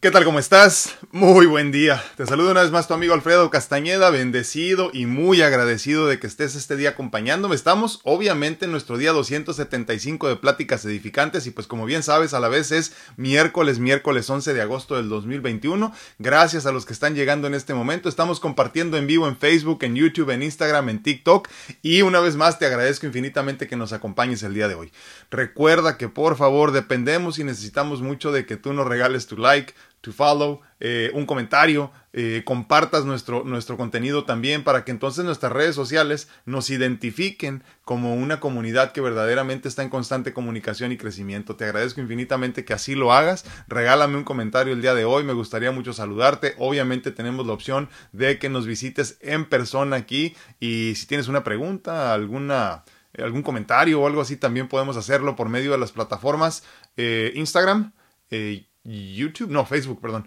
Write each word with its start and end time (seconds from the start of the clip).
¿Qué 0.00 0.12
tal? 0.12 0.24
¿Cómo 0.24 0.38
estás? 0.38 0.96
Muy 1.10 1.46
buen 1.46 1.72
día. 1.72 2.00
Te 2.16 2.24
saludo 2.24 2.52
una 2.52 2.62
vez 2.62 2.70
más 2.70 2.86
tu 2.86 2.94
amigo 2.94 3.14
Alfredo 3.14 3.50
Castañeda, 3.50 4.10
bendecido 4.10 4.90
y 4.92 5.06
muy 5.06 5.42
agradecido 5.42 6.06
de 6.06 6.20
que 6.20 6.28
estés 6.28 6.54
este 6.54 6.76
día 6.76 6.90
acompañándome. 6.90 7.56
Estamos 7.56 7.98
obviamente 8.04 8.66
en 8.66 8.70
nuestro 8.70 8.96
día 8.96 9.10
275 9.10 10.28
de 10.28 10.36
pláticas 10.36 10.84
edificantes 10.84 11.48
y 11.48 11.50
pues 11.50 11.66
como 11.66 11.84
bien 11.84 12.04
sabes 12.04 12.32
a 12.32 12.38
la 12.38 12.46
vez 12.46 12.70
es 12.70 12.92
miércoles, 13.16 13.80
miércoles 13.80 14.30
11 14.30 14.54
de 14.54 14.62
agosto 14.62 14.94
del 14.94 15.08
2021. 15.08 15.92
Gracias 16.20 16.64
a 16.66 16.70
los 16.70 16.86
que 16.86 16.92
están 16.92 17.16
llegando 17.16 17.48
en 17.48 17.54
este 17.54 17.74
momento. 17.74 18.08
Estamos 18.08 18.38
compartiendo 18.38 18.98
en 18.98 19.08
vivo 19.08 19.26
en 19.26 19.36
Facebook, 19.36 19.82
en 19.82 19.96
YouTube, 19.96 20.30
en 20.30 20.44
Instagram, 20.44 20.90
en 20.90 21.02
TikTok 21.02 21.48
y 21.82 22.02
una 22.02 22.20
vez 22.20 22.36
más 22.36 22.60
te 22.60 22.66
agradezco 22.66 23.06
infinitamente 23.06 23.66
que 23.66 23.74
nos 23.74 23.92
acompañes 23.92 24.44
el 24.44 24.54
día 24.54 24.68
de 24.68 24.76
hoy. 24.76 24.92
Recuerda 25.32 25.98
que 25.98 26.08
por 26.08 26.36
favor 26.36 26.70
dependemos 26.70 27.40
y 27.40 27.42
necesitamos 27.42 28.00
mucho 28.00 28.30
de 28.30 28.46
que 28.46 28.56
tú 28.56 28.72
nos 28.72 28.86
regales 28.86 29.26
tu 29.26 29.36
like 29.36 29.74
to 30.00 30.12
follow, 30.12 30.60
eh, 30.80 31.10
un 31.14 31.26
comentario, 31.26 31.90
eh, 32.12 32.42
compartas 32.44 33.04
nuestro, 33.04 33.44
nuestro 33.44 33.76
contenido 33.76 34.24
también 34.24 34.64
para 34.64 34.84
que 34.84 34.90
entonces 34.90 35.24
nuestras 35.24 35.52
redes 35.52 35.74
sociales 35.74 36.28
nos 36.46 36.70
identifiquen 36.70 37.62
como 37.84 38.14
una 38.14 38.40
comunidad 38.40 38.92
que 38.92 39.00
verdaderamente 39.00 39.68
está 39.68 39.82
en 39.82 39.88
constante 39.88 40.32
comunicación 40.32 40.92
y 40.92 40.96
crecimiento. 40.96 41.56
Te 41.56 41.64
agradezco 41.64 42.00
infinitamente 42.00 42.64
que 42.64 42.74
así 42.74 42.94
lo 42.94 43.12
hagas. 43.12 43.44
Regálame 43.66 44.16
un 44.16 44.24
comentario 44.24 44.72
el 44.72 44.82
día 44.82 44.94
de 44.94 45.04
hoy, 45.04 45.24
me 45.24 45.32
gustaría 45.32 45.72
mucho 45.72 45.92
saludarte. 45.92 46.54
Obviamente 46.58 47.10
tenemos 47.10 47.46
la 47.46 47.52
opción 47.52 47.88
de 48.12 48.38
que 48.38 48.48
nos 48.48 48.66
visites 48.66 49.18
en 49.20 49.44
persona 49.44 49.96
aquí 49.96 50.36
y 50.60 50.94
si 50.96 51.06
tienes 51.06 51.28
una 51.28 51.44
pregunta, 51.44 52.14
alguna 52.14 52.84
algún 53.16 53.42
comentario 53.42 54.00
o 54.00 54.06
algo 54.06 54.20
así, 54.20 54.36
también 54.36 54.68
podemos 54.68 54.96
hacerlo 54.96 55.34
por 55.34 55.48
medio 55.48 55.72
de 55.72 55.78
las 55.78 55.92
plataformas 55.92 56.62
eh, 56.96 57.32
Instagram, 57.34 57.92
eh, 58.30 58.67
YouTube, 58.88 59.50
no, 59.50 59.66
Facebook, 59.66 60.00
perdón. 60.00 60.26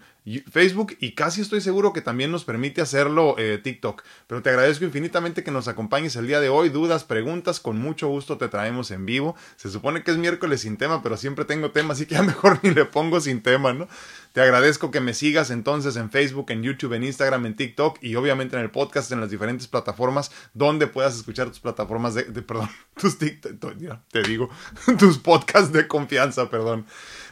Facebook 0.52 0.96
y 1.00 1.13
casi 1.13 1.41
estoy 1.41 1.62
seguro 1.62 1.94
que 1.94 2.02
también 2.02 2.30
nos 2.30 2.44
permite 2.44 2.80
hacerlo 2.82 3.35
eh, 3.40 3.58
TikTok. 3.58 4.04
Pero 4.27 4.44
te 4.44 4.49
agradezco 4.49 4.85
infinitamente 4.85 5.44
que 5.44 5.49
nos 5.49 5.68
acompañes 5.68 6.16
el 6.16 6.27
día 6.27 6.40
de 6.40 6.49
hoy. 6.49 6.70
Dudas, 6.70 7.04
preguntas, 7.04 7.60
con 7.60 7.80
mucho 7.80 8.08
gusto 8.08 8.38
te 8.38 8.48
traemos 8.48 8.91
en 8.91 9.08
vivo. 9.08 9.35
Se 9.55 9.72
supone 9.72 10.04
que 10.04 10.12
es 10.12 10.18
miércoles 10.18 10.62
sin 10.62 10.77
tema, 10.77 11.02
pero 11.02 11.18
siempre 11.18 11.46
tengo 11.46 11.72
tema, 11.72 11.94
así 11.94 12.05
que 12.05 12.18
a 12.18 12.22
mejor 12.24 12.60
ni 12.62 12.70
le 12.70 12.85
pongo 12.85 13.20
sin 13.20 13.41
tema, 13.41 13.74
¿no? 13.74 13.88
Te 14.34 14.41
agradezco 14.41 14.91
que 14.91 15.02
me 15.02 15.16
sigas 15.16 15.50
entonces 15.50 15.96
en 15.96 16.12
Facebook, 16.12 16.52
en 16.52 16.62
YouTube, 16.62 16.94
en 16.94 17.04
Instagram, 17.04 17.48
en 17.48 17.55
TikTok 17.55 17.98
y 18.02 18.16
obviamente 18.16 18.55
en 18.55 18.62
el 18.62 18.70
podcast, 18.70 19.12
en 19.12 19.20
las 19.22 19.32
diferentes 19.32 19.68
plataformas 19.68 20.32
donde 20.54 20.85
puedas 20.85 21.16
escuchar 21.16 21.48
tus 21.48 21.60
plataformas 21.60 22.13
de, 22.13 22.24
de 22.26 22.41
perdón, 22.44 22.70
tus 22.96 23.18
TikTok, 23.18 23.76
te 24.12 24.22
digo, 24.22 24.50
tus 25.00 25.18
podcasts 25.18 25.74
de 25.74 25.88
confianza, 25.88 26.50
perdón. 26.50 26.85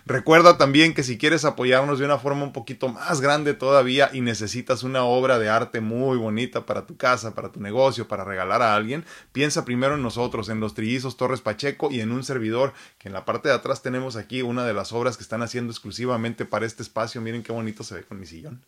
Recuerda 0.09 0.57
también 0.57 0.95
que 0.95 1.03
si 1.03 1.19
quieres 1.19 1.45
apoyarnos 1.45 1.99
de 1.99 2.05
una 2.05 2.17
forma 2.17 2.43
un 2.43 2.51
poquito 2.51 2.87
más 2.87 3.21
grande 3.21 3.53
todavía 3.53 4.09
y 4.11 4.21
necesitas 4.21 4.81
una 4.81 5.03
obra 5.03 5.37
de 5.37 5.49
arte 5.49 5.81
muy 5.81 6.17
bonita 6.17 6.65
para 6.65 6.87
tu 6.87 6.97
casa, 6.97 7.35
para 7.35 7.51
tu 7.51 7.61
negocio, 7.61 8.07
para 8.07 8.23
regalar 8.23 8.63
a 8.63 8.73
alguien, 8.73 9.05
piensa 9.33 9.65
primero 9.65 9.93
en 9.93 10.01
nosotros, 10.01 10.49
en 10.49 10.59
los 10.61 10.73
trillizos 10.73 11.15
Torres 11.15 11.41
Pacheco 11.41 11.89
y 11.91 12.01
en 12.01 12.11
un 12.11 12.23
servidor, 12.23 12.73
que 12.97 13.09
en 13.09 13.13
la 13.13 13.23
parte 13.23 13.49
de 13.49 13.53
atrás 13.53 13.83
tenemos 13.83 14.15
aquí 14.15 14.41
una 14.41 14.65
de 14.65 14.73
las 14.73 14.93
obras 14.93 15.15
que 15.15 15.21
están 15.21 15.43
haciendo 15.43 15.71
exclusivamente 15.71 16.43
para 16.43 16.65
este 16.65 16.81
espacio. 16.81 17.21
Miren 17.21 17.43
qué 17.43 17.51
bonito 17.51 17.83
se 17.83 17.93
ve 17.93 18.01
con 18.01 18.19
mi 18.19 18.25
sillón. 18.25 18.65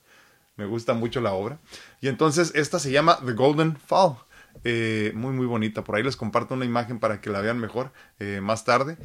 Me 0.58 0.67
gusta 0.67 0.94
mucho 0.94 1.22
la 1.22 1.34
obra. 1.34 1.58
Y 2.02 2.08
entonces 2.08 2.52
esta 2.53 2.78
se 2.78 2.92
llama 2.92 3.17
The 3.25 3.34
Golden 3.34 3.78
Fall. 3.78 4.17
Eh, 4.64 5.12
muy 5.16 5.31
muy 5.31 5.45
bonita. 5.45 5.84
Por 5.84 5.95
ahí 5.95 6.03
les 6.03 6.16
comparto 6.16 6.53
una 6.53 6.66
imagen 6.66 7.00
para 7.00 7.19
que 7.19 7.30
la 7.30 7.42
vean 7.42 7.58
mejor 7.58 7.92
eh, 8.19 8.42
más 8.42 8.64
tarde. 8.64 8.97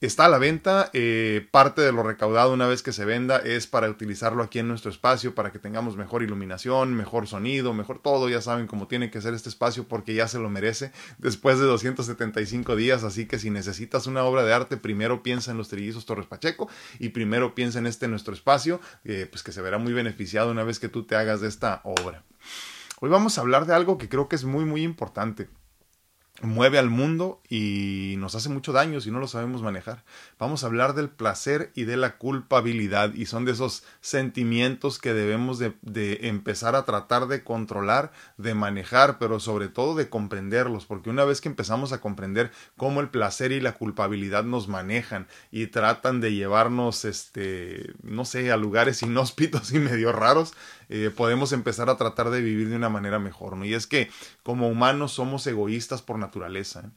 Está 0.00 0.24
a 0.24 0.28
la 0.30 0.38
venta, 0.38 0.88
eh, 0.94 1.46
parte 1.50 1.82
de 1.82 1.92
lo 1.92 2.02
recaudado 2.02 2.54
una 2.54 2.66
vez 2.66 2.82
que 2.82 2.90
se 2.90 3.04
venda 3.04 3.36
es 3.36 3.66
para 3.66 3.90
utilizarlo 3.90 4.42
aquí 4.42 4.58
en 4.58 4.66
nuestro 4.66 4.90
espacio, 4.90 5.34
para 5.34 5.52
que 5.52 5.58
tengamos 5.58 5.98
mejor 5.98 6.22
iluminación, 6.22 6.94
mejor 6.94 7.26
sonido, 7.26 7.74
mejor 7.74 7.98
todo, 7.98 8.30
ya 8.30 8.40
saben 8.40 8.66
cómo 8.66 8.88
tiene 8.88 9.10
que 9.10 9.20
ser 9.20 9.34
este 9.34 9.50
espacio 9.50 9.86
porque 9.86 10.14
ya 10.14 10.26
se 10.26 10.38
lo 10.38 10.48
merece 10.48 10.90
después 11.18 11.58
de 11.58 11.66
275 11.66 12.76
días, 12.76 13.04
así 13.04 13.26
que 13.26 13.38
si 13.38 13.50
necesitas 13.50 14.06
una 14.06 14.24
obra 14.24 14.42
de 14.42 14.54
arte, 14.54 14.78
primero 14.78 15.22
piensa 15.22 15.50
en 15.50 15.58
los 15.58 15.68
trillizos 15.68 16.06
Torres 16.06 16.24
Pacheco 16.24 16.70
y 16.98 17.10
primero 17.10 17.54
piensa 17.54 17.78
en 17.78 17.86
este 17.86 18.08
nuestro 18.08 18.32
espacio, 18.32 18.80
eh, 19.04 19.28
pues 19.30 19.42
que 19.42 19.52
se 19.52 19.60
verá 19.60 19.76
muy 19.76 19.92
beneficiado 19.92 20.50
una 20.50 20.64
vez 20.64 20.80
que 20.80 20.88
tú 20.88 21.04
te 21.04 21.14
hagas 21.14 21.42
de 21.42 21.48
esta 21.48 21.82
obra. 21.84 22.24
Hoy 23.00 23.10
vamos 23.10 23.36
a 23.36 23.42
hablar 23.42 23.66
de 23.66 23.74
algo 23.74 23.98
que 23.98 24.08
creo 24.08 24.30
que 24.30 24.36
es 24.36 24.44
muy 24.44 24.64
muy 24.64 24.82
importante 24.82 25.50
mueve 26.42 26.78
al 26.78 26.90
mundo 26.90 27.40
y 27.48 28.14
nos 28.18 28.34
hace 28.34 28.48
mucho 28.48 28.72
daño 28.72 29.00
si 29.00 29.10
no 29.10 29.18
lo 29.18 29.28
sabemos 29.28 29.62
manejar. 29.62 30.04
Vamos 30.38 30.62
a 30.62 30.66
hablar 30.66 30.94
del 30.94 31.08
placer 31.08 31.70
y 31.74 31.84
de 31.84 31.96
la 31.96 32.16
culpabilidad 32.16 33.14
y 33.14 33.26
son 33.26 33.44
de 33.44 33.52
esos 33.52 33.84
sentimientos 34.00 34.98
que 34.98 35.12
debemos 35.12 35.58
de, 35.58 35.74
empezar 36.22 36.76
a 36.76 36.84
tratar 36.84 37.26
de 37.28 37.44
controlar, 37.44 38.12
de 38.36 38.54
manejar, 38.54 39.18
pero 39.18 39.40
sobre 39.40 39.68
todo 39.68 39.94
de 39.94 40.08
comprenderlos, 40.08 40.86
porque 40.86 41.10
una 41.10 41.24
vez 41.24 41.40
que 41.40 41.48
empezamos 41.48 41.92
a 41.92 42.00
comprender 42.00 42.50
cómo 42.76 43.00
el 43.00 43.08
placer 43.08 43.52
y 43.52 43.60
la 43.60 43.72
culpabilidad 43.72 44.44
nos 44.44 44.68
manejan 44.68 45.26
y 45.50 45.66
tratan 45.66 46.20
de 46.20 46.32
llevarnos, 46.32 47.04
este, 47.04 47.92
no 48.02 48.24
sé, 48.24 48.50
a 48.50 48.56
lugares 48.56 49.02
inhóspitos 49.02 49.72
y 49.72 49.78
medio 49.78 50.12
raros, 50.12 50.54
eh, 50.92 51.12
podemos 51.14 51.52
empezar 51.52 51.88
a 51.88 51.96
tratar 51.96 52.30
de 52.30 52.40
vivir 52.40 52.68
de 52.68 52.74
una 52.74 52.88
manera 52.88 53.20
mejor, 53.20 53.56
¿no? 53.56 53.64
Y 53.64 53.74
es 53.74 53.86
que 53.86 54.10
como 54.42 54.68
humanos 54.68 55.12
somos 55.12 55.46
egoístas 55.46 56.02
por 56.02 56.18
naturaleza. 56.18 56.80
¿eh? 56.80 56.90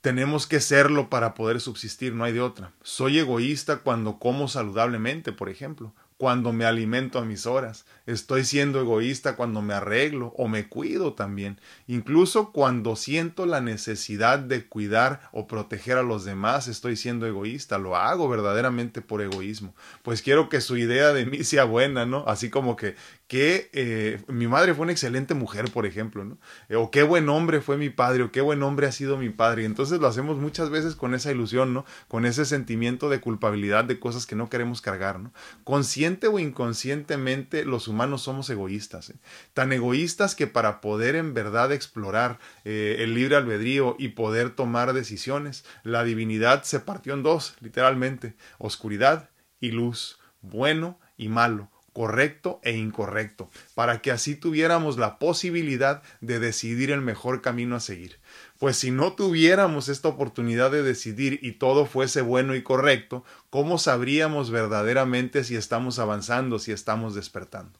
Tenemos 0.00 0.48
que 0.48 0.60
serlo 0.60 1.08
para 1.08 1.34
poder 1.34 1.60
subsistir, 1.60 2.14
no 2.14 2.24
hay 2.24 2.32
de 2.32 2.40
otra. 2.40 2.72
Soy 2.82 3.18
egoísta 3.20 3.78
cuando 3.78 4.18
como 4.18 4.48
saludablemente, 4.48 5.30
por 5.30 5.48
ejemplo, 5.48 5.94
cuando 6.18 6.52
me 6.52 6.64
alimento 6.64 7.18
a 7.18 7.24
mis 7.24 7.46
horas. 7.46 7.84
Estoy 8.06 8.44
siendo 8.44 8.80
egoísta 8.80 9.36
cuando 9.36 9.62
me 9.62 9.74
arreglo 9.74 10.32
o 10.36 10.48
me 10.48 10.68
cuido 10.68 11.14
también. 11.14 11.60
Incluso 11.86 12.52
cuando 12.52 12.96
siento 12.96 13.44
la 13.46 13.60
necesidad 13.60 14.38
de 14.38 14.66
cuidar 14.66 15.28
o 15.32 15.46
proteger 15.46 15.98
a 15.98 16.02
los 16.02 16.24
demás, 16.24 16.68
estoy 16.68 16.96
siendo 16.96 17.26
egoísta. 17.26 17.78
Lo 17.78 17.96
hago 17.96 18.28
verdaderamente 18.28 19.02
por 19.02 19.20
egoísmo. 19.20 19.74
Pues 20.02 20.22
quiero 20.22 20.48
que 20.48 20.60
su 20.60 20.76
idea 20.76 21.12
de 21.12 21.26
mí 21.26 21.44
sea 21.44 21.64
buena, 21.64 22.06
¿no? 22.06 22.24
Así 22.26 22.48
como 22.48 22.76
que 22.76 22.96
que 23.26 23.70
eh, 23.72 24.22
mi 24.28 24.46
madre 24.46 24.72
fue 24.72 24.84
una 24.84 24.92
excelente 24.92 25.34
mujer, 25.34 25.70
por 25.72 25.84
ejemplo, 25.84 26.24
¿no? 26.24 26.38
Eh, 26.68 26.76
o 26.76 26.92
qué 26.92 27.02
buen 27.02 27.28
hombre 27.28 27.60
fue 27.60 27.76
mi 27.76 27.90
padre, 27.90 28.22
o 28.22 28.30
qué 28.30 28.40
buen 28.40 28.62
hombre 28.62 28.86
ha 28.86 28.92
sido 28.92 29.16
mi 29.16 29.30
padre. 29.30 29.62
Y 29.62 29.64
entonces 29.64 29.98
lo 29.98 30.06
hacemos 30.06 30.36
muchas 30.36 30.70
veces 30.70 30.94
con 30.94 31.12
esa 31.12 31.32
ilusión, 31.32 31.74
¿no? 31.74 31.84
Con 32.06 32.24
ese 32.24 32.44
sentimiento 32.44 33.08
de 33.08 33.20
culpabilidad 33.20 33.84
de 33.84 33.98
cosas 33.98 34.26
que 34.26 34.36
no 34.36 34.48
queremos 34.48 34.80
cargar, 34.80 35.18
¿no? 35.18 35.32
Consciente 35.64 36.28
o 36.28 36.38
inconscientemente 36.38 37.64
los 37.64 37.88
humanos 37.88 38.22
somos 38.22 38.48
egoístas, 38.48 39.10
¿eh? 39.10 39.16
tan 39.54 39.72
egoístas 39.72 40.36
que 40.36 40.46
para 40.46 40.80
poder 40.80 41.16
en 41.16 41.34
verdad 41.34 41.72
explorar 41.72 42.38
el 42.64 43.14
libre 43.14 43.36
albedrío 43.36 43.96
y 43.98 44.08
poder 44.08 44.50
tomar 44.50 44.92
decisiones, 44.92 45.64
la 45.82 46.04
divinidad 46.04 46.62
se 46.62 46.80
partió 46.80 47.14
en 47.14 47.22
dos, 47.22 47.54
literalmente, 47.60 48.34
oscuridad 48.58 49.30
y 49.60 49.70
luz, 49.70 50.18
bueno 50.42 50.98
y 51.16 51.28
malo 51.28 51.70
correcto 51.96 52.60
e 52.62 52.76
incorrecto, 52.76 53.48
para 53.74 54.02
que 54.02 54.10
así 54.10 54.34
tuviéramos 54.34 54.98
la 54.98 55.18
posibilidad 55.18 56.02
de 56.20 56.38
decidir 56.38 56.90
el 56.90 57.00
mejor 57.00 57.40
camino 57.40 57.74
a 57.74 57.80
seguir. 57.80 58.20
Pues 58.58 58.76
si 58.76 58.90
no 58.90 59.14
tuviéramos 59.14 59.88
esta 59.88 60.08
oportunidad 60.08 60.70
de 60.70 60.82
decidir 60.82 61.38
y 61.40 61.52
todo 61.52 61.86
fuese 61.86 62.20
bueno 62.20 62.54
y 62.54 62.62
correcto, 62.62 63.24
¿cómo 63.48 63.78
sabríamos 63.78 64.50
verdaderamente 64.50 65.42
si 65.42 65.56
estamos 65.56 65.98
avanzando, 65.98 66.58
si 66.58 66.70
estamos 66.70 67.14
despertando? 67.14 67.78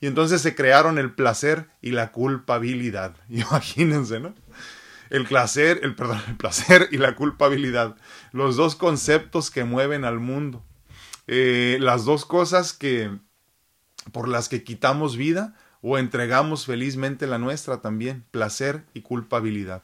Y 0.00 0.06
entonces 0.06 0.42
se 0.42 0.54
crearon 0.54 0.96
el 0.96 1.12
placer 1.12 1.66
y 1.82 1.90
la 1.90 2.12
culpabilidad. 2.12 3.16
Imagínense, 3.28 4.20
¿no? 4.20 4.32
El 5.10 5.24
placer, 5.24 5.80
el 5.82 5.96
perdón, 5.96 6.22
el 6.28 6.36
placer 6.36 6.86
y 6.92 6.98
la 6.98 7.16
culpabilidad, 7.16 7.96
los 8.30 8.54
dos 8.54 8.76
conceptos 8.76 9.50
que 9.50 9.64
mueven 9.64 10.04
al 10.04 10.20
mundo. 10.20 10.64
Eh, 11.26 11.78
las 11.80 12.04
dos 12.04 12.24
cosas 12.24 12.72
que 12.72 13.10
por 14.12 14.28
las 14.28 14.48
que 14.48 14.64
quitamos 14.64 15.16
vida 15.16 15.54
o 15.82 15.98
entregamos 15.98 16.66
felizmente 16.66 17.26
la 17.26 17.38
nuestra 17.38 17.80
también, 17.80 18.24
placer 18.30 18.84
y 18.94 19.02
culpabilidad. 19.02 19.82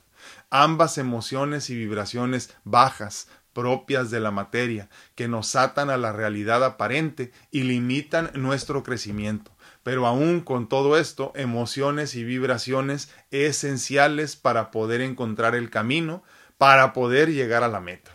Ambas 0.51 0.99
emociones 0.99 1.71
y 1.71 1.77
vibraciones 1.77 2.57
bajas, 2.65 3.29
propias 3.53 4.11
de 4.11 4.21
la 4.21 4.31
materia, 4.31 4.89
que 5.15 5.29
nos 5.29 5.55
atan 5.57 5.91
a 5.91 5.97
la 5.97 6.13
realidad 6.13 6.65
aparente 6.65 7.33
y 7.51 7.63
limitan 7.63 8.31
nuestro 8.35 8.83
crecimiento. 8.83 9.53
Pero 9.83 10.07
aún 10.07 10.41
con 10.41 10.69
todo 10.69 10.97
esto, 10.97 11.33
emociones 11.35 12.15
y 12.15 12.25
vibraciones 12.25 13.13
esenciales 13.31 14.37
para 14.37 14.71
poder 14.71 15.01
encontrar 15.01 15.55
el 15.55 15.71
camino, 15.71 16.23
para 16.57 16.93
poder 16.93 17.33
llegar 17.33 17.63
a 17.63 17.69
la 17.69 17.81
meta. 17.81 18.13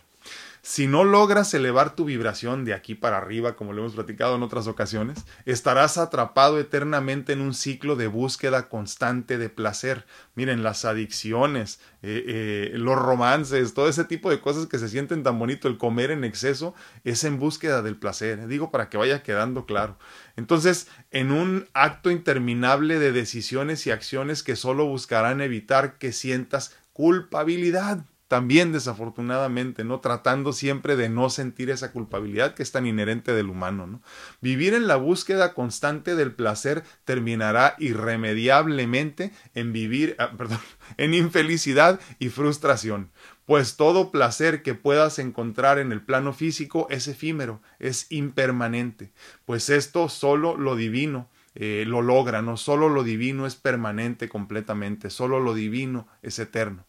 Si 0.68 0.86
no 0.86 1.02
logras 1.02 1.54
elevar 1.54 1.96
tu 1.96 2.04
vibración 2.04 2.66
de 2.66 2.74
aquí 2.74 2.94
para 2.94 3.16
arriba, 3.16 3.56
como 3.56 3.72
lo 3.72 3.80
hemos 3.80 3.94
platicado 3.94 4.36
en 4.36 4.42
otras 4.42 4.66
ocasiones, 4.66 5.24
estarás 5.46 5.96
atrapado 5.96 6.60
eternamente 6.60 7.32
en 7.32 7.40
un 7.40 7.54
ciclo 7.54 7.96
de 7.96 8.06
búsqueda 8.06 8.68
constante 8.68 9.38
de 9.38 9.48
placer. 9.48 10.04
Miren, 10.34 10.62
las 10.62 10.84
adicciones, 10.84 11.80
eh, 12.02 12.22
eh, 12.26 12.70
los 12.74 12.98
romances, 12.98 13.72
todo 13.72 13.88
ese 13.88 14.04
tipo 14.04 14.28
de 14.28 14.42
cosas 14.42 14.66
que 14.66 14.78
se 14.78 14.90
sienten 14.90 15.22
tan 15.22 15.38
bonito, 15.38 15.68
el 15.68 15.78
comer 15.78 16.10
en 16.10 16.22
exceso, 16.22 16.74
es 17.02 17.24
en 17.24 17.38
búsqueda 17.38 17.80
del 17.80 17.96
placer. 17.96 18.46
Digo 18.46 18.70
para 18.70 18.90
que 18.90 18.98
vaya 18.98 19.22
quedando 19.22 19.64
claro. 19.64 19.96
Entonces, 20.36 20.86
en 21.10 21.32
un 21.32 21.66
acto 21.72 22.10
interminable 22.10 22.98
de 22.98 23.12
decisiones 23.12 23.86
y 23.86 23.90
acciones 23.90 24.42
que 24.42 24.54
solo 24.54 24.84
buscarán 24.84 25.40
evitar 25.40 25.96
que 25.96 26.12
sientas 26.12 26.76
culpabilidad 26.92 28.04
también 28.28 28.72
desafortunadamente, 28.72 29.84
¿no? 29.84 30.00
Tratando 30.00 30.52
siempre 30.52 30.96
de 30.96 31.08
no 31.08 31.30
sentir 31.30 31.70
esa 31.70 31.92
culpabilidad 31.92 32.54
que 32.54 32.62
es 32.62 32.70
tan 32.70 32.86
inherente 32.86 33.32
del 33.32 33.48
humano, 33.48 33.86
¿no? 33.86 34.02
Vivir 34.40 34.74
en 34.74 34.86
la 34.86 34.96
búsqueda 34.96 35.54
constante 35.54 36.14
del 36.14 36.32
placer 36.32 36.84
terminará 37.04 37.74
irremediablemente 37.78 39.32
en 39.54 39.72
vivir, 39.72 40.14
ah, 40.18 40.32
perdón, 40.36 40.60
en 40.98 41.14
infelicidad 41.14 42.00
y 42.18 42.28
frustración, 42.28 43.10
pues 43.46 43.76
todo 43.76 44.12
placer 44.12 44.62
que 44.62 44.74
puedas 44.74 45.18
encontrar 45.18 45.78
en 45.78 45.90
el 45.90 46.02
plano 46.02 46.34
físico 46.34 46.86
es 46.90 47.08
efímero, 47.08 47.62
es 47.78 48.06
impermanente, 48.10 49.10
pues 49.46 49.70
esto 49.70 50.10
solo 50.10 50.56
lo 50.56 50.76
divino 50.76 51.28
eh, 51.60 51.84
lo 51.86 52.02
logra, 52.02 52.40
no 52.40 52.56
solo 52.56 52.88
lo 52.88 53.02
divino 53.02 53.44
es 53.44 53.56
permanente 53.56 54.28
completamente, 54.28 55.10
solo 55.10 55.40
lo 55.40 55.54
divino 55.54 56.06
es 56.22 56.38
eterno. 56.38 56.84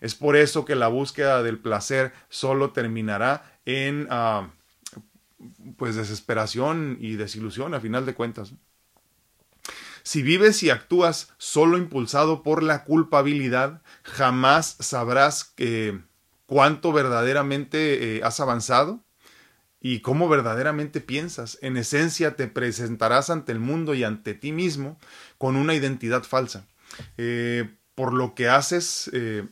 Es 0.00 0.14
por 0.14 0.36
eso 0.36 0.64
que 0.64 0.74
la 0.74 0.88
búsqueda 0.88 1.42
del 1.42 1.58
placer 1.58 2.12
solo 2.28 2.70
terminará 2.70 3.58
en 3.64 4.06
ah, 4.10 4.50
pues 5.76 5.96
desesperación 5.96 6.98
y 7.00 7.16
desilusión 7.16 7.74
a 7.74 7.80
final 7.80 8.06
de 8.06 8.14
cuentas. 8.14 8.52
Si 10.02 10.22
vives 10.22 10.62
y 10.62 10.70
actúas 10.70 11.32
solo 11.38 11.76
impulsado 11.76 12.42
por 12.42 12.62
la 12.62 12.84
culpabilidad, 12.84 13.82
jamás 14.02 14.76
sabrás 14.80 15.54
cuánto 16.46 16.92
verdaderamente 16.92 18.16
eh, 18.16 18.20
has 18.24 18.40
avanzado 18.40 19.04
y 19.80 20.00
cómo 20.00 20.28
verdaderamente 20.28 21.00
piensas. 21.00 21.58
En 21.62 21.76
esencia 21.76 22.36
te 22.36 22.48
presentarás 22.48 23.30
ante 23.30 23.52
el 23.52 23.60
mundo 23.60 23.94
y 23.94 24.04
ante 24.04 24.34
ti 24.34 24.52
mismo 24.52 24.98
con 25.38 25.56
una 25.56 25.74
identidad 25.74 26.22
falsa. 26.24 26.66
Eh, 27.16 27.76
por 27.94 28.12
lo 28.12 28.34
que 28.34 28.48
haces 28.48 29.10
eh, 29.12 29.46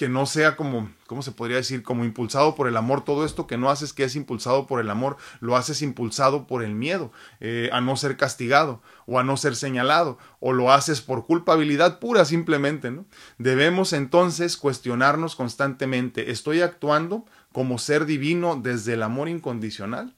que 0.00 0.08
no 0.08 0.24
sea 0.24 0.56
como, 0.56 0.90
¿cómo 1.06 1.20
se 1.20 1.30
podría 1.30 1.58
decir? 1.58 1.82
Como 1.82 2.06
impulsado 2.06 2.54
por 2.54 2.66
el 2.66 2.78
amor. 2.78 3.04
Todo 3.04 3.26
esto 3.26 3.46
que 3.46 3.58
no 3.58 3.68
haces 3.68 3.92
que 3.92 4.04
es 4.04 4.16
impulsado 4.16 4.66
por 4.66 4.80
el 4.80 4.88
amor, 4.88 5.18
lo 5.40 5.58
haces 5.58 5.82
impulsado 5.82 6.46
por 6.46 6.62
el 6.62 6.74
miedo 6.74 7.12
eh, 7.40 7.68
a 7.70 7.82
no 7.82 7.94
ser 7.96 8.16
castigado 8.16 8.80
o 9.04 9.18
a 9.18 9.24
no 9.24 9.36
ser 9.36 9.56
señalado, 9.56 10.16
o 10.38 10.54
lo 10.54 10.72
haces 10.72 11.02
por 11.02 11.26
culpabilidad 11.26 11.98
pura 11.98 12.24
simplemente, 12.24 12.90
¿no? 12.90 13.04
Debemos 13.36 13.92
entonces 13.92 14.56
cuestionarnos 14.56 15.36
constantemente, 15.36 16.30
¿estoy 16.30 16.62
actuando 16.62 17.26
como 17.52 17.76
ser 17.76 18.06
divino 18.06 18.56
desde 18.56 18.94
el 18.94 19.02
amor 19.02 19.28
incondicional? 19.28 20.16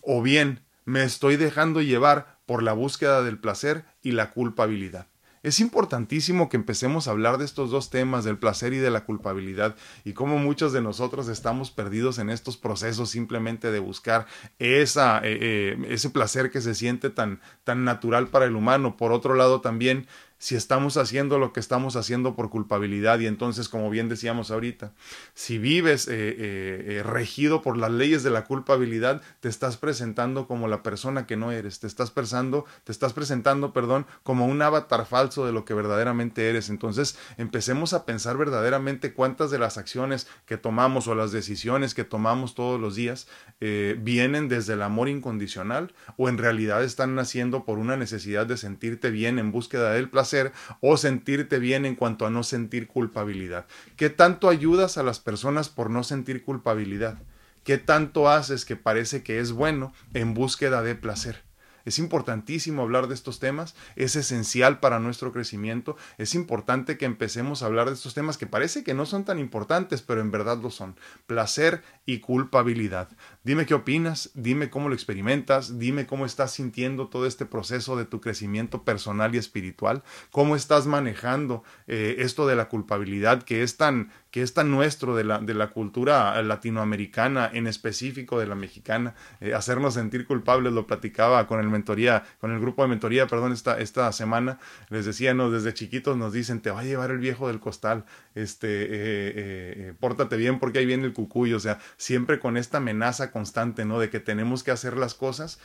¿O 0.00 0.20
bien 0.20 0.66
me 0.84 1.04
estoy 1.04 1.36
dejando 1.36 1.80
llevar 1.80 2.40
por 2.44 2.64
la 2.64 2.72
búsqueda 2.72 3.22
del 3.22 3.38
placer 3.38 3.84
y 4.02 4.10
la 4.10 4.32
culpabilidad? 4.32 5.11
Es 5.42 5.58
importantísimo 5.58 6.48
que 6.48 6.56
empecemos 6.56 7.08
a 7.08 7.10
hablar 7.10 7.38
de 7.38 7.44
estos 7.44 7.70
dos 7.70 7.90
temas, 7.90 8.24
del 8.24 8.38
placer 8.38 8.72
y 8.72 8.78
de 8.78 8.90
la 8.90 9.04
culpabilidad, 9.04 9.74
y 10.04 10.12
cómo 10.12 10.38
muchos 10.38 10.72
de 10.72 10.80
nosotros 10.80 11.28
estamos 11.28 11.70
perdidos 11.70 12.18
en 12.18 12.30
estos 12.30 12.56
procesos 12.56 13.10
simplemente 13.10 13.72
de 13.72 13.80
buscar 13.80 14.26
esa, 14.60 15.18
eh, 15.18 15.38
eh, 15.40 15.86
ese 15.88 16.10
placer 16.10 16.50
que 16.50 16.60
se 16.60 16.74
siente 16.74 17.10
tan, 17.10 17.40
tan 17.64 17.84
natural 17.84 18.28
para 18.28 18.44
el 18.44 18.54
humano. 18.54 18.96
Por 18.96 19.12
otro 19.12 19.34
lado, 19.34 19.60
también 19.60 20.06
si 20.42 20.56
estamos 20.56 20.96
haciendo 20.96 21.38
lo 21.38 21.52
que 21.52 21.60
estamos 21.60 21.94
haciendo 21.94 22.34
por 22.34 22.50
culpabilidad 22.50 23.20
y 23.20 23.28
entonces, 23.28 23.68
como 23.68 23.90
bien 23.90 24.08
decíamos 24.08 24.50
ahorita, 24.50 24.90
si 25.34 25.56
vives 25.56 26.08
eh, 26.08 26.14
eh, 26.14 26.84
eh, 26.98 27.02
regido 27.04 27.62
por 27.62 27.76
las 27.76 27.92
leyes 27.92 28.24
de 28.24 28.30
la 28.30 28.42
culpabilidad, 28.44 29.22
te 29.38 29.48
estás 29.48 29.76
presentando 29.76 30.48
como 30.48 30.66
la 30.66 30.82
persona 30.82 31.28
que 31.28 31.36
no 31.36 31.52
eres, 31.52 31.78
te 31.78 31.86
estás 31.86 32.10
presentando, 32.10 32.64
te 32.82 32.90
estás 32.90 33.12
presentando, 33.12 33.72
perdón, 33.72 34.04
como 34.24 34.46
un 34.46 34.60
avatar 34.62 35.06
falso 35.06 35.46
de 35.46 35.52
lo 35.52 35.64
que 35.64 35.74
verdaderamente 35.74 36.50
eres. 36.50 36.70
Entonces, 36.70 37.16
empecemos 37.38 37.92
a 37.92 38.04
pensar 38.04 38.36
verdaderamente 38.36 39.12
cuántas 39.12 39.52
de 39.52 39.60
las 39.60 39.78
acciones 39.78 40.26
que 40.44 40.56
tomamos 40.56 41.06
o 41.06 41.14
las 41.14 41.30
decisiones 41.30 41.94
que 41.94 42.02
tomamos 42.02 42.56
todos 42.56 42.80
los 42.80 42.96
días 42.96 43.28
vienen 43.60 44.48
desde 44.48 44.72
el 44.72 44.82
amor 44.82 45.08
incondicional 45.08 45.94
o 46.16 46.28
en 46.28 46.36
realidad 46.36 46.82
están 46.82 47.14
naciendo 47.14 47.64
por 47.64 47.78
una 47.78 47.96
necesidad 47.96 48.44
de 48.44 48.56
sentirte 48.56 49.10
bien 49.10 49.38
en 49.38 49.52
búsqueda 49.52 49.92
del 49.92 50.10
placer 50.10 50.31
o 50.80 50.96
sentirte 50.96 51.58
bien 51.58 51.84
en 51.84 51.94
cuanto 51.94 52.26
a 52.26 52.30
no 52.30 52.42
sentir 52.42 52.86
culpabilidad. 52.86 53.66
¿Qué 53.96 54.10
tanto 54.10 54.48
ayudas 54.48 54.98
a 54.98 55.02
las 55.02 55.20
personas 55.20 55.68
por 55.68 55.90
no 55.90 56.04
sentir 56.04 56.42
culpabilidad? 56.42 57.18
¿Qué 57.64 57.78
tanto 57.78 58.28
haces 58.28 58.64
que 58.64 58.76
parece 58.76 59.22
que 59.22 59.38
es 59.38 59.52
bueno 59.52 59.92
en 60.14 60.34
búsqueda 60.34 60.82
de 60.82 60.94
placer? 60.94 61.42
Es 61.84 61.98
importantísimo 61.98 62.82
hablar 62.82 63.08
de 63.08 63.14
estos 63.14 63.40
temas, 63.40 63.74
es 63.96 64.14
esencial 64.16 64.78
para 64.80 65.00
nuestro 65.00 65.32
crecimiento, 65.32 65.96
es 66.18 66.34
importante 66.34 66.96
que 66.96 67.06
empecemos 67.06 67.62
a 67.62 67.66
hablar 67.66 67.88
de 67.88 67.94
estos 67.94 68.14
temas 68.14 68.38
que 68.38 68.46
parece 68.46 68.84
que 68.84 68.94
no 68.94 69.06
son 69.06 69.24
tan 69.24 69.38
importantes, 69.38 70.02
pero 70.02 70.20
en 70.20 70.30
verdad 70.30 70.58
lo 70.58 70.70
son. 70.70 70.96
Placer 71.26 71.82
y 72.06 72.20
culpabilidad. 72.20 73.08
Dime 73.44 73.66
qué 73.66 73.74
opinas, 73.74 74.30
dime 74.34 74.70
cómo 74.70 74.88
lo 74.88 74.94
experimentas, 74.94 75.80
dime 75.80 76.06
cómo 76.06 76.26
estás 76.26 76.52
sintiendo 76.52 77.08
todo 77.08 77.26
este 77.26 77.44
proceso 77.44 77.96
de 77.96 78.04
tu 78.04 78.20
crecimiento 78.20 78.84
personal 78.84 79.34
y 79.34 79.38
espiritual, 79.38 80.04
cómo 80.30 80.54
estás 80.54 80.86
manejando 80.86 81.64
eh, 81.88 82.16
esto 82.18 82.46
de 82.46 82.54
la 82.54 82.68
culpabilidad 82.68 83.42
que 83.42 83.64
es 83.64 83.76
tan 83.76 84.12
que 84.32 84.40
es 84.40 84.54
tan 84.54 84.70
nuestro 84.70 85.14
de 85.14 85.24
la, 85.24 85.40
de 85.40 85.52
la 85.52 85.68
cultura 85.68 86.42
latinoamericana, 86.42 87.50
en 87.52 87.66
específico 87.66 88.40
de 88.40 88.46
la 88.46 88.54
mexicana, 88.54 89.14
eh, 89.42 89.52
hacernos 89.52 89.92
sentir 89.92 90.26
culpables, 90.26 90.72
lo 90.72 90.86
platicaba 90.86 91.46
con 91.46 91.60
el 91.60 91.68
mentoría, 91.68 92.24
con 92.40 92.50
el 92.50 92.58
grupo 92.58 92.80
de 92.80 92.88
mentoría, 92.88 93.26
perdón, 93.26 93.52
esta, 93.52 93.78
esta 93.78 94.10
semana, 94.12 94.58
les 94.88 95.04
decía, 95.04 95.34
no, 95.34 95.50
desde 95.50 95.74
chiquitos 95.74 96.16
nos 96.16 96.32
dicen, 96.32 96.62
te 96.62 96.70
va 96.70 96.80
a 96.80 96.84
llevar 96.84 97.10
el 97.10 97.18
viejo 97.18 97.48
del 97.48 97.60
costal, 97.60 98.06
este, 98.34 98.68
eh, 98.70 99.94
pórtate 100.00 100.38
bien 100.38 100.58
porque 100.58 100.78
ahí 100.78 100.86
viene 100.86 101.04
el 101.04 101.12
cucuy, 101.12 101.52
o 101.52 101.60
sea, 101.60 101.78
siempre 101.98 102.38
con 102.38 102.56
esta 102.56 102.78
amenaza 102.78 103.31
constante, 103.32 103.84
¿no? 103.84 103.98
De 103.98 104.10
que 104.10 104.20
tenemos 104.20 104.62
que 104.62 104.70
hacer 104.70 104.96
las 104.96 105.14
cosas 105.14 105.58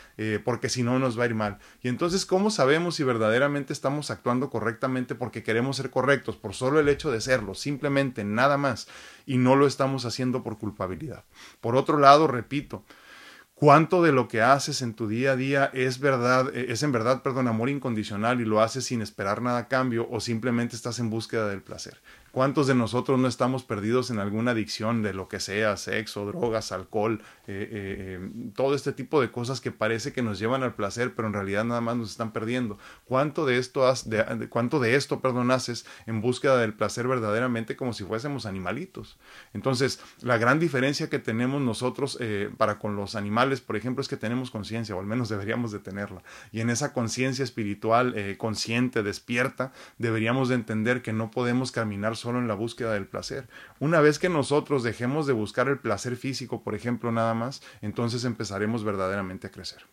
porque 0.44 0.70
si 0.70 0.82
no 0.82 0.98
nos 0.98 1.20
va 1.20 1.24
a 1.24 1.28
ir 1.28 1.36
mal. 1.36 1.60
Y 1.84 1.90
entonces, 1.90 2.26
¿cómo 2.26 2.50
sabemos 2.50 2.96
si 2.96 3.04
verdaderamente 3.04 3.74
estamos 3.74 4.10
actuando 4.10 4.50
correctamente 4.50 5.14
porque 5.14 5.44
queremos 5.44 5.78
ser 5.78 5.92
correctos, 5.92 6.38
por 6.38 6.54
solo 6.54 6.80
el 6.80 6.90
hecho 6.90 7.12
de 7.12 7.22
serlo, 7.22 7.54
simplemente 7.54 8.24
nada 8.24 8.58
más 8.58 8.88
y 9.26 9.38
no 9.38 9.56
lo 9.56 9.68
estamos 9.68 10.06
haciendo 10.06 10.42
por 10.42 10.58
culpabilidad. 10.58 11.26
Por 11.62 11.76
otro 11.76 12.00
lado, 12.00 12.28
repito, 12.28 12.84
cuánto 13.54 14.02
de 14.02 14.12
lo 14.12 14.28
que 14.28 14.42
haces 14.42 14.82
en 14.82 14.94
tu 14.94 15.08
día 15.08 15.34
a 15.34 15.36
día 15.36 15.70
es 15.74 16.00
verdad, 16.00 16.56
es 16.56 16.82
en 16.84 16.92
verdad, 16.92 17.24
perdón, 17.24 17.48
amor 17.48 17.70
incondicional 17.70 18.40
y 18.40 18.46
lo 18.46 18.62
haces 18.62 18.86
sin 18.86 19.02
esperar 19.02 19.42
nada 19.42 19.60
a 19.60 19.68
cambio 19.68 20.08
o 20.10 20.20
simplemente 20.20 20.76
estás 20.76 21.00
en 21.00 21.10
búsqueda 21.10 21.50
del 21.50 21.62
placer. 21.62 22.00
¿Cuántos 22.38 22.68
de 22.68 22.76
nosotros 22.76 23.20
no 23.20 23.28
estamos 23.28 23.64
perdidos 23.64 24.12
en 24.12 24.20
alguna 24.20 24.52
adicción 24.52 25.02
de 25.02 25.12
lo 25.12 25.28
que 25.28 25.40
sea, 25.40 25.76
sexo, 25.76 26.28
drogas, 26.28 26.72
alcohol, 26.72 27.24
eh, 27.48 27.68
eh, 27.72 28.20
eh, 28.22 28.52
todo 28.54 28.76
este 28.76 28.94
tipo 28.94 29.20
de 29.20 29.32
cosas 29.32 29.60
que 29.60 29.72
parece 29.72 30.14
que 30.14 30.22
nos 30.22 30.38
llevan 30.38 30.62
al 30.62 30.76
placer, 30.76 31.16
pero 31.16 31.28
en 31.30 31.34
realidad 31.34 31.64
nada 31.64 31.82
más 31.82 31.98
nos 31.98 32.12
están 32.12 32.34
perdiendo? 32.34 32.78
¿Cuánto 33.06 33.48
de 33.48 33.58
esto, 33.58 33.88
has, 33.88 34.08
cuánto 34.50 34.80
de 34.80 34.94
esto 34.94 35.20
haces 35.50 35.88
en 36.06 36.22
búsqueda 36.22 36.60
del 36.60 36.76
placer 36.76 37.08
verdaderamente 37.08 37.76
como 37.76 37.92
si 37.92 38.04
fuésemos 38.04 38.46
animalitos? 38.46 39.18
Entonces, 39.56 40.00
la 40.22 40.38
gran 40.38 40.60
diferencia 40.60 41.10
que 41.10 41.18
tenemos 41.18 41.60
nosotros 41.64 42.20
para 42.58 42.78
con 42.78 42.96
los 42.96 43.16
animales, 43.16 43.62
por 43.62 43.78
ejemplo, 43.78 44.04
es 44.04 44.08
que 44.08 44.16
tenemos 44.16 44.52
conciencia, 44.52 44.96
o 44.96 45.00
al 45.00 45.08
menos 45.08 45.30
deberíamos 45.30 45.72
de 45.72 45.80
tenerla. 45.80 46.22
Y 46.52 46.60
en 46.60 46.70
esa 46.70 46.94
conciencia 46.94 47.44
espiritual, 47.44 48.14
consciente, 48.38 49.02
despierta, 49.02 49.72
deberíamos 49.98 50.50
de 50.50 50.56
entender 50.56 51.02
que 51.02 51.14
no 51.14 51.32
podemos 51.32 51.72
caminar 51.72 52.16
solo 52.28 52.40
en 52.40 52.50
la 52.50 52.56
búsqueda 52.56 52.92
del 52.92 53.08
placer. 53.08 53.48
Una 53.80 54.02
vez 54.02 54.20
que 54.20 54.28
nosotros 54.28 54.84
dejemos 54.84 55.28
de 55.28 55.32
buscar 55.32 55.70
el 55.70 55.80
placer 55.80 56.18
físico, 56.18 56.62
por 56.62 56.76
ejemplo, 56.76 57.10
nada 57.10 57.34
más, 57.34 57.62
entonces 57.82 58.26
empezaremos 58.26 58.84
verdaderamente 58.84 59.48
a 59.48 59.52
crecer. 59.52 59.86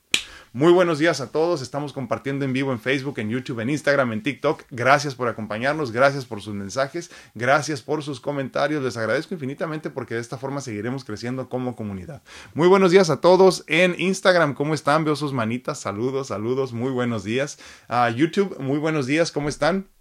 Muy 0.53 0.73
buenos 0.73 0.99
días 0.99 1.21
a 1.21 1.31
todos. 1.31 1.63
Estamos 1.63 1.93
compartiendo 1.93 2.45
en 2.45 2.53
vivo 2.53 2.73
en 2.73 2.81
Facebook, 2.81 3.21
en 3.21 3.31
YouTube, 3.31 3.61
en 3.61 3.71
Instagram, 3.71 4.13
en 4.13 4.25
TikTok. 4.25 4.65
Gracias 4.71 5.15
por 5.15 5.29
acompañarnos, 5.29 5.93
gracias 5.93 6.25
por 6.25 6.43
sus 6.43 6.55
mensajes, 6.55 7.13
gracias 7.37 7.83
por 7.83 8.03
sus 8.03 8.19
comentarios. 8.19 8.83
Les 8.83 8.97
agradezco 8.97 9.35
infinitamente 9.35 9.91
porque 9.91 10.15
de 10.15 10.21
esta 10.21 10.37
forma 10.37 10.61
seguiremos 10.61 11.05
creciendo 11.05 11.49
como 11.49 11.77
comunidad. 11.77 12.23
Muy 12.53 12.67
buenos 12.67 12.91
días 12.91 13.11
a 13.11 13.21
todos 13.21 13.63
en 13.69 13.95
Instagram. 13.97 14.55
¿Cómo 14.55 14.75
están? 14.75 15.05
Veo 15.05 15.15
sus 15.15 15.33
manitas. 15.33 15.79
Saludos, 15.79 16.29
saludos. 16.29 16.73
Muy 16.73 16.91
buenos 16.91 17.23
días. 17.23 17.61
A 17.87 18.11
YouTube, 18.11 18.59
muy 18.59 18.79
buenos 18.79 19.07
días. 19.07 19.31
¿Cómo 19.31 19.49
están? 19.49 19.94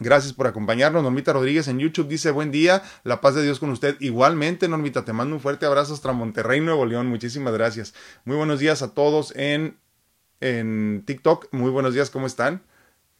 Gracias 0.00 0.32
por 0.32 0.46
acompañarnos. 0.46 1.02
Normita 1.02 1.32
Rodríguez 1.32 1.66
en 1.68 1.78
YouTube 1.78 2.08
dice 2.08 2.30
buen 2.30 2.50
día, 2.50 2.82
la 3.02 3.20
paz 3.20 3.34
de 3.34 3.42
Dios 3.42 3.58
con 3.58 3.70
usted. 3.70 3.96
Igualmente, 4.00 4.68
Normita, 4.68 5.04
te 5.04 5.12
mando 5.12 5.34
un 5.34 5.40
fuerte 5.40 5.66
abrazo 5.66 5.94
hasta 5.94 6.12
Monterrey, 6.12 6.60
Nuevo 6.60 6.86
León. 6.86 7.08
Muchísimas 7.08 7.52
gracias. 7.52 7.94
Muy 8.24 8.36
buenos 8.36 8.60
días 8.60 8.82
a 8.82 8.94
todos 8.94 9.34
en, 9.34 9.76
en 10.40 11.02
TikTok. 11.04 11.48
Muy 11.52 11.70
buenos 11.70 11.94
días, 11.94 12.10
¿cómo 12.10 12.26
están? 12.26 12.62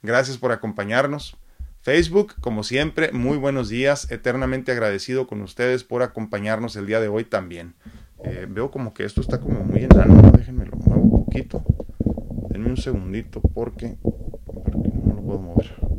Gracias 0.03 0.39
por 0.39 0.53
acompañarnos. 0.53 1.37
Facebook, 1.81 2.35
como 2.41 2.63
siempre, 2.63 3.13
muy 3.13 3.39
buenos 3.39 3.69
días. 3.69 4.11
Eternamente 4.11 4.71
agradecido 4.71 5.27
con 5.27 5.43
ustedes 5.43 5.83
por 5.83 6.03
acompañarnos 6.03 6.77
el 6.77 6.87
día 6.87 7.01
de 7.01 7.09
hoy 7.09 7.25
también. 7.25 7.75
Eh, 8.25 8.47
veo 8.49 8.71
como 8.71 8.95
que 8.95 9.05
esto 9.05 9.21
está 9.21 9.41
como 9.41 9.61
muy 9.61 9.85
enano. 9.85 10.31
Déjenme 10.37 10.67
lo 10.67 10.77
muevo 10.77 11.03
un 11.03 11.25
poquito. 11.25 11.65
Denme 12.51 12.71
un 12.71 12.77
segundito 12.77 13.41
porque, 13.41 13.97
porque 14.45 14.71
no 15.05 15.15
lo 15.15 15.23
puedo 15.23 15.39
mover. 15.41 15.98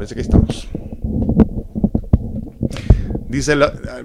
Parece 0.00 0.14
que 0.14 0.22
estamos. 0.22 0.66
Dice, 3.28 3.54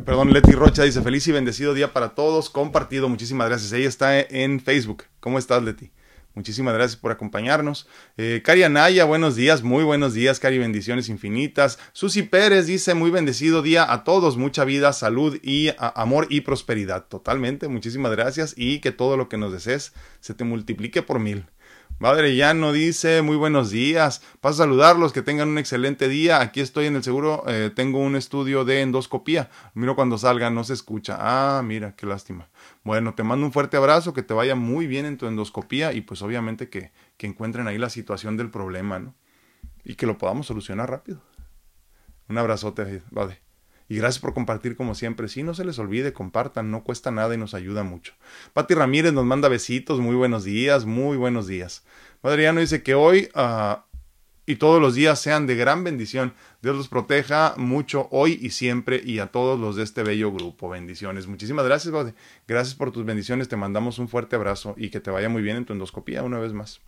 perdón, 0.05 0.33
Leti 0.33 0.51
Rocha 0.51 0.83
dice, 0.83 1.01
feliz 1.01 1.25
y 1.29 1.31
bendecido 1.31 1.73
día 1.73 1.93
para 1.93 2.09
todos, 2.09 2.49
compartido, 2.49 3.07
muchísimas 3.07 3.47
gracias. 3.47 3.71
Ella 3.71 3.87
está 3.87 4.19
en 4.19 4.59
Facebook. 4.59 5.05
¿Cómo 5.21 5.39
estás, 5.39 5.63
Leti? 5.63 5.93
Muchísimas 6.33 6.73
gracias 6.73 6.99
por 6.99 7.13
acompañarnos. 7.13 7.87
Eh, 8.17 8.41
Cari 8.43 8.63
Anaya, 8.63 9.05
buenos 9.05 9.37
días, 9.37 9.63
muy 9.63 9.85
buenos 9.85 10.13
días, 10.13 10.41
Cari, 10.41 10.57
bendiciones 10.57 11.07
infinitas. 11.07 11.79
Susi 11.93 12.23
Pérez 12.23 12.65
dice, 12.65 12.93
muy 12.93 13.09
bendecido 13.09 13.61
día 13.61 13.89
a 13.89 14.03
todos, 14.03 14.35
mucha 14.35 14.65
vida, 14.65 14.91
salud 14.91 15.39
y 15.41 15.69
amor 15.77 16.27
y 16.29 16.41
prosperidad. 16.41 17.05
Totalmente, 17.05 17.69
muchísimas 17.69 18.11
gracias 18.11 18.53
y 18.57 18.79
que 18.79 18.91
todo 18.91 19.15
lo 19.15 19.29
que 19.29 19.37
nos 19.37 19.53
desees 19.53 19.93
se 20.19 20.33
te 20.33 20.43
multiplique 20.43 21.03
por 21.03 21.19
mil. 21.19 21.45
Madre 21.97 22.35
Llano 22.35 22.73
dice, 22.73 23.21
muy 23.21 23.37
buenos 23.37 23.71
días, 23.71 24.21
paso 24.41 24.61
a 24.61 24.65
saludarlos, 24.65 25.13
que 25.13 25.21
tengan 25.21 25.47
un 25.47 25.57
excelente 25.57 26.09
día, 26.09 26.41
aquí 26.41 26.59
estoy 26.59 26.87
en 26.87 26.97
el 26.97 27.03
seguro, 27.03 27.45
eh, 27.47 27.71
tengo 27.73 27.99
un 27.99 28.17
estudio 28.17 28.65
de 28.65 28.81
endoscopía, 28.81 29.49
miro 29.75 29.95
cuando 29.95 30.17
salga, 30.17 30.49
no 30.49 30.65
se 30.65 30.73
escucha, 30.73 31.15
ah, 31.17 31.61
mira, 31.63 31.95
qué 31.95 32.05
lástima. 32.05 32.49
Bueno, 32.83 33.13
te 33.15 33.23
mando 33.23 33.45
un 33.45 33.53
fuerte 33.53 33.77
abrazo, 33.77 34.13
que 34.13 34.23
te 34.23 34.33
vaya 34.33 34.55
muy 34.55 34.87
bien 34.87 35.05
en 35.05 35.17
tu 35.17 35.25
endoscopía 35.25 35.93
y 35.93 36.01
pues 36.01 36.21
obviamente 36.21 36.69
que, 36.69 36.91
que 37.15 37.27
encuentren 37.27 37.65
ahí 37.65 37.77
la 37.77 37.89
situación 37.89 38.35
del 38.35 38.51
problema, 38.51 38.99
¿no? 38.99 39.15
Y 39.85 39.95
que 39.95 40.05
lo 40.05 40.17
podamos 40.17 40.47
solucionar 40.47 40.89
rápido. 40.89 41.21
Un 42.27 42.37
abrazote, 42.37 43.03
vale. 43.09 43.44
Y 43.87 43.97
gracias 43.97 44.19
por 44.19 44.33
compartir 44.33 44.75
como 44.75 44.95
siempre. 44.95 45.27
Sí, 45.27 45.43
no 45.43 45.53
se 45.53 45.65
les 45.65 45.77
olvide, 45.77 46.13
compartan, 46.13 46.71
no 46.71 46.83
cuesta 46.83 47.11
nada 47.11 47.35
y 47.35 47.37
nos 47.37 47.53
ayuda 47.53 47.83
mucho. 47.83 48.13
Pati 48.53 48.73
Ramírez 48.73 49.13
nos 49.13 49.25
manda 49.25 49.47
besitos, 49.47 49.99
muy 49.99 50.15
buenos 50.15 50.43
días, 50.43 50.85
muy 50.85 51.17
buenos 51.17 51.47
días. 51.47 51.83
Adriano 52.23 52.59
dice 52.59 52.81
que 52.81 52.95
hoy 52.95 53.29
uh, 53.35 53.75
y 54.47 54.55
todos 54.57 54.81
los 54.81 54.95
días 54.95 55.19
sean 55.19 55.47
de 55.47 55.55
gran 55.55 55.83
bendición. 55.83 56.33
Dios 56.61 56.75
los 56.75 56.87
proteja 56.87 57.53
mucho 57.57 58.07
hoy 58.11 58.39
y 58.41 58.51
siempre 58.51 59.01
y 59.03 59.19
a 59.19 59.27
todos 59.27 59.59
los 59.59 59.75
de 59.75 59.83
este 59.83 60.03
bello 60.03 60.31
grupo. 60.31 60.69
Bendiciones. 60.69 61.27
Muchísimas 61.27 61.65
gracias. 61.65 61.93
Gracias 62.47 62.75
por 62.75 62.91
tus 62.91 63.05
bendiciones. 63.05 63.47
Te 63.47 63.55
mandamos 63.55 63.99
un 63.99 64.07
fuerte 64.07 64.35
abrazo 64.35 64.75
y 64.77 64.89
que 64.89 64.99
te 64.99 65.11
vaya 65.11 65.29
muy 65.29 65.41
bien 65.41 65.57
en 65.57 65.65
tu 65.65 65.73
endoscopía 65.73 66.23
una 66.23 66.39
vez 66.39 66.53
más. 66.53 66.81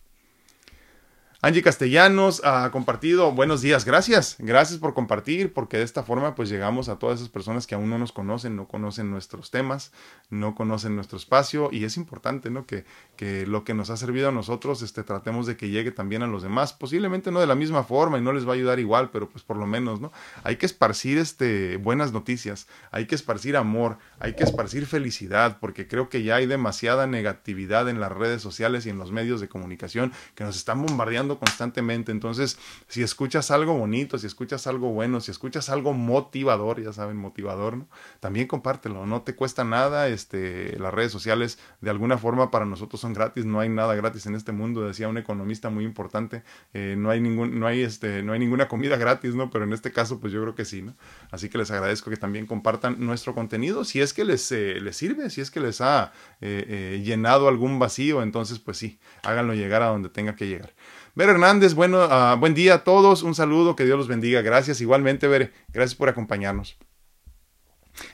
Angie 1.40 1.62
Castellanos 1.62 2.42
ha 2.44 2.68
compartido, 2.72 3.30
buenos 3.30 3.60
días, 3.60 3.84
gracias, 3.84 4.34
gracias 4.40 4.80
por 4.80 4.92
compartir, 4.92 5.52
porque 5.52 5.76
de 5.76 5.84
esta 5.84 6.02
forma 6.02 6.34
pues 6.34 6.48
llegamos 6.48 6.88
a 6.88 6.98
todas 6.98 7.20
esas 7.20 7.28
personas 7.28 7.68
que 7.68 7.76
aún 7.76 7.88
no 7.88 7.96
nos 7.96 8.10
conocen, 8.10 8.56
no 8.56 8.66
conocen 8.66 9.08
nuestros 9.12 9.52
temas, 9.52 9.92
no 10.30 10.56
conocen 10.56 10.96
nuestro 10.96 11.16
espacio 11.16 11.68
y 11.70 11.84
es 11.84 11.96
importante, 11.96 12.50
¿no? 12.50 12.66
Que, 12.66 12.84
que 13.14 13.46
lo 13.46 13.62
que 13.62 13.72
nos 13.72 13.88
ha 13.90 13.96
servido 13.96 14.30
a 14.30 14.32
nosotros, 14.32 14.82
este, 14.82 15.04
tratemos 15.04 15.46
de 15.46 15.56
que 15.56 15.68
llegue 15.68 15.92
también 15.92 16.24
a 16.24 16.26
los 16.26 16.42
demás, 16.42 16.72
posiblemente 16.72 17.30
no 17.30 17.38
de 17.38 17.46
la 17.46 17.54
misma 17.54 17.84
forma 17.84 18.18
y 18.18 18.20
no 18.20 18.32
les 18.32 18.44
va 18.44 18.50
a 18.50 18.54
ayudar 18.54 18.80
igual, 18.80 19.10
pero 19.12 19.28
pues 19.28 19.44
por 19.44 19.58
lo 19.58 19.66
menos, 19.68 20.00
¿no? 20.00 20.10
Hay 20.42 20.56
que 20.56 20.66
esparcir 20.66 21.18
este, 21.18 21.76
buenas 21.76 22.10
noticias, 22.10 22.66
hay 22.90 23.06
que 23.06 23.14
esparcir 23.14 23.56
amor, 23.56 23.98
hay 24.18 24.34
que 24.34 24.42
esparcir 24.42 24.86
felicidad, 24.86 25.58
porque 25.60 25.86
creo 25.86 26.08
que 26.08 26.24
ya 26.24 26.34
hay 26.34 26.46
demasiada 26.46 27.06
negatividad 27.06 27.88
en 27.88 28.00
las 28.00 28.10
redes 28.10 28.42
sociales 28.42 28.86
y 28.86 28.90
en 28.90 28.98
los 28.98 29.12
medios 29.12 29.40
de 29.40 29.48
comunicación 29.48 30.12
que 30.34 30.42
nos 30.42 30.56
están 30.56 30.84
bombardeando 30.84 31.27
constantemente. 31.36 32.12
Entonces, 32.12 32.58
si 32.86 33.02
escuchas 33.02 33.50
algo 33.50 33.74
bonito, 33.76 34.16
si 34.18 34.26
escuchas 34.26 34.66
algo 34.66 34.90
bueno, 34.92 35.20
si 35.20 35.30
escuchas 35.30 35.68
algo 35.68 35.92
motivador, 35.92 36.82
ya 36.82 36.92
saben, 36.92 37.16
motivador, 37.16 37.76
¿no? 37.76 37.88
También 38.20 38.46
compártelo, 38.46 39.04
no 39.04 39.22
te 39.22 39.34
cuesta 39.34 39.64
nada, 39.64 40.08
este, 40.08 40.78
las 40.78 40.94
redes 40.94 41.12
sociales 41.12 41.58
de 41.80 41.90
alguna 41.90 42.18
forma 42.18 42.50
para 42.50 42.64
nosotros 42.64 43.00
son 43.00 43.12
gratis, 43.12 43.44
no 43.44 43.60
hay 43.60 43.68
nada 43.68 43.94
gratis 43.94 44.26
en 44.26 44.34
este 44.34 44.52
mundo, 44.52 44.86
decía 44.86 45.08
un 45.08 45.18
economista 45.18 45.70
muy 45.70 45.84
importante, 45.84 46.42
eh, 46.72 46.94
no 46.96 47.10
hay 47.10 47.20
ningún, 47.20 47.58
no 47.58 47.66
hay 47.66 47.82
este, 47.82 48.22
no 48.22 48.32
hay 48.32 48.38
ninguna 48.38 48.68
comida 48.68 48.96
gratis, 48.96 49.34
¿no? 49.34 49.50
Pero 49.50 49.64
en 49.64 49.72
este 49.72 49.92
caso, 49.92 50.20
pues 50.20 50.32
yo 50.32 50.40
creo 50.42 50.54
que 50.54 50.64
sí, 50.64 50.82
¿no? 50.82 50.94
Así 51.30 51.48
que 51.48 51.58
les 51.58 51.70
agradezco 51.70 52.10
que 52.10 52.16
también 52.16 52.46
compartan 52.46 52.96
nuestro 52.98 53.34
contenido, 53.34 53.84
si 53.84 54.00
es 54.00 54.12
que 54.14 54.24
les, 54.24 54.50
eh, 54.52 54.80
les 54.80 54.96
sirve, 54.96 55.30
si 55.30 55.40
es 55.40 55.50
que 55.50 55.60
les 55.60 55.80
ha 55.80 56.12
eh, 56.40 57.02
llenado 57.04 57.48
algún 57.48 57.78
vacío, 57.78 58.22
entonces 58.22 58.58
pues 58.58 58.76
sí, 58.76 58.98
háganlo 59.22 59.54
llegar 59.54 59.82
a 59.82 59.86
donde 59.86 60.08
tenga 60.08 60.36
que 60.36 60.46
llegar. 60.46 60.72
Ver 61.18 61.30
Hernández, 61.30 61.74
bueno, 61.74 62.06
uh, 62.06 62.38
buen 62.38 62.54
día 62.54 62.74
a 62.74 62.84
todos, 62.84 63.24
un 63.24 63.34
saludo, 63.34 63.74
que 63.74 63.84
Dios 63.84 63.98
los 63.98 64.06
bendiga. 64.06 64.40
Gracias, 64.40 64.80
igualmente, 64.80 65.26
Ver, 65.26 65.52
gracias 65.72 65.96
por 65.96 66.08
acompañarnos. 66.08 66.78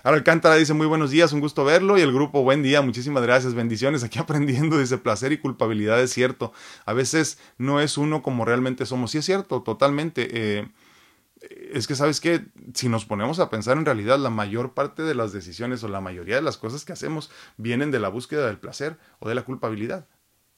Ahora 0.03 0.17
Alcántara 0.17 0.55
dice 0.55 0.73
muy 0.73 0.87
buenos 0.87 1.11
días, 1.11 1.31
un 1.35 1.41
gusto 1.41 1.67
verlo. 1.67 1.99
Y 1.99 2.01
el 2.01 2.15
grupo, 2.15 2.43
buen 2.43 2.63
día, 2.63 2.81
muchísimas 2.81 3.23
gracias, 3.23 3.53
bendiciones. 3.53 4.05
Aquí 4.05 4.19
aprendiendo, 4.21 4.79
dice 4.79 4.97
placer 4.97 5.33
y 5.33 5.37
culpabilidad, 5.37 6.01
es 6.01 6.15
cierto. 6.15 6.55
A 6.87 6.95
veces 6.95 7.39
no 7.59 7.79
es 7.79 7.99
uno 7.99 8.23
como 8.23 8.47
realmente 8.47 8.87
somos. 8.87 9.11
Sí 9.11 9.19
es 9.19 9.27
cierto, 9.27 9.61
totalmente. 9.61 10.27
Eh, 10.33 10.69
es 11.75 11.87
que, 11.87 11.97
¿sabes 11.97 12.23
qué? 12.23 12.47
Si 12.73 12.89
nos 12.89 13.05
ponemos 13.05 13.39
a 13.39 13.51
pensar 13.51 13.77
en 13.77 13.85
realidad, 13.85 14.19
la 14.19 14.31
mayor 14.31 14.73
parte 14.73 15.03
de 15.03 15.15
las 15.15 15.31
decisiones 15.31 15.85
o 15.85 15.89
la 15.89 16.01
mayoría 16.01 16.37
de 16.37 16.43
las 16.43 16.57
cosas 16.57 16.87
que 16.87 16.95
hacemos 16.95 17.31
vienen 17.59 17.91
de 17.91 18.01
la 18.01 18.09
búsqueda 18.09 18.47
del 18.47 18.57
placer 18.57 18.97
o 19.19 19.29
de 19.29 19.35
la 19.35 19.43
culpabilidad. 19.43 20.07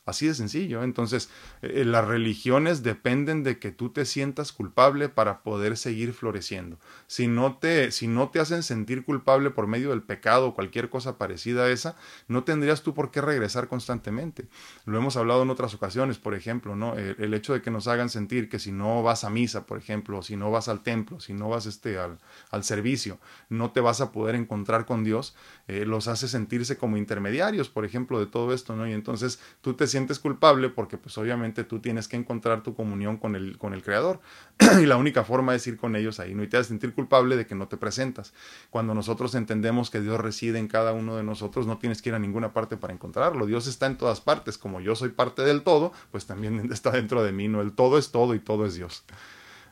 Así 0.06 0.28
de 0.28 0.34
sencillo. 0.34 0.84
Entonces, 0.84 1.30
eh, 1.62 1.84
las 1.84 2.06
religiones 2.06 2.84
dependen 2.84 3.42
de 3.42 3.58
que 3.58 3.72
tú 3.72 3.90
te 3.90 4.04
sientas 4.04 4.52
culpable 4.52 5.08
para 5.08 5.42
poder 5.42 5.76
seguir 5.76 6.12
floreciendo. 6.12 6.78
Si 7.08 7.26
no, 7.26 7.58
te, 7.58 7.90
si 7.90 8.06
no 8.06 8.30
te 8.30 8.38
hacen 8.38 8.62
sentir 8.62 9.04
culpable 9.04 9.50
por 9.50 9.66
medio 9.66 9.90
del 9.90 10.02
pecado 10.02 10.46
o 10.46 10.54
cualquier 10.54 10.90
cosa 10.90 11.18
parecida 11.18 11.64
a 11.64 11.70
esa, 11.70 11.96
no 12.28 12.44
tendrías 12.44 12.84
tú 12.84 12.94
por 12.94 13.10
qué 13.10 13.20
regresar 13.20 13.66
constantemente. 13.66 14.46
Lo 14.84 14.96
hemos 14.96 15.16
hablado 15.16 15.42
en 15.42 15.50
otras 15.50 15.74
ocasiones, 15.74 16.18
por 16.18 16.34
ejemplo, 16.34 16.76
¿no? 16.76 16.96
El, 16.96 17.34
hecho 17.34 17.52
de 17.52 17.60
que 17.60 17.72
nos 17.72 17.88
hagan 17.88 18.08
sentir 18.08 18.48
que 18.48 18.60
si 18.60 18.70
no 18.70 19.02
vas 19.02 19.24
a 19.24 19.30
misa, 19.30 19.66
por 19.66 19.76
ejemplo, 19.76 20.22
si 20.22 20.36
no 20.36 20.52
vas 20.52 20.68
al 20.68 20.84
templo, 20.84 21.18
si 21.18 21.34
no 21.34 21.48
vas 21.48 21.66
este, 21.66 21.98
al, 21.98 22.18
al 22.50 22.62
servicio, 22.62 23.18
no 23.48 23.72
te 23.72 23.80
vas 23.80 24.00
a 24.00 24.12
poder 24.12 24.36
encontrar 24.36 24.86
con 24.86 25.02
Dios, 25.02 25.34
eh, 25.66 25.84
los 25.84 26.06
hace 26.06 26.28
sentirse 26.28 26.76
como 26.76 26.96
intermediarios, 26.96 27.68
por 27.68 27.84
ejemplo, 27.84 28.20
de 28.20 28.26
todo 28.26 28.54
esto, 28.54 28.76
¿no? 28.76 28.88
Y 28.88 28.92
entonces 28.92 29.40
tú 29.60 29.74
te 29.74 29.88
sientes 29.96 30.18
culpable 30.18 30.68
porque 30.68 30.98
pues 30.98 31.16
obviamente 31.16 31.64
tú 31.64 31.80
tienes 31.80 32.06
que 32.06 32.16
encontrar 32.16 32.62
tu 32.62 32.74
comunión 32.74 33.16
con 33.16 33.34
el, 33.34 33.56
con 33.56 33.72
el 33.72 33.82
Creador 33.82 34.20
y 34.82 34.84
la 34.84 34.98
única 34.98 35.24
forma 35.24 35.54
es 35.54 35.66
ir 35.66 35.78
con 35.78 35.96
ellos 35.96 36.20
ahí, 36.20 36.34
no 36.34 36.42
y 36.42 36.48
te 36.48 36.58
haces 36.58 36.66
sentir 36.68 36.92
culpable 36.92 37.34
de 37.34 37.46
que 37.46 37.54
no 37.54 37.66
te 37.66 37.78
presentas. 37.78 38.34
Cuando 38.68 38.92
nosotros 38.92 39.34
entendemos 39.34 39.88
que 39.88 40.02
Dios 40.02 40.20
reside 40.20 40.58
en 40.58 40.68
cada 40.68 40.92
uno 40.92 41.16
de 41.16 41.22
nosotros, 41.22 41.66
no 41.66 41.78
tienes 41.78 42.02
que 42.02 42.10
ir 42.10 42.14
a 42.14 42.18
ninguna 42.18 42.52
parte 42.52 42.76
para 42.76 42.92
encontrarlo. 42.92 43.46
Dios 43.46 43.66
está 43.66 43.86
en 43.86 43.96
todas 43.96 44.20
partes, 44.20 44.58
como 44.58 44.82
yo 44.82 44.94
soy 44.94 45.08
parte 45.08 45.40
del 45.42 45.62
todo, 45.62 45.92
pues 46.10 46.26
también 46.26 46.70
está 46.72 46.90
dentro 46.90 47.24
de 47.24 47.32
mí, 47.32 47.48
¿no? 47.48 47.62
El 47.62 47.72
todo 47.72 47.96
es 47.96 48.10
todo 48.10 48.34
y 48.34 48.38
todo 48.38 48.66
es 48.66 48.74
Dios. 48.74 49.02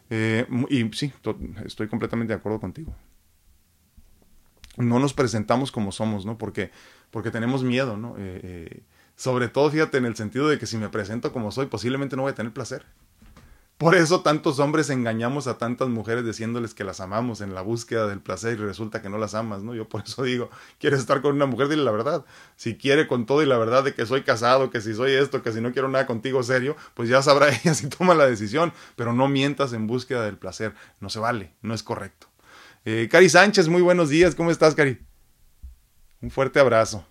Eh, 0.09 0.47
y 0.71 0.91
sí, 0.95 1.13
estoy 1.67 1.89
completamente 1.89 2.33
de 2.33 2.39
acuerdo 2.39 2.61
contigo 2.61 2.95
no 4.77 4.99
nos 4.99 5.15
presentamos 5.15 5.71
como 5.71 5.93
somos, 5.93 6.27
¿no? 6.27 6.37
Porque, 6.39 6.71
porque 7.11 7.31
tenemos 7.31 7.63
miedo, 7.63 7.97
¿no? 7.97 8.17
Eh, 8.19 8.41
eh, 8.43 8.83
sobre 9.17 9.49
todo, 9.49 9.71
fíjate, 9.71 9.99
en 9.99 10.07
el 10.07 10.17
sentido 10.17 10.49
de 10.49 10.59
que 10.59 10.67
si 10.67 10.77
me 10.77 10.89
presento 10.89 11.33
como 11.33 11.53
soy, 11.53 11.67
posiblemente 11.67 12.17
no 12.17 12.23
voy 12.23 12.33
a 12.33 12.35
tener 12.35 12.53
placer. 12.53 12.85
Por 13.79 13.97
eso 13.97 14.21
tantos 14.21 14.61
hombres 14.61 14.89
engañamos 14.89 15.49
a 15.49 15.59
tantas 15.59 15.89
mujeres 15.89 16.25
diciéndoles 16.25 16.75
que 16.75 16.85
las 16.85 17.01
amamos 17.01 17.41
en 17.41 17.55
la 17.55 17.61
búsqueda 17.61 18.07
del 18.07 18.21
placer 18.21 18.53
y 18.53 18.63
resulta 18.63 19.03
que 19.03 19.11
no 19.11 19.19
las 19.19 19.35
amas, 19.35 19.65
¿no? 19.65 19.75
Yo 19.75 19.89
por 19.89 20.05
eso 20.05 20.23
digo, 20.23 20.49
quieres 20.79 21.01
estar 21.01 21.21
con 21.21 21.35
una 21.35 21.47
mujer, 21.47 21.69
dile 21.69 21.83
la 21.83 21.91
verdad. 21.91 22.25
Si 22.55 22.77
quiere 22.77 23.09
con 23.09 23.27
todo 23.27 23.43
y 23.43 23.47
la 23.47 23.59
verdad 23.59 23.83
de 23.83 23.93
que 23.93 24.07
soy 24.07 24.23
casado, 24.23 24.71
que 24.71 24.81
si 24.81 24.95
soy 24.95 25.13
esto, 25.13 25.43
que 25.43 25.51
si 25.51 25.61
no 25.61 25.73
quiero 25.73 25.89
nada 25.89 26.07
contigo 26.07 26.43
serio, 26.45 26.77
pues 26.95 27.09
ya 27.09 27.21
sabrá 27.21 27.49
ella 27.65 27.75
si 27.75 27.89
toma 27.89 28.15
la 28.15 28.27
decisión, 28.27 28.73
pero 28.95 29.13
no 29.13 29.27
mientas 29.27 29.73
en 29.73 29.89
búsqueda 29.89 30.25
del 30.25 30.39
placer. 30.39 30.73
No 31.01 31.11
se 31.11 31.19
vale, 31.19 31.53
no 31.61 31.75
es 31.75 31.83
correcto. 31.83 32.29
Eh, 32.85 33.09
Cari 33.11 33.29
Sánchez, 33.29 33.69
muy 33.69 33.83
buenos 33.83 34.09
días, 34.09 34.37
¿cómo 34.37 34.53
estás, 34.53 34.77
Cari? 34.77 35.01
Un 36.21 36.31
fuerte 36.31 36.61
abrazo. 36.61 37.05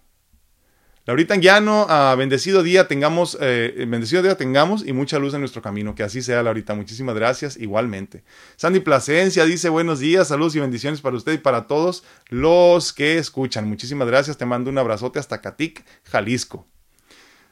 Laurita 1.05 1.33
Anguiano, 1.33 1.86
uh, 1.86 2.15
bendecido 2.15 2.63
día 2.63 2.88
tengamos, 2.88 3.38
eh, 3.41 3.86
bendecido 3.89 4.22
día 4.22 4.38
tengamos 4.38 4.88
y 4.88 4.93
mucha 4.93 5.19
luz 5.19 5.33
en 5.33 5.41
nuestro 5.41 5.62
camino. 5.62 5.95
Que 5.95 6.03
así 6.03 6.22
sea, 6.22 6.41
Laurita. 6.41 6.75
Muchísimas 6.75 7.13
gracias, 7.13 7.57
igualmente. 7.57 8.24
Sandy 8.55 8.79
Plasencia 8.79 9.43
dice 9.43 9.67
buenos 9.67 10.00
días, 10.00 10.29
saludos 10.29 10.55
y 10.55 10.62
bendiciones 10.62 11.01
para 11.01 11.17
usted 11.17 11.33
y 11.33 11.38
para 11.39 11.67
todos 11.67 12.05
los 12.29 12.93
que 12.93 13.17
escuchan. 13.17 13.67
Muchísimas 13.67 14.07
gracias, 14.07 14.38
te 14.38 14.45
mando 14.45 14.69
un 14.69 14.77
abrazote 14.77 15.19
hasta 15.19 15.41
Catic, 15.41 15.83
Jalisco. 16.05 16.67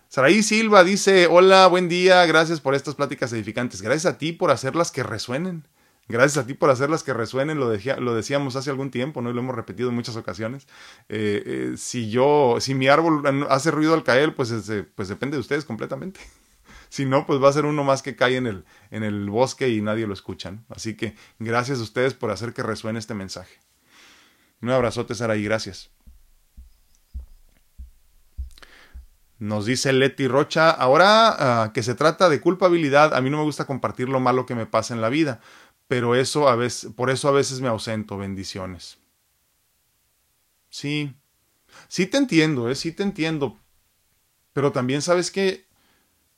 Saraí 0.08 0.44
Silva 0.44 0.86
dice, 0.86 1.28
hola, 1.28 1.68
buen 1.68 1.90
día, 1.90 2.26
gracias 2.26 2.62
por 2.62 2.74
estas 2.74 2.96
pláticas 2.96 3.34
edificantes. 3.34 3.82
Gracias 3.82 4.14
a 4.14 4.18
ti 4.18 4.32
por 4.32 4.52
hacerlas 4.52 4.92
que 4.92 5.04
resuenen. 5.04 5.66
Gracias 6.08 6.44
a 6.44 6.48
ti 6.48 6.54
por 6.54 6.70
hacerlas 6.70 7.04
que 7.04 7.14
resuenen, 7.14 7.58
lo, 7.60 7.72
lo 7.72 8.16
decíamos 8.16 8.56
hace 8.56 8.70
algún 8.70 8.92
tiempo, 8.92 9.22
¿no? 9.22 9.30
Y 9.30 9.34
lo 9.34 9.40
hemos 9.40 9.56
repetido 9.56 9.90
en 9.90 9.96
muchas 9.96 10.16
ocasiones. 10.18 10.68
Eh, 11.08 11.44
eh, 11.46 11.74
si 11.78 12.10
yo, 12.10 12.58
si 12.60 12.74
mi 12.74 12.88
árbol 12.88 13.24
hace 13.50 13.72
ruido 13.72 13.94
al 13.94 14.04
caer, 14.04 14.36
pues, 14.36 14.54
pues 14.96 15.08
depende 15.08 15.38
de 15.38 15.42
ustedes 15.42 15.64
completamente. 15.64 16.20
si 16.90 17.06
no, 17.06 17.26
pues 17.26 17.42
va 17.42 17.50
a 17.50 17.54
ser 17.54 17.66
uno 17.66 17.84
más 17.84 18.02
que 18.02 18.16
cae 18.16 18.36
en 18.36 18.48
el, 18.48 18.66
en 18.90 19.04
el 19.04 19.30
bosque 19.30 19.70
y 19.70 19.82
nadie 19.82 20.06
lo 20.06 20.14
escucha. 20.14 20.58
Así 20.70 20.98
que 20.98 21.16
gracias 21.40 21.80
a 21.80 21.84
ustedes 21.84 22.14
por 22.14 22.32
hacer 22.32 22.54
que 22.54 22.64
resuene 22.64 23.00
este 23.00 23.14
mensaje. 23.14 23.60
Un 24.62 24.70
abrazote, 24.70 25.16
Saraí, 25.16 25.44
gracias. 25.44 25.92
Nos 29.42 29.66
dice 29.66 29.92
Leti 29.92 30.28
Rocha, 30.28 30.70
ahora 30.70 31.64
ah, 31.64 31.74
que 31.74 31.82
se 31.82 31.96
trata 31.96 32.30
de 32.30 32.40
culpabilidad, 32.40 33.16
a 33.16 33.22
mí 33.22 33.32
no 33.32 33.38
me 33.38 33.44
gusta 33.44 33.66
compartir 33.66 34.08
lo 34.08 34.20
malo 34.20 34.46
que 34.46 34.54
me 34.54 34.68
pasa 34.68 34.94
en 34.94 35.02
la 35.02 35.10
vida, 35.10 35.42
pero 35.92 36.16
eso 36.16 36.48
a 36.48 36.56
veces, 36.56 36.90
por 36.96 37.10
eso 37.10 37.28
a 37.28 37.34
veces 37.34 37.60
me 37.60 37.68
ausento, 37.68 38.18
bendiciones. 38.18 38.98
Sí, 40.70 41.14
sí 41.90 42.06
te 42.06 42.16
entiendo, 42.16 42.70
¿eh? 42.70 42.76
sí 42.76 42.94
te 42.94 43.04
entiendo, 43.04 43.60
pero 44.54 44.72
también 44.72 45.02
sabes 45.02 45.32
que 45.32 45.66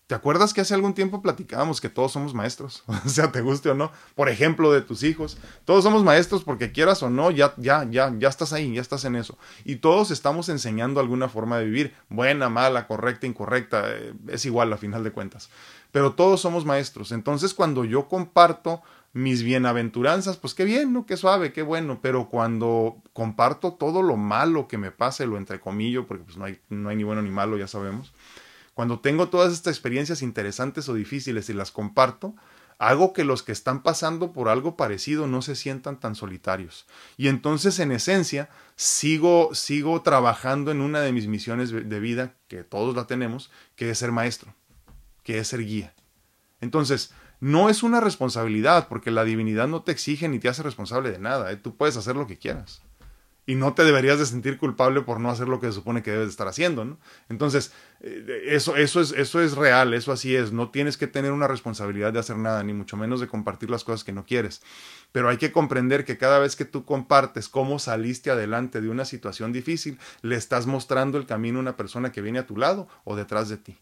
¿Te 0.06 0.16
acuerdas 0.16 0.54
que 0.54 0.60
hace 0.60 0.74
algún 0.74 0.94
tiempo 0.94 1.22
platicábamos 1.22 1.80
que 1.80 1.88
todos 1.88 2.12
somos 2.12 2.34
maestros? 2.34 2.84
o 3.06 3.10
sea, 3.10 3.32
te 3.32 3.42
guste 3.42 3.70
o 3.70 3.74
no. 3.74 3.92
Por 4.16 4.28
ejemplo, 4.28 4.72
de 4.72 4.82
tus 4.82 5.02
hijos. 5.02 5.38
Todos 5.64 5.84
somos 5.84 6.04
maestros 6.04 6.44
porque 6.44 6.74
quieras 6.74 7.02
o 7.04 7.10
no, 7.10 7.32
ya, 7.32 7.54
ya, 7.58 7.88
ya, 7.90 8.14
ya 8.20 8.28
estás 8.28 8.52
ahí, 8.52 8.76
ya 8.76 8.82
estás 8.82 9.06
en 9.06 9.16
eso. 9.16 9.38
Y 9.64 9.78
todos 9.78 10.12
estamos 10.12 10.50
enseñando 10.50 11.00
alguna 11.00 11.30
forma 11.30 11.58
de 11.58 11.66
vivir. 11.66 11.96
Buena, 12.10 12.50
mala, 12.50 12.86
correcta, 12.86 13.28
incorrecta. 13.28 13.86
Eh, 13.88 14.14
es 14.28 14.46
igual 14.46 14.74
a 14.74 14.78
final 14.78 15.06
de 15.06 15.14
cuentas. 15.14 15.50
Pero 15.92 16.14
todos 16.14 16.42
somos 16.42 16.66
maestros. 16.66 17.14
Entonces, 17.14 17.54
cuando 17.54 17.86
yo 17.86 18.10
comparto 18.10 18.84
mis 19.14 19.44
bienaventuranzas, 19.44 20.38
pues 20.38 20.54
qué 20.54 20.66
bien, 20.66 20.92
¿no? 20.92 21.06
Qué 21.06 21.18
suave, 21.18 21.54
qué 21.54 21.62
bueno. 21.62 22.00
Pero 22.02 22.30
cuando 22.30 22.98
comparto 23.14 23.74
todo 23.74 24.02
lo 24.02 24.18
malo 24.18 24.68
que 24.68 24.78
me 24.78 24.92
pase, 24.92 25.28
lo 25.28 25.38
entrecomillo, 25.38 26.08
porque 26.08 26.24
pues 26.24 26.38
no 26.38 26.46
hay, 26.46 26.60
no 26.70 26.90
hay 26.90 26.96
ni 26.96 27.04
bueno 27.04 27.22
ni 27.22 27.30
malo, 27.30 27.58
ya 27.58 27.68
sabemos 27.68 28.14
cuando 28.74 29.00
tengo 29.00 29.30
todas 29.30 29.54
estas 29.54 29.74
experiencias 29.74 30.22
interesantes 30.22 30.90
o 30.90 30.94
difíciles 30.94 31.50
y 31.50 31.54
las 31.54 31.72
comparto, 31.72 32.36
hago 32.80 33.14
que 33.14 33.24
los 33.24 33.44
que 33.44 33.52
están 33.52 33.84
pasando 33.84 34.34
por 34.34 34.50
algo 34.50 34.76
parecido 34.76 35.28
no 35.28 35.42
se 35.42 35.56
sientan 35.56 36.00
tan 36.00 36.16
solitarios. 36.16 36.88
Y 37.16 37.28
entonces, 37.28 37.80
en 37.80 37.92
esencia, 37.92 38.50
sigo, 38.76 39.54
sigo 39.54 40.02
trabajando 40.02 40.72
en 40.72 40.82
una 40.82 41.02
de 41.02 41.12
mis 41.12 41.28
misiones 41.28 41.72
de 41.72 42.00
vida, 42.00 42.34
que 42.48 42.64
todos 42.64 42.96
la 42.96 43.06
tenemos, 43.06 43.52
que 43.76 43.92
es 43.92 44.00
ser 44.00 44.12
maestro, 44.12 44.54
que 45.24 45.38
es 45.38 45.48
ser 45.48 45.64
guía. 45.64 45.94
Entonces, 46.60 47.14
no 47.44 47.68
es 47.68 47.84
una 47.84 48.00
responsabilidad, 48.00 48.88
porque 48.88 49.12
la 49.12 49.26
divinidad 49.26 49.68
no 49.68 49.82
te 49.82 49.92
exige 49.92 50.30
ni 50.30 50.40
te 50.40 50.48
hace 50.48 50.64
responsable 50.64 51.12
de 51.12 51.20
nada. 51.20 51.52
¿eh? 51.52 51.58
Tú 51.58 51.76
puedes 51.76 51.98
hacer 51.98 52.16
lo 52.16 52.26
que 52.26 52.38
quieras 52.38 52.82
y 53.46 53.56
no 53.56 53.74
te 53.74 53.84
deberías 53.84 54.18
de 54.18 54.26
sentir 54.26 54.58
culpable 54.58 55.02
por 55.02 55.20
no 55.20 55.30
hacer 55.30 55.50
lo 55.50 55.60
que 55.60 55.68
se 55.68 55.74
supone 55.74 56.02
que 56.02 56.12
debes 56.12 56.30
estar 56.30 56.48
haciendo. 56.48 56.98
Entonces, 57.28 57.74
eh, 58.00 58.44
eso, 58.48 58.78
eso, 58.78 59.02
es, 59.02 59.12
eso 59.12 59.42
es 59.42 59.58
real, 59.58 59.94
eso 59.94 60.14
así 60.14 60.34
es, 60.34 60.54
no 60.54 60.72
tienes 60.72 60.96
que 60.96 61.08
tener 61.08 61.34
una 61.34 61.50
responsabilidad 61.50 62.14
de 62.14 62.20
hacer 62.20 62.38
nada, 62.38 62.64
ni 62.64 62.72
mucho 62.72 62.96
menos 62.96 63.20
de 63.20 63.28
compartir 63.28 63.70
las 63.70 63.84
cosas 63.84 64.06
que 64.06 64.14
no 64.14 64.26
quieres, 64.26 64.62
pero 65.12 65.28
hay 65.28 65.36
que 65.36 65.52
comprender 65.52 66.06
que 66.06 66.18
cada 66.18 66.40
vez 66.40 66.56
que 66.56 66.64
tú 66.64 66.86
compartes 66.86 67.50
cómo 67.50 67.78
saliste 67.78 68.32
adelante 68.32 68.80
de 68.80 68.88
una 68.88 69.04
situación 69.04 69.52
difícil, 69.52 70.00
le 70.22 70.38
estás 70.38 70.66
mostrando 70.66 71.18
el 71.18 71.26
camino 71.26 71.58
a 71.58 71.64
una 71.64 71.76
persona 71.76 72.14
que 72.14 72.22
viene 72.22 72.40
a 72.40 72.48
tu 72.48 72.56
lado 72.56 72.88
o 73.04 73.18
detrás 73.18 73.50
de 73.50 73.58
ti 73.58 73.78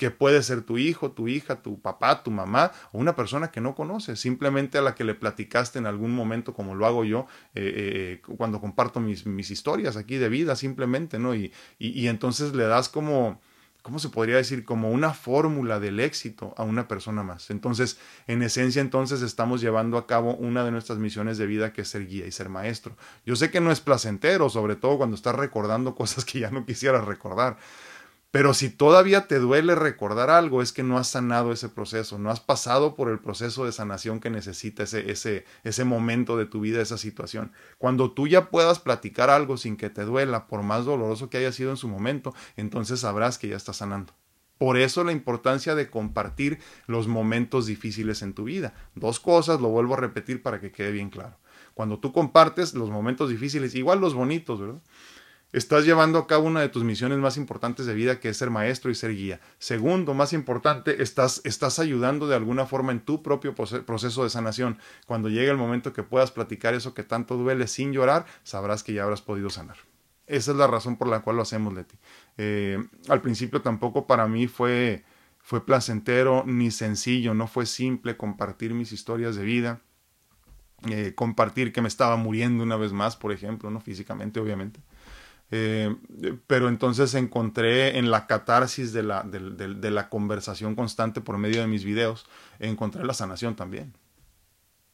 que 0.00 0.10
puede 0.10 0.42
ser 0.42 0.62
tu 0.62 0.78
hijo, 0.78 1.10
tu 1.10 1.28
hija, 1.28 1.56
tu 1.56 1.78
papá, 1.78 2.22
tu 2.22 2.30
mamá 2.30 2.72
o 2.90 2.98
una 2.98 3.14
persona 3.14 3.50
que 3.50 3.60
no 3.60 3.74
conoces, 3.74 4.18
simplemente 4.18 4.78
a 4.78 4.80
la 4.80 4.94
que 4.94 5.04
le 5.04 5.14
platicaste 5.14 5.78
en 5.78 5.84
algún 5.84 6.14
momento, 6.14 6.54
como 6.54 6.74
lo 6.74 6.86
hago 6.86 7.04
yo 7.04 7.26
eh, 7.54 8.20
eh, 8.24 8.34
cuando 8.38 8.62
comparto 8.62 8.98
mis, 8.98 9.50
historias 9.50 9.98
aquí 9.98 10.16
de 10.16 10.30
vida, 10.30 10.56
simplemente, 10.56 11.18
¿no? 11.18 11.34
Y, 11.34 11.52
y, 11.78 12.06
entonces 12.06 12.54
le 12.54 12.64
das 12.64 12.88
como, 12.88 13.42
¿cómo 13.82 13.98
se 13.98 14.08
podría 14.08 14.36
decir? 14.36 14.64
Como 14.64 14.90
una 14.90 15.12
fórmula 15.12 15.78
del 15.80 16.00
éxito 16.00 16.54
a 16.56 16.62
una 16.62 16.88
persona 16.88 17.22
más. 17.22 17.50
Entonces, 17.50 17.98
en 18.26 18.42
esencia, 18.42 18.80
entonces 18.80 19.20
estamos 19.20 19.60
llevando 19.60 19.98
a 19.98 20.06
cabo 20.06 20.34
una 20.34 20.64
de 20.64 20.70
nuestras 20.70 20.98
misiones 20.98 21.36
de 21.36 21.44
vida 21.44 21.74
que 21.74 21.82
es 21.82 21.88
ser 21.88 22.06
guía 22.06 22.26
y 22.26 22.32
ser 22.32 22.48
maestro. 22.48 22.96
Yo 23.26 23.36
sé 23.36 23.50
que 23.50 23.60
no 23.60 23.70
es 23.70 23.82
placentero, 23.82 24.48
sobre 24.48 24.76
todo 24.76 24.96
cuando 24.96 25.14
estás 25.14 25.34
recordando 25.34 25.94
cosas 26.00 26.24
que 26.24 26.40
ya 26.40 26.50
no 26.50 26.64
quisieras 26.64 27.04
recordar 27.04 27.58
pero 28.30 28.54
si 28.54 28.70
todavía 28.70 29.26
te 29.26 29.40
duele 29.40 29.74
recordar 29.74 30.30
algo, 30.30 30.62
es 30.62 30.72
que 30.72 30.84
no 30.84 30.98
has 30.98 31.08
sanado 31.08 31.50
ese 31.50 31.68
proceso, 31.68 32.18
no 32.18 32.30
has 32.30 32.38
pasado 32.38 32.94
por 32.94 33.10
el 33.10 33.18
proceso 33.18 33.64
de 33.64 33.72
sanación 33.72 34.20
que 34.20 34.30
necesita 34.30 34.84
ese, 34.84 35.10
ese, 35.10 35.44
ese 35.64 35.84
momento 35.84 36.36
de 36.36 36.46
tu 36.46 36.60
vida, 36.60 36.80
esa 36.80 36.96
situación. 36.96 37.52
Cuando 37.78 38.12
tú 38.12 38.28
ya 38.28 38.50
puedas 38.50 38.78
platicar 38.78 39.30
algo 39.30 39.56
sin 39.56 39.76
que 39.76 39.90
te 39.90 40.04
duela, 40.04 40.46
por 40.46 40.62
más 40.62 40.84
doloroso 40.84 41.28
que 41.28 41.38
haya 41.38 41.50
sido 41.50 41.70
en 41.70 41.76
su 41.76 41.88
momento, 41.88 42.32
entonces 42.56 43.00
sabrás 43.00 43.36
que 43.36 43.48
ya 43.48 43.56
estás 43.56 43.78
sanando. 43.78 44.14
Por 44.58 44.76
eso 44.76 45.02
la 45.02 45.12
importancia 45.12 45.74
de 45.74 45.90
compartir 45.90 46.60
los 46.86 47.08
momentos 47.08 47.66
difíciles 47.66 48.22
en 48.22 48.34
tu 48.34 48.44
vida. 48.44 48.74
Dos 48.94 49.18
cosas, 49.18 49.60
lo 49.60 49.70
vuelvo 49.70 49.94
a 49.94 49.96
repetir 49.96 50.42
para 50.42 50.60
que 50.60 50.70
quede 50.70 50.92
bien 50.92 51.10
claro. 51.10 51.36
Cuando 51.74 51.98
tú 51.98 52.12
compartes 52.12 52.74
los 52.74 52.90
momentos 52.90 53.30
difíciles, 53.30 53.74
igual 53.74 54.00
los 54.00 54.14
bonitos, 54.14 54.60
¿verdad? 54.60 54.82
Estás 55.52 55.84
llevando 55.84 56.20
a 56.20 56.28
cabo 56.28 56.46
una 56.46 56.60
de 56.60 56.68
tus 56.68 56.84
misiones 56.84 57.18
más 57.18 57.36
importantes 57.36 57.84
de 57.84 57.94
vida, 57.94 58.20
que 58.20 58.28
es 58.28 58.36
ser 58.36 58.50
maestro 58.50 58.88
y 58.88 58.94
ser 58.94 59.16
guía. 59.16 59.40
Segundo, 59.58 60.14
más 60.14 60.32
importante, 60.32 61.02
estás, 61.02 61.40
estás 61.42 61.80
ayudando 61.80 62.28
de 62.28 62.36
alguna 62.36 62.66
forma 62.66 62.92
en 62.92 63.00
tu 63.00 63.20
propio 63.20 63.52
proceso 63.54 64.22
de 64.22 64.30
sanación. 64.30 64.78
Cuando 65.06 65.28
llegue 65.28 65.50
el 65.50 65.56
momento 65.56 65.92
que 65.92 66.04
puedas 66.04 66.30
platicar 66.30 66.74
eso 66.74 66.94
que 66.94 67.02
tanto 67.02 67.36
duele 67.36 67.66
sin 67.66 67.92
llorar, 67.92 68.26
sabrás 68.44 68.84
que 68.84 68.92
ya 68.92 69.02
habrás 69.02 69.22
podido 69.22 69.50
sanar. 69.50 69.76
Esa 70.28 70.52
es 70.52 70.56
la 70.56 70.68
razón 70.68 70.96
por 70.96 71.08
la 71.08 71.20
cual 71.22 71.34
lo 71.34 71.42
hacemos, 71.42 71.74
Leti. 71.74 71.96
Eh, 72.38 72.78
al 73.08 73.20
principio 73.20 73.60
tampoco 73.60 74.06
para 74.06 74.28
mí 74.28 74.46
fue, 74.46 75.02
fue 75.40 75.66
placentero 75.66 76.44
ni 76.46 76.70
sencillo, 76.70 77.34
no 77.34 77.48
fue 77.48 77.66
simple 77.66 78.16
compartir 78.16 78.72
mis 78.72 78.92
historias 78.92 79.34
de 79.34 79.42
vida. 79.42 79.80
Eh, 80.88 81.12
compartir 81.16 81.72
que 81.72 81.82
me 81.82 81.88
estaba 81.88 82.16
muriendo 82.16 82.62
una 82.62 82.76
vez 82.76 82.92
más, 82.92 83.16
por 83.16 83.32
ejemplo, 83.32 83.68
no 83.70 83.80
físicamente, 83.80 84.38
obviamente. 84.38 84.80
Eh, 85.50 85.96
pero 86.46 86.68
entonces 86.68 87.14
encontré 87.14 87.98
en 87.98 88.10
la 88.10 88.26
catarsis 88.26 88.92
de 88.92 89.02
la, 89.02 89.22
de, 89.22 89.90
la 89.90 90.08
conversación 90.08 90.74
constante 90.74 91.20
por 91.20 91.38
medio 91.38 91.60
de 91.60 91.66
mis 91.66 91.84
videos, 91.84 92.26
encontré 92.58 93.04
la 93.04 93.14
sanación 93.14 93.56
también. 93.56 93.92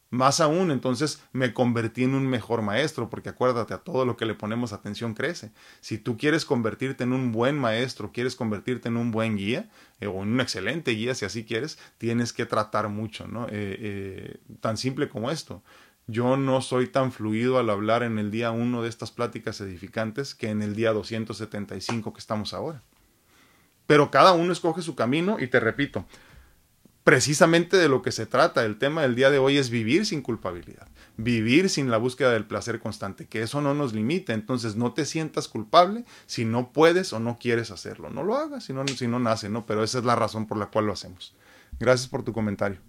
Más 0.09 0.39
aún, 0.39 0.71
entonces 0.71 1.21
me 1.33 1.53
convertí 1.53 2.05
en 2.05 2.15
un 2.15 2.27
mejor 2.27 2.61
maestro, 2.61 3.09
porque 3.09 3.27
acuérdate, 3.27 3.73
a 3.73 3.79
todo 3.79 4.05
lo 4.05 4.15
que 4.15 4.25
le 4.25 4.35
ponemos 4.35 4.71
atención 4.71 5.13
crece. 5.13 5.51
Si 5.81 5.97
tú 5.97 6.17
quieres 6.17 6.45
convertirte 6.45 7.03
en 7.03 7.11
un 7.11 7.33
buen 7.33 7.59
maestro, 7.59 8.13
quieres 8.13 8.37
convertirte 8.37 8.87
en 8.87 8.95
un 8.95 9.11
buen 9.11 9.35
guía, 9.35 9.69
eh, 9.99 10.07
o 10.07 10.23
en 10.23 10.29
un 10.29 10.39
excelente 10.39 10.91
guía, 10.91 11.13
si 11.13 11.25
así 11.25 11.43
quieres, 11.43 11.77
tienes 11.97 12.31
que 12.31 12.45
tratar 12.45 12.87
mucho, 12.87 13.27
¿no? 13.27 13.47
Eh, 13.49 14.39
tan 14.61 14.77
simple 14.77 15.09
como 15.09 15.29
esto. 15.29 15.61
Yo 16.07 16.37
no 16.37 16.61
soy 16.61 16.87
tan 16.87 17.11
fluido 17.11 17.59
al 17.59 17.69
hablar 17.69 18.01
en 18.01 18.17
el 18.17 18.31
día 18.31 18.51
1 18.51 18.81
de 18.81 18.87
estas 18.87 19.11
pláticas 19.11 19.59
edificantes 19.59 20.35
que 20.35 20.49
en 20.49 20.61
el 20.61 20.73
día 20.73 20.93
275 20.93 22.13
que 22.13 22.19
estamos 22.19 22.53
ahora. 22.53 22.81
Pero 23.87 24.09
cada 24.09 24.31
uno 24.31 24.53
escoge 24.53 24.81
su 24.81 24.95
camino 24.95 25.37
y 25.37 25.47
te 25.47 25.59
repito, 25.59 26.05
precisamente 27.03 27.75
de 27.75 27.89
lo 27.89 28.01
que 28.01 28.13
se 28.13 28.25
trata, 28.25 28.63
el 28.63 28.77
tema 28.77 29.01
del 29.01 29.15
día 29.15 29.29
de 29.29 29.37
hoy 29.37 29.57
es 29.57 29.69
vivir 29.69 30.05
sin 30.05 30.21
culpabilidad, 30.21 30.87
vivir 31.17 31.69
sin 31.69 31.91
la 31.91 31.97
búsqueda 31.97 32.31
del 32.31 32.45
placer 32.45 32.79
constante, 32.79 33.27
que 33.27 33.41
eso 33.41 33.59
no 33.61 33.73
nos 33.73 33.93
limite, 33.93 34.31
entonces 34.31 34.77
no 34.77 34.93
te 34.93 35.05
sientas 35.05 35.49
culpable 35.49 36.05
si 36.25 36.45
no 36.45 36.71
puedes 36.71 37.11
o 37.11 37.19
no 37.19 37.37
quieres 37.37 37.69
hacerlo, 37.71 38.09
no 38.09 38.23
lo 38.23 38.35
hagas 38.35 38.63
si 38.63 38.73
no, 38.73 38.87
si 38.87 39.07
no 39.07 39.19
nace, 39.19 39.49
¿no? 39.49 39.65
Pero 39.65 39.83
esa 39.83 39.99
es 39.99 40.05
la 40.05 40.15
razón 40.15 40.47
por 40.47 40.57
la 40.57 40.67
cual 40.67 40.85
lo 40.85 40.93
hacemos. 40.93 41.35
Gracias 41.79 42.07
por 42.07 42.23
tu 42.23 42.31
comentario. 42.31 42.79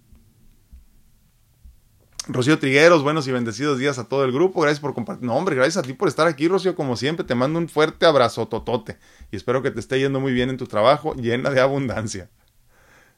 Rocío 2.31 2.59
Trigueros, 2.59 3.01
buenos 3.01 3.27
y 3.27 3.31
bendecidos 3.31 3.79
días 3.79 3.97
a 3.97 4.07
todo 4.07 4.23
el 4.23 4.31
grupo. 4.31 4.61
Gracias 4.61 4.79
por 4.79 4.93
compartir. 4.93 5.25
No, 5.25 5.35
hombre, 5.35 5.55
gracias 5.55 5.77
a 5.77 5.81
ti 5.81 5.93
por 5.93 6.07
estar 6.07 6.27
aquí, 6.27 6.47
Rocío. 6.47 6.75
Como 6.75 6.95
siempre, 6.95 7.25
te 7.25 7.33
mando 7.33 7.57
un 7.57 7.67
fuerte 7.67 8.05
abrazo 8.05 8.47
totote. 8.47 8.99
Y 9.31 9.35
espero 9.35 9.63
que 9.63 9.71
te 9.71 9.79
esté 9.79 9.99
yendo 9.99 10.19
muy 10.19 10.31
bien 10.31 10.51
en 10.51 10.57
tu 10.57 10.67
trabajo, 10.67 11.15
llena 11.15 11.49
de 11.49 11.59
abundancia. 11.59 12.29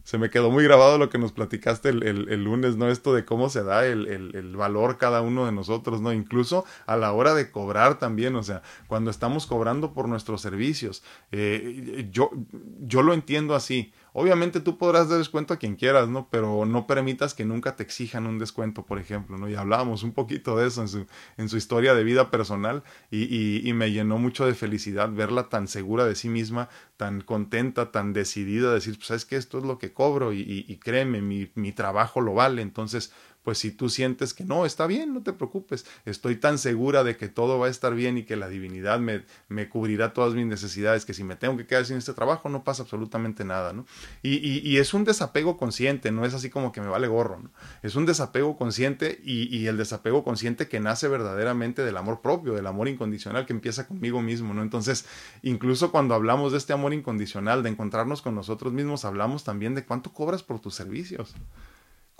Se 0.05 0.17
me 0.17 0.29
quedó 0.29 0.49
muy 0.49 0.63
grabado 0.63 0.97
lo 0.97 1.09
que 1.09 1.17
nos 1.17 1.33
platicaste 1.33 1.89
el, 1.89 2.43
lunes, 2.43 2.77
¿no? 2.77 2.87
Esto 2.87 3.13
de 3.13 3.25
cómo 3.25 3.49
se 3.49 3.63
da 3.63 3.85
el, 3.85 4.55
valor 4.55 4.97
cada 4.97 5.21
uno 5.21 5.45
de 5.45 5.51
nosotros, 5.51 5.99
¿no? 5.99 6.13
Incluso 6.13 6.63
a 6.85 6.95
la 6.95 7.11
hora 7.11 7.33
de 7.33 7.51
cobrar 7.51 7.99
también, 7.99 8.37
o 8.37 8.43
sea, 8.43 8.61
cuando 8.87 9.11
estamos 9.11 9.45
cobrando 9.45 9.93
por 9.93 10.07
nuestros 10.07 10.41
servicios. 10.41 11.03
Eh, 11.33 12.07
yo, 12.11 12.31
yo 12.79 13.01
lo 13.03 13.13
entiendo 13.13 13.55
así 13.55 13.91
Obviamente 14.13 14.59
tú 14.59 14.77
podrás 14.77 15.07
dar 15.07 15.19
descuento 15.19 15.53
a 15.53 15.57
quien 15.57 15.75
quieras, 15.75 16.09
¿no? 16.09 16.27
Pero 16.29 16.65
no 16.65 16.85
permitas 16.85 17.33
que 17.33 17.45
nunca 17.45 17.75
te 17.75 17.83
exijan 17.83 18.27
un 18.27 18.39
descuento, 18.39 18.85
por 18.85 18.99
ejemplo, 18.99 19.37
¿no? 19.37 19.49
Y 19.49 19.55
hablábamos 19.55 20.03
un 20.03 20.11
poquito 20.11 20.57
de 20.57 20.67
eso 20.67 20.81
en 20.81 20.87
su, 20.89 21.05
en 21.37 21.47
su 21.47 21.57
historia 21.57 21.93
de 21.93 22.03
vida 22.03 22.29
personal 22.29 22.83
y, 23.09 23.67
y, 23.67 23.73
me 23.73 23.91
llenó 23.91 24.17
mucho 24.17 24.45
de 24.45 24.53
felicidad 24.53 25.09
verla 25.11 25.47
tan 25.47 25.67
segura 25.67 26.05
de 26.05 26.15
sí 26.15 26.27
misma, 26.27 26.67
tan 26.97 27.21
contenta, 27.21 27.91
tan 27.91 28.11
decidida 28.11 28.73
decir, 28.73 28.95
pues 28.95 29.07
sabes 29.07 29.25
que 29.25 29.37
esto 29.37 29.59
es 29.59 29.63
lo 29.63 29.77
que 29.77 29.93
cobro 29.93 30.33
y, 30.33 30.41
y, 30.41 30.65
y 30.67 30.77
créeme, 30.77 31.21
mi, 31.21 31.49
mi 31.55 31.71
trabajo 31.71 32.19
lo 32.19 32.33
vale. 32.33 32.61
Entonces, 32.61 33.13
pues 33.43 33.57
si 33.57 33.71
tú 33.71 33.89
sientes 33.89 34.33
que 34.33 34.43
no, 34.43 34.65
está 34.65 34.87
bien, 34.87 35.13
no 35.13 35.23
te 35.23 35.33
preocupes, 35.33 35.85
estoy 36.05 36.35
tan 36.35 36.57
segura 36.57 37.03
de 37.03 37.17
que 37.17 37.27
todo 37.27 37.59
va 37.59 37.67
a 37.67 37.69
estar 37.69 37.95
bien 37.95 38.17
y 38.17 38.23
que 38.23 38.35
la 38.35 38.49
divinidad 38.49 38.99
me, 38.99 39.23
me 39.49 39.67
cubrirá 39.69 40.13
todas 40.13 40.33
mis 40.33 40.45
necesidades, 40.45 41.05
que 41.05 41.13
si 41.13 41.23
me 41.23 41.35
tengo 41.35 41.57
que 41.57 41.65
quedar 41.65 41.85
sin 41.85 41.97
este 41.97 42.13
trabajo 42.13 42.49
no 42.49 42.63
pasa 42.63 42.83
absolutamente 42.83 43.43
nada, 43.43 43.73
¿no? 43.73 43.85
Y, 44.21 44.37
y, 44.37 44.77
es 44.77 44.93
un 44.93 45.03
desapego 45.03 45.57
consciente, 45.57 46.11
no 46.11 46.25
es 46.25 46.33
así 46.33 46.49
como 46.49 46.71
que 46.71 46.81
me 46.81 46.87
vale 46.87 47.07
gorro, 47.07 47.39
¿no? 47.39 47.51
Es 47.81 47.95
un 47.95 48.05
desapego 48.05 48.57
consciente 48.57 49.19
y, 49.23 49.55
y 49.55 49.67
el 49.67 49.77
desapego 49.77 50.23
consciente 50.23 50.67
que 50.67 50.79
nace 50.79 51.07
verdaderamente 51.07 51.83
del 51.83 51.97
amor 51.97 52.21
propio, 52.21 52.53
del 52.53 52.67
amor 52.67 52.87
incondicional 52.87 53.45
que 53.45 53.53
empieza 53.53 53.87
conmigo 53.87 54.21
mismo, 54.21 54.53
¿no? 54.53 54.61
Entonces, 54.61 55.05
incluso 55.41 55.91
cuando 55.91 56.13
hablamos 56.13 56.51
de 56.51 56.59
este 56.59 56.73
amor 56.73 56.93
incondicional, 56.93 57.63
de 57.63 57.69
encontrarnos 57.69 58.21
con 58.21 58.35
nosotros 58.35 58.73
mismos, 58.73 59.05
hablamos 59.05 59.43
también 59.43 59.75
de 59.75 59.85
cuánto 59.85 60.13
cobras 60.13 60.43
por 60.43 60.59
tus 60.59 60.75
servicios. 60.75 61.33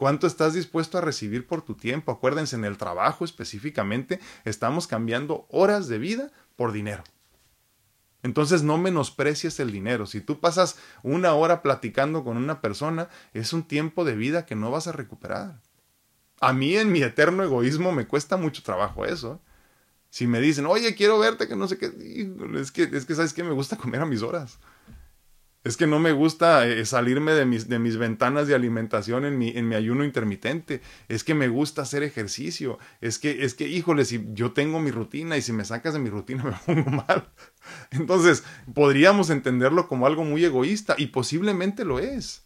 ¿Cuánto 0.02 0.26
estás 0.26 0.56
dispuesto 0.56 0.98
a 0.98 1.02
recibir 1.02 1.46
por 1.46 1.62
tu 1.62 1.76
tiempo? 1.76 2.12
Acuérdense, 2.12 2.56
en 2.56 2.66
el 2.66 2.76
trabajo 2.76 3.24
específicamente 3.24 4.20
estamos 4.46 4.88
cambiando 4.88 5.46
horas 5.52 5.88
de 5.88 6.00
vida 6.00 6.32
por 6.56 6.72
dinero. 6.72 7.04
Entonces 8.24 8.64
no 8.64 8.80
menosprecies 8.80 9.60
el 9.60 9.72
dinero. 9.72 10.08
Si 10.08 10.20
tú 10.20 10.40
pasas 10.40 10.80
una 11.04 11.36
hora 11.36 11.62
platicando 11.62 12.24
con 12.24 12.38
una 12.38 12.62
persona, 12.62 13.10
es 13.36 13.54
un 13.54 13.62
tiempo 13.62 14.04
de 14.04 14.16
vida 14.16 14.48
que 14.48 14.56
no 14.56 14.72
vas 14.72 14.88
a 14.88 14.92
recuperar. 14.92 15.62
A 16.40 16.52
mí 16.52 16.76
en 16.76 16.92
mi 16.92 17.04
eterno 17.04 17.44
egoísmo 17.44 17.92
me 17.92 18.08
cuesta 18.08 18.38
mucho 18.38 18.64
trabajo 18.64 19.06
eso. 19.06 19.40
Si 20.10 20.26
me 20.26 20.42
dicen, 20.42 20.66
oye, 20.66 20.96
quiero 20.96 21.20
verte, 21.20 21.48
que 21.48 21.56
no 21.56 21.68
sé 21.68 21.78
qué, 21.78 21.92
es 22.56 22.72
que, 22.72 22.90
es 22.92 23.06
que 23.06 23.14
sabes 23.14 23.34
que 23.34 23.44
me 23.44 23.54
gusta 23.54 23.78
comer 23.78 24.02
a 24.02 24.08
mis 24.08 24.24
horas. 24.24 24.58
Es 25.64 25.78
que 25.78 25.86
no 25.86 26.00
me 26.00 26.12
gusta 26.12 26.68
eh, 26.68 26.86
salirme 26.86 27.34
de 27.34 27.46
mis, 27.46 27.70
de 27.70 27.78
mis 27.78 27.98
ventanas 27.98 28.48
de 28.48 28.56
alimentación 28.56 29.26
en 29.26 29.38
mi, 29.38 29.50
en 29.50 29.68
mi 29.68 29.76
ayuno 29.76 30.04
intermitente. 30.04 30.82
Es 31.08 31.24
que 31.24 31.36
me 31.36 31.50
gusta 31.50 31.84
hacer 31.84 32.02
ejercicio. 32.02 32.80
Es 33.00 33.20
que, 33.20 33.44
es 33.44 33.54
que, 33.54 33.68
híjole, 33.68 34.06
si 34.06 34.26
yo 34.34 34.54
tengo 34.54 34.80
mi 34.80 34.90
rutina 34.90 35.38
y 35.38 35.42
si 35.42 35.54
me 35.54 35.64
sacas 35.64 35.94
de 35.94 36.00
mi 36.00 36.10
rutina 36.10 36.44
me 36.68 36.74
pongo 36.76 36.90
mal. 36.90 37.30
Entonces, 37.92 38.44
podríamos 38.74 39.30
entenderlo 39.30 39.88
como 39.88 40.08
algo 40.08 40.24
muy 40.24 40.44
egoísta 40.44 40.96
y 40.98 41.08
posiblemente 41.08 41.86
lo 41.86 42.00
es. 42.00 42.44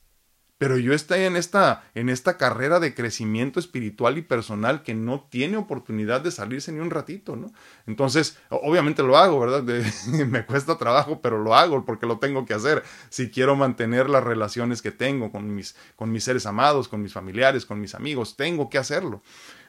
Pero 0.57 0.77
yo 0.77 0.93
estoy 0.93 1.21
en 1.23 1.35
esta, 1.35 1.83
en 1.95 2.07
esta 2.07 2.37
carrera 2.37 2.79
de 2.79 2.93
crecimiento 2.93 3.59
espiritual 3.59 4.17
y 4.17 4.21
personal 4.21 4.83
que 4.83 4.93
no 4.93 5.27
tiene 5.29 5.57
oportunidad 5.57 6.21
de 6.21 6.31
salirse 6.31 6.71
ni 6.71 6.79
un 6.79 6.91
ratito, 6.91 7.35
¿no? 7.35 7.51
Entonces, 7.87 8.37
obviamente 8.49 9.03
lo 9.03 9.17
hago, 9.17 9.37
¿verdad? 9.41 9.63
Me 10.07 10.45
cuesta 10.45 10.77
trabajo, 10.77 11.19
pero 11.21 11.39
lo 11.43 11.55
hago 11.55 11.83
porque 11.83 12.05
lo 12.05 12.19
tengo 12.19 12.45
que 12.45 12.53
hacer. 12.53 12.83
Si 13.09 13.29
quiero 13.29 13.57
mantener 13.57 14.09
las 14.09 14.23
relaciones 14.23 14.81
que 14.81 14.91
tengo 14.91 15.29
con 15.29 15.53
mis, 15.53 15.75
con 15.97 16.11
mis 16.11 16.23
seres 16.23 16.45
amados, 16.45 16.87
con 16.87 17.01
mis 17.01 17.11
familiares, 17.11 17.65
con 17.65 17.81
mis 17.81 17.93
amigos, 17.93 18.37
tengo 18.37 18.69
que 18.69 18.77
hacerlo. 18.77 19.21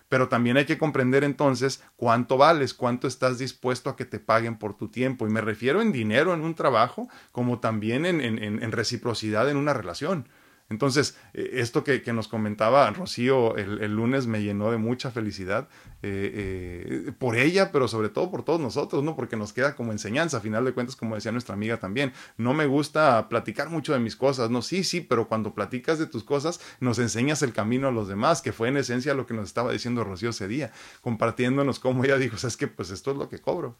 Pero 0.09 0.29
también 0.29 0.57
hay 0.57 0.67
que 0.67 0.79
comprender 0.79 1.25
entonces 1.25 1.83
cuánto 1.97 2.37
vales, 2.37 2.75
cuánto 2.75 3.09
estás 3.09 3.39
dispuesto 3.39 3.91
a 3.91 3.97
que 3.97 4.05
te 4.05 4.21
paguen 4.21 4.57
por 4.57 4.77
tu 4.77 4.87
tiempo. 4.87 5.27
Y 5.27 5.31
me 5.31 5.41
refiero 5.41 5.83
en 5.83 5.91
dinero 5.91 6.33
en 6.33 6.43
un 6.43 6.55
trabajo, 6.55 7.09
como 7.33 7.59
también 7.59 8.07
en, 8.07 8.21
en, 8.21 8.39
en 8.41 8.71
reciprocidad 8.71 9.51
en 9.51 9.57
una 9.57 9.75
relación. 9.75 10.29
Entonces, 10.69 11.17
eh, 11.33 11.51
esto 11.55 11.85
que, 11.85 12.03
que, 12.03 12.13
nos 12.13 12.27
comentaba 12.27 12.91
Rocío 12.91 13.57
el, 13.57 13.83
el, 13.83 13.95
lunes 13.95 14.27
me 14.27 14.43
llenó 14.43 14.71
de 14.73 14.79
mucha 14.79 15.13
felicidad 15.13 15.69
eh, 16.03 17.07
eh, 17.09 17.13
por 17.19 17.37
ella, 17.37 17.71
pero 17.71 17.87
sobre 17.87 18.09
todo 18.09 18.31
por 18.31 18.45
todos 18.45 18.61
nosotros, 18.61 19.05
¿no? 19.05 19.15
Porque 19.15 19.37
nos 19.37 19.53
queda 19.53 19.77
como 19.77 19.93
enseñanza, 19.93 20.39
a 20.39 20.41
final 20.41 20.65
de 20.65 20.73
cuentas, 20.73 20.97
como 20.97 21.15
decía 21.15 21.31
nuestra 21.31 21.55
amiga 21.55 21.79
también. 21.79 22.13
No 22.37 22.53
me 22.53 22.67
gusta 22.67 23.29
platicar 23.29 23.71
mucho 23.71 23.93
de 23.93 24.01
mis 24.01 24.17
cosas, 24.17 24.51
¿no? 24.51 24.61
Sí, 24.61 24.83
sí, 24.83 25.01
pero 25.01 25.29
cuando 25.29 25.55
platicas 25.55 25.99
de 26.01 26.07
tus 26.07 26.25
cosas, 26.25 26.61
nos 26.81 26.99
enseñas 26.99 27.43
el 27.43 27.53
camino 27.53 27.87
a 27.89 27.93
los 27.93 28.09
demás, 28.09 28.43
que 28.43 28.53
fue 28.53 28.69
en 28.69 28.77
esencia 28.77 29.15
lo 29.15 29.27
que 29.27 29.35
nos 29.35 29.47
estaba 29.47 29.73
diciendo 29.73 30.03
Rocío 30.03 30.31
ese 30.31 30.49
día, 30.49 30.73
compartiéndonos 31.01 31.79
cómo 31.79 32.05
ella 32.05 32.19
dijo, 32.19 32.37
es 32.45 32.57
que 32.57 32.67
pues 32.67 32.91
esto 32.91 33.13
es 33.13 33.17
lo 33.17 33.29
que 33.29 33.39
cobro, 33.39 33.77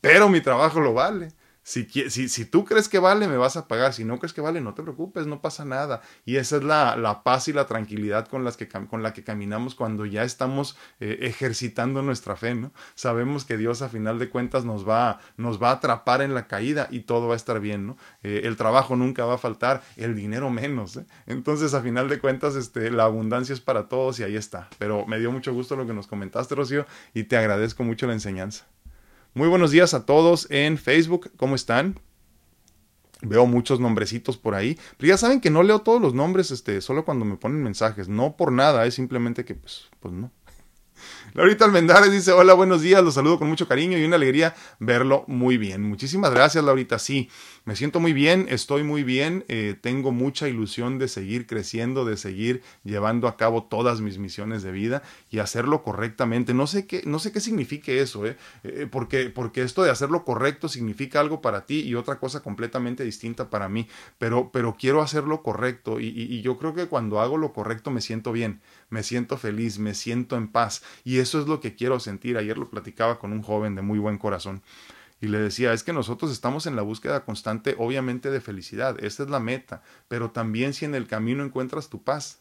pero 0.00 0.28
mi 0.28 0.40
trabajo 0.40 0.80
lo 0.80 0.94
vale. 0.94 1.28
Si, 1.66 1.84
si, 2.28 2.44
tú 2.44 2.64
crees 2.64 2.88
que 2.88 3.00
vale, 3.00 3.26
me 3.26 3.36
vas 3.38 3.56
a 3.56 3.66
pagar. 3.66 3.92
Si 3.92 4.04
no 4.04 4.20
crees 4.20 4.32
que 4.32 4.40
vale, 4.40 4.60
no 4.60 4.72
te 4.74 4.84
preocupes, 4.84 5.26
no 5.26 5.40
pasa 5.40 5.64
nada. 5.64 6.00
Y 6.24 6.36
esa 6.36 6.58
es 6.58 6.62
la, 6.62 6.94
la 6.96 7.24
paz 7.24 7.48
y 7.48 7.52
la 7.52 7.66
tranquilidad 7.66 8.28
con, 8.28 8.44
las 8.44 8.56
que, 8.56 8.68
con 8.68 9.02
la 9.02 9.12
que 9.12 9.24
caminamos 9.24 9.74
cuando 9.74 10.06
ya 10.06 10.22
estamos 10.22 10.78
eh, 11.00 11.18
ejercitando 11.22 12.02
nuestra 12.02 12.36
fe, 12.36 12.54
¿no? 12.54 12.70
Sabemos 12.94 13.44
que 13.44 13.56
Dios 13.56 13.82
a 13.82 13.88
final 13.88 14.20
de 14.20 14.30
cuentas 14.30 14.64
nos 14.64 14.88
va, 14.88 15.18
nos 15.36 15.60
va 15.60 15.70
a 15.70 15.72
atrapar 15.72 16.22
en 16.22 16.34
la 16.34 16.46
caída 16.46 16.86
y 16.88 17.00
todo 17.00 17.26
va 17.26 17.34
a 17.34 17.36
estar 17.36 17.58
bien, 17.58 17.84
¿no? 17.84 17.96
Eh, 18.22 18.42
el 18.44 18.56
trabajo 18.56 18.94
nunca 18.94 19.24
va 19.24 19.34
a 19.34 19.38
faltar, 19.38 19.82
el 19.96 20.14
dinero 20.14 20.50
menos, 20.50 20.96
¿eh? 20.98 21.06
Entonces, 21.26 21.74
a 21.74 21.80
final 21.80 22.08
de 22.08 22.20
cuentas, 22.20 22.54
este, 22.54 22.92
la 22.92 23.06
abundancia 23.06 23.52
es 23.52 23.60
para 23.60 23.88
todos 23.88 24.20
y 24.20 24.22
ahí 24.22 24.36
está. 24.36 24.68
Pero 24.78 25.04
me 25.06 25.18
dio 25.18 25.32
mucho 25.32 25.52
gusto 25.52 25.74
lo 25.74 25.84
que 25.84 25.94
nos 25.94 26.06
comentaste, 26.06 26.54
Rocío, 26.54 26.86
y 27.12 27.24
te 27.24 27.36
agradezco 27.36 27.82
mucho 27.82 28.06
la 28.06 28.12
enseñanza. 28.12 28.66
Muy 29.36 29.48
buenos 29.48 29.70
días 29.70 29.92
a 29.92 30.06
todos 30.06 30.46
en 30.50 30.78
Facebook. 30.78 31.30
¿Cómo 31.36 31.56
están? 31.56 32.00
Veo 33.20 33.44
muchos 33.44 33.80
nombrecitos 33.80 34.38
por 34.38 34.54
ahí. 34.54 34.78
Pero 34.96 35.10
ya 35.10 35.18
saben 35.18 35.42
que 35.42 35.50
no 35.50 35.62
leo 35.62 35.80
todos 35.80 36.00
los 36.00 36.14
nombres, 36.14 36.50
este, 36.50 36.80
solo 36.80 37.04
cuando 37.04 37.26
me 37.26 37.36
ponen 37.36 37.62
mensajes. 37.62 38.08
No 38.08 38.34
por 38.38 38.50
nada, 38.50 38.86
es 38.86 38.94
simplemente 38.94 39.44
que, 39.44 39.54
pues, 39.54 39.90
pues 40.00 40.14
no. 40.14 40.30
Laurita 41.36 41.66
Almendares 41.66 42.10
dice, 42.10 42.32
hola, 42.32 42.54
buenos 42.54 42.80
días, 42.80 43.04
los 43.04 43.12
saludo 43.12 43.38
con 43.38 43.46
mucho 43.46 43.68
cariño 43.68 43.98
y 43.98 44.04
una 44.04 44.16
alegría 44.16 44.54
verlo 44.78 45.24
muy 45.26 45.58
bien. 45.58 45.82
Muchísimas 45.82 46.30
gracias, 46.30 46.64
Laurita. 46.64 46.98
Sí, 46.98 47.28
me 47.66 47.76
siento 47.76 48.00
muy 48.00 48.14
bien, 48.14 48.46
estoy 48.48 48.84
muy 48.84 49.02
bien, 49.02 49.44
eh, 49.48 49.76
tengo 49.78 50.12
mucha 50.12 50.48
ilusión 50.48 50.98
de 50.98 51.08
seguir 51.08 51.46
creciendo, 51.46 52.06
de 52.06 52.16
seguir 52.16 52.62
llevando 52.84 53.28
a 53.28 53.36
cabo 53.36 53.64
todas 53.64 54.00
mis 54.00 54.16
misiones 54.16 54.62
de 54.62 54.72
vida 54.72 55.02
y 55.30 55.40
hacerlo 55.40 55.82
correctamente. 55.82 56.54
No 56.54 56.66
sé 56.66 56.86
qué, 56.86 57.02
no 57.04 57.18
sé 57.18 57.32
qué 57.32 57.40
signifique 57.40 58.00
eso, 58.00 58.24
¿eh? 58.24 58.38
eh 58.64 58.88
porque, 58.90 59.28
porque 59.28 59.60
esto 59.60 59.82
de 59.82 59.90
hacerlo 59.90 60.24
correcto 60.24 60.70
significa 60.70 61.20
algo 61.20 61.42
para 61.42 61.66
ti 61.66 61.80
y 61.80 61.96
otra 61.96 62.18
cosa 62.18 62.40
completamente 62.40 63.04
distinta 63.04 63.50
para 63.50 63.68
mí, 63.68 63.88
pero, 64.16 64.50
pero 64.50 64.74
quiero 64.80 65.02
hacerlo 65.02 65.42
correcto 65.42 66.00
y, 66.00 66.06
y, 66.06 66.34
y 66.34 66.40
yo 66.40 66.56
creo 66.56 66.72
que 66.72 66.86
cuando 66.86 67.20
hago 67.20 67.36
lo 67.36 67.52
correcto 67.52 67.90
me 67.90 68.00
siento 68.00 68.32
bien, 68.32 68.62
me 68.88 69.02
siento 69.02 69.36
feliz, 69.36 69.78
me 69.78 69.94
siento 69.94 70.36
en 70.36 70.48
paz 70.48 70.82
y 71.04 71.18
eso 71.18 71.40
es 71.40 71.46
lo 71.46 71.60
que 71.60 71.74
quiero 71.74 72.00
sentir. 72.00 72.36
Ayer 72.36 72.58
lo 72.58 72.70
platicaba 72.70 73.18
con 73.18 73.32
un 73.32 73.42
joven 73.42 73.74
de 73.74 73.82
muy 73.82 73.98
buen 73.98 74.18
corazón 74.18 74.62
y 75.20 75.28
le 75.28 75.38
decía, 75.38 75.72
es 75.72 75.82
que 75.82 75.92
nosotros 75.92 76.30
estamos 76.30 76.66
en 76.66 76.76
la 76.76 76.82
búsqueda 76.82 77.24
constante, 77.24 77.74
obviamente, 77.78 78.30
de 78.30 78.40
felicidad, 78.40 79.02
esta 79.02 79.22
es 79.22 79.30
la 79.30 79.40
meta, 79.40 79.82
pero 80.08 80.30
también 80.30 80.74
si 80.74 80.84
en 80.84 80.94
el 80.94 81.06
camino 81.06 81.42
encuentras 81.42 81.88
tu 81.88 82.02
paz, 82.02 82.40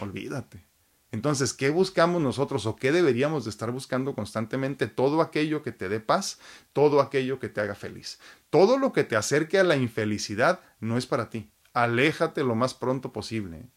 olvídate. 0.00 0.64
Entonces, 1.10 1.54
¿qué 1.54 1.70
buscamos 1.70 2.20
nosotros 2.20 2.66
o 2.66 2.76
qué 2.76 2.92
deberíamos 2.92 3.44
de 3.44 3.50
estar 3.50 3.70
buscando 3.70 4.14
constantemente? 4.14 4.88
Todo 4.88 5.22
aquello 5.22 5.62
que 5.62 5.72
te 5.72 5.88
dé 5.88 6.00
paz, 6.00 6.38
todo 6.74 7.00
aquello 7.00 7.38
que 7.38 7.48
te 7.48 7.62
haga 7.62 7.74
feliz. 7.74 8.18
Todo 8.50 8.78
lo 8.78 8.92
que 8.92 9.04
te 9.04 9.16
acerque 9.16 9.58
a 9.58 9.64
la 9.64 9.76
infelicidad 9.76 10.60
no 10.80 10.98
es 10.98 11.06
para 11.06 11.30
ti. 11.30 11.50
Aléjate 11.72 12.44
lo 12.44 12.54
más 12.54 12.74
pronto 12.74 13.10
posible. 13.12 13.68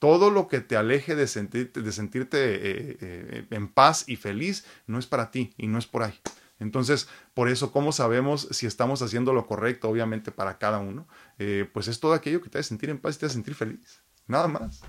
Todo 0.00 0.30
lo 0.30 0.48
que 0.48 0.60
te 0.60 0.76
aleje 0.76 1.14
de 1.14 1.28
sentirte, 1.28 1.82
de 1.82 1.92
sentirte 1.92 2.38
eh, 2.54 2.96
eh, 3.00 3.46
en 3.50 3.68
paz 3.68 4.04
y 4.08 4.16
feliz 4.16 4.64
no 4.88 4.98
es 4.98 5.06
para 5.06 5.30
ti 5.30 5.54
y 5.56 5.68
no 5.68 5.78
es 5.78 5.86
por 5.86 6.02
ahí. 6.02 6.18
Entonces, 6.58 7.08
por 7.32 7.48
eso, 7.48 7.70
¿cómo 7.72 7.92
sabemos 7.92 8.48
si 8.50 8.66
estamos 8.66 9.02
haciendo 9.02 9.32
lo 9.32 9.46
correcto, 9.46 9.88
obviamente, 9.88 10.32
para 10.32 10.58
cada 10.58 10.78
uno? 10.78 11.06
Eh, 11.38 11.68
pues 11.72 11.86
es 11.88 12.00
todo 12.00 12.12
aquello 12.12 12.42
que 12.42 12.50
te 12.50 12.58
hace 12.58 12.70
sentir 12.70 12.90
en 12.90 12.98
paz 12.98 13.16
y 13.16 13.20
te 13.20 13.26
hace 13.26 13.34
sentir 13.34 13.54
feliz. 13.54 14.02
Nada 14.26 14.48
más. 14.48 14.82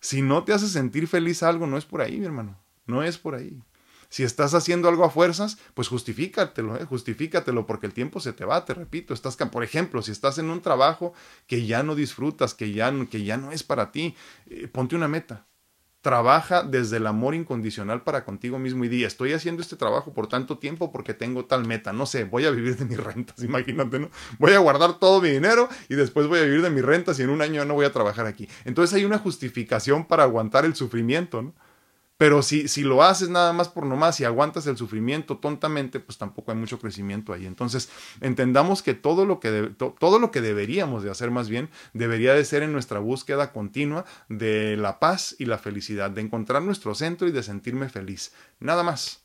Si 0.00 0.22
no 0.22 0.44
te 0.44 0.52
hace 0.52 0.68
sentir 0.68 1.06
feliz 1.08 1.42
algo, 1.42 1.66
no 1.66 1.76
es 1.76 1.84
por 1.84 2.00
ahí, 2.00 2.18
mi 2.18 2.26
hermano. 2.26 2.58
No 2.86 3.02
es 3.02 3.18
por 3.18 3.34
ahí. 3.34 3.60
Si 4.08 4.22
estás 4.22 4.54
haciendo 4.54 4.88
algo 4.88 5.04
a 5.04 5.10
fuerzas, 5.10 5.58
pues 5.74 5.88
justifícatelo, 5.88 6.76
¿eh? 6.76 6.84
justifícatelo, 6.84 7.66
porque 7.66 7.86
el 7.86 7.92
tiempo 7.92 8.20
se 8.20 8.32
te 8.32 8.44
va, 8.44 8.64
te 8.64 8.74
repito. 8.74 9.14
Estás, 9.14 9.36
por 9.36 9.64
ejemplo, 9.64 10.02
si 10.02 10.12
estás 10.12 10.38
en 10.38 10.50
un 10.50 10.60
trabajo 10.60 11.12
que 11.46 11.66
ya 11.66 11.82
no 11.82 11.94
disfrutas, 11.94 12.54
que 12.54 12.72
ya, 12.72 12.92
que 13.10 13.24
ya 13.24 13.36
no 13.36 13.52
es 13.52 13.62
para 13.62 13.92
ti, 13.92 14.14
eh, 14.48 14.68
ponte 14.68 14.96
una 14.96 15.08
meta 15.08 15.46
trabaja 16.06 16.62
desde 16.62 16.98
el 16.98 17.06
amor 17.08 17.34
incondicional 17.34 18.04
para 18.04 18.24
contigo 18.24 18.60
mismo 18.60 18.84
y 18.84 18.88
di, 18.88 19.02
estoy 19.02 19.32
haciendo 19.32 19.60
este 19.60 19.74
trabajo 19.74 20.14
por 20.14 20.28
tanto 20.28 20.56
tiempo 20.56 20.92
porque 20.92 21.14
tengo 21.14 21.46
tal 21.46 21.66
meta, 21.66 21.92
no 21.92 22.06
sé, 22.06 22.22
voy 22.22 22.44
a 22.44 22.52
vivir 22.52 22.76
de 22.76 22.84
mis 22.84 22.96
rentas, 22.96 23.42
imagínate, 23.42 23.98
¿no? 23.98 24.08
Voy 24.38 24.52
a 24.52 24.60
guardar 24.60 25.00
todo 25.00 25.20
mi 25.20 25.30
dinero 25.30 25.68
y 25.88 25.96
después 25.96 26.28
voy 26.28 26.38
a 26.38 26.42
vivir 26.42 26.62
de 26.62 26.70
mis 26.70 26.84
rentas 26.84 27.18
y 27.18 27.24
en 27.24 27.30
un 27.30 27.42
año 27.42 27.64
no 27.64 27.74
voy 27.74 27.86
a 27.86 27.92
trabajar 27.92 28.24
aquí. 28.26 28.48
Entonces 28.64 28.94
hay 28.94 29.04
una 29.04 29.18
justificación 29.18 30.04
para 30.04 30.22
aguantar 30.22 30.64
el 30.64 30.76
sufrimiento, 30.76 31.42
¿no? 31.42 31.54
Pero 32.18 32.42
si, 32.42 32.66
si 32.68 32.82
lo 32.82 33.02
haces 33.02 33.28
nada 33.28 33.52
más 33.52 33.68
por 33.68 33.84
nomás 33.84 34.20
y 34.20 34.24
aguantas 34.24 34.66
el 34.66 34.76
sufrimiento 34.76 35.36
tontamente, 35.36 36.00
pues 36.00 36.16
tampoco 36.16 36.50
hay 36.50 36.56
mucho 36.56 36.78
crecimiento 36.78 37.32
ahí. 37.32 37.44
Entonces, 37.44 37.90
entendamos 38.20 38.82
que 38.82 38.94
todo 38.94 39.26
lo 39.26 39.38
que, 39.38 39.72
todo 39.76 40.18
lo 40.18 40.30
que 40.30 40.40
deberíamos 40.40 41.02
de 41.02 41.10
hacer 41.10 41.30
más 41.30 41.48
bien 41.50 41.68
debería 41.92 42.32
de 42.32 42.44
ser 42.44 42.62
en 42.62 42.72
nuestra 42.72 43.00
búsqueda 43.00 43.52
continua 43.52 44.06
de 44.28 44.76
la 44.78 44.98
paz 44.98 45.36
y 45.38 45.44
la 45.44 45.58
felicidad, 45.58 46.10
de 46.10 46.22
encontrar 46.22 46.62
nuestro 46.62 46.94
centro 46.94 47.28
y 47.28 47.32
de 47.32 47.42
sentirme 47.42 47.88
feliz. 47.88 48.32
Nada 48.60 48.82
más. 48.82 49.22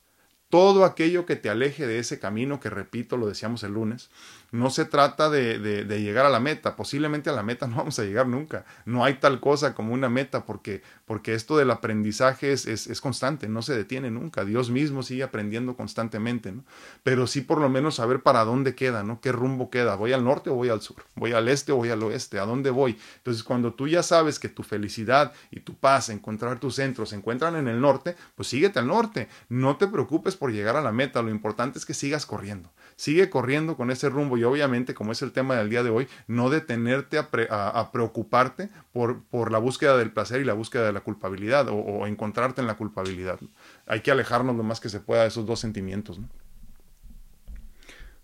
Todo 0.50 0.84
aquello 0.84 1.24
que 1.24 1.34
te 1.34 1.48
aleje 1.48 1.86
de 1.86 1.98
ese 1.98 2.18
camino 2.18 2.60
que, 2.60 2.68
repito, 2.68 3.16
lo 3.16 3.26
decíamos 3.26 3.62
el 3.62 3.72
lunes, 3.72 4.10
no 4.52 4.68
se 4.68 4.84
trata 4.84 5.30
de, 5.30 5.58
de, 5.58 6.02
llegar 6.02 6.26
a 6.26 6.30
la 6.30 6.38
meta. 6.38 6.76
Posiblemente 6.76 7.30
a 7.30 7.32
la 7.32 7.42
meta 7.42 7.66
no 7.66 7.76
vamos 7.78 7.98
a 7.98 8.04
llegar 8.04 8.28
nunca. 8.28 8.64
No 8.84 9.02
hay 9.02 9.14
tal 9.14 9.40
cosa 9.40 9.74
como 9.74 9.94
una 9.94 10.10
meta 10.10 10.44
porque, 10.44 10.82
porque 11.06 11.34
esto 11.34 11.56
del 11.56 11.70
aprendizaje 11.70 12.52
es, 12.52 12.66
es, 12.66 13.00
constante, 13.00 13.48
no 13.48 13.62
se 13.62 13.74
detiene 13.74 14.10
nunca. 14.10 14.44
Dios 14.44 14.70
mismo 14.70 15.02
sigue 15.02 15.22
aprendiendo 15.22 15.74
constantemente, 15.74 16.52
¿no? 16.52 16.64
Pero 17.02 17.26
sí 17.26 17.40
por 17.40 17.60
lo 17.60 17.70
menos 17.70 17.94
saber 17.96 18.22
para 18.22 18.44
dónde 18.44 18.74
queda, 18.74 19.02
¿no? 19.02 19.20
¿Qué 19.22 19.32
rumbo 19.32 19.70
queda? 19.70 19.96
¿Voy 19.96 20.12
al 20.12 20.22
norte 20.22 20.50
o 20.50 20.54
voy 20.54 20.68
al 20.68 20.82
sur? 20.82 21.02
¿Voy 21.16 21.32
al 21.32 21.48
este 21.48 21.72
o 21.72 21.76
voy 21.76 21.88
al 21.88 22.02
oeste? 22.02 22.38
¿A 22.38 22.44
dónde 22.44 22.70
voy? 22.70 22.98
Entonces 23.16 23.42
cuando 23.42 23.72
tú 23.72 23.88
ya 23.88 24.02
sabes 24.02 24.38
que 24.38 24.50
tu 24.50 24.62
felicidad 24.62 25.32
y 25.50 25.60
tu 25.60 25.74
paz, 25.74 26.10
encontrar 26.10 26.60
tus 26.60 26.74
centros 26.74 27.08
se 27.08 27.16
encuentran 27.16 27.56
en 27.56 27.68
el 27.68 27.80
norte, 27.80 28.16
pues 28.34 28.48
síguete 28.48 28.78
al 28.78 28.86
norte. 28.86 29.28
No 29.48 29.78
te 29.78 29.86
preocupes 29.86 30.36
por 30.36 30.52
llegar 30.52 30.76
a 30.76 30.82
la 30.82 30.92
meta. 30.92 31.22
Lo 31.22 31.30
importante 31.30 31.78
es 31.78 31.86
que 31.86 31.94
sigas 31.94 32.26
corriendo. 32.26 32.70
Sigue 32.96 33.30
corriendo 33.30 33.76
con 33.76 33.90
ese 33.90 34.10
rumbo 34.10 34.36
y 34.42 34.44
obviamente, 34.44 34.92
como 34.92 35.12
es 35.12 35.22
el 35.22 35.30
tema 35.30 35.54
del 35.54 35.70
día 35.70 35.84
de 35.84 35.90
hoy, 35.90 36.08
no 36.26 36.50
detenerte 36.50 37.16
a, 37.16 37.92
preocuparte 37.92 38.70
por, 38.92 39.22
por, 39.26 39.52
la 39.52 39.58
búsqueda 39.58 39.96
del 39.96 40.10
placer 40.10 40.40
y 40.40 40.44
la 40.44 40.52
búsqueda 40.52 40.84
de 40.84 40.92
la 40.92 41.00
culpabilidad 41.00 41.68
o, 41.70 42.08
encontrarte 42.08 42.60
en 42.60 42.66
la 42.66 42.76
culpabilidad. 42.76 43.38
Hay 43.86 44.00
que 44.00 44.10
alejarnos 44.10 44.56
lo 44.56 44.64
más 44.64 44.80
que 44.80 44.88
se 44.88 44.98
pueda 44.98 45.22
de 45.22 45.28
esos 45.28 45.46
dos 45.46 45.60
sentimientos. 45.60 46.18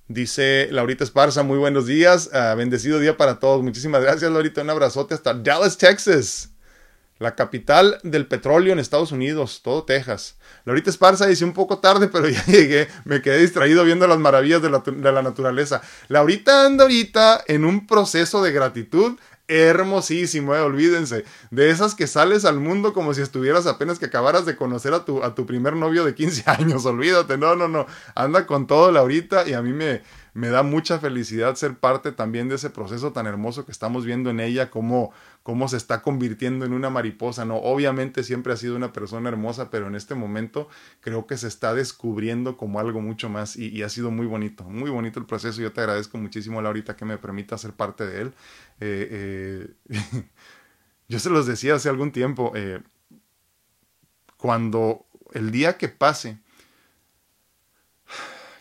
Dice 0.08 0.66
Laurita 0.72 1.04
Esparza, 1.04 1.44
muy 1.44 1.58
buenos 1.58 1.86
días, 1.86 2.30
ah, 2.32 2.54
bendecido 2.56 2.98
día 2.98 3.16
para 3.16 3.38
todos. 3.38 3.62
Muchísimas 3.62 4.02
gracias, 4.02 4.28
Laurita. 4.32 4.62
Un 4.62 4.70
abrazote 4.70 5.14
hasta 5.14 5.34
Dallas, 5.34 5.78
Texas 5.78 6.50
la 7.18 7.34
capital 7.34 7.98
del 8.02 8.26
petróleo 8.26 8.72
en 8.72 8.78
Estados 8.78 9.12
Unidos, 9.12 9.60
todo 9.62 9.84
Texas. 9.84 10.36
Laurita 10.64 10.90
Esparza 10.90 11.26
dice 11.26 11.44
un 11.44 11.52
poco 11.52 11.78
tarde, 11.78 12.08
pero 12.08 12.28
ya 12.28 12.44
llegué, 12.46 12.88
me 13.04 13.22
quedé 13.22 13.38
distraído 13.38 13.84
viendo 13.84 14.06
las 14.06 14.18
maravillas 14.18 14.62
de 14.62 14.70
la, 14.70 14.78
de 14.78 15.12
la 15.12 15.22
naturaleza. 15.22 15.82
Laurita 16.08 16.66
anda 16.66 16.84
ahorita 16.84 17.44
en 17.46 17.64
un 17.64 17.86
proceso 17.86 18.42
de 18.42 18.52
gratitud 18.52 19.18
hermosísimo, 19.48 20.54
eh, 20.54 20.60
olvídense, 20.60 21.24
de 21.50 21.70
esas 21.70 21.94
que 21.94 22.06
sales 22.06 22.44
al 22.44 22.60
mundo 22.60 22.92
como 22.92 23.14
si 23.14 23.22
estuvieras 23.22 23.66
apenas 23.66 23.98
que 23.98 24.04
acabaras 24.04 24.44
de 24.44 24.56
conocer 24.56 24.92
a 24.92 25.06
tu, 25.06 25.24
a 25.24 25.34
tu 25.34 25.46
primer 25.46 25.74
novio 25.74 26.04
de 26.04 26.14
15 26.14 26.44
años, 26.50 26.84
olvídate, 26.84 27.38
no, 27.38 27.56
no, 27.56 27.66
no, 27.66 27.86
anda 28.14 28.46
con 28.46 28.66
todo 28.66 28.92
Laurita 28.92 29.48
y 29.48 29.54
a 29.54 29.62
mí 29.62 29.72
me, 29.72 30.02
me 30.38 30.50
da 30.50 30.62
mucha 30.62 31.00
felicidad 31.00 31.56
ser 31.56 31.78
parte 31.78 32.12
también 32.12 32.48
de 32.48 32.54
ese 32.54 32.70
proceso 32.70 33.12
tan 33.12 33.26
hermoso 33.26 33.66
que 33.66 33.72
estamos 33.72 34.06
viendo 34.06 34.30
en 34.30 34.38
ella, 34.38 34.70
cómo, 34.70 35.12
cómo 35.42 35.66
se 35.66 35.76
está 35.76 36.00
convirtiendo 36.00 36.64
en 36.64 36.74
una 36.74 36.90
mariposa, 36.90 37.44
¿no? 37.44 37.56
Obviamente 37.56 38.22
siempre 38.22 38.52
ha 38.52 38.56
sido 38.56 38.76
una 38.76 38.92
persona 38.92 39.30
hermosa, 39.30 39.68
pero 39.68 39.88
en 39.88 39.96
este 39.96 40.14
momento 40.14 40.68
creo 41.00 41.26
que 41.26 41.36
se 41.36 41.48
está 41.48 41.74
descubriendo 41.74 42.56
como 42.56 42.78
algo 42.78 43.00
mucho 43.00 43.28
más 43.28 43.56
y, 43.56 43.82
ha 43.82 43.88
sido 43.88 44.12
muy 44.12 44.26
bonito, 44.26 44.62
muy 44.62 44.90
bonito 44.90 45.18
el 45.18 45.26
proceso. 45.26 45.60
Yo 45.60 45.72
te 45.72 45.80
agradezco 45.80 46.18
muchísimo, 46.18 46.62
Laurita, 46.62 46.94
que 46.94 47.04
me 47.04 47.18
permita 47.18 47.58
ser 47.58 47.72
parte 47.72 48.06
de 48.06 48.20
él. 48.20 48.32
Eh, 48.78 49.74
eh, 49.90 50.24
yo 51.08 51.18
se 51.18 51.30
los 51.30 51.48
decía 51.48 51.74
hace 51.74 51.88
algún 51.88 52.12
tiempo, 52.12 52.52
eh, 52.54 52.80
cuando 54.36 55.04
el 55.32 55.50
día 55.50 55.78
que 55.78 55.88
pase, 55.88 56.38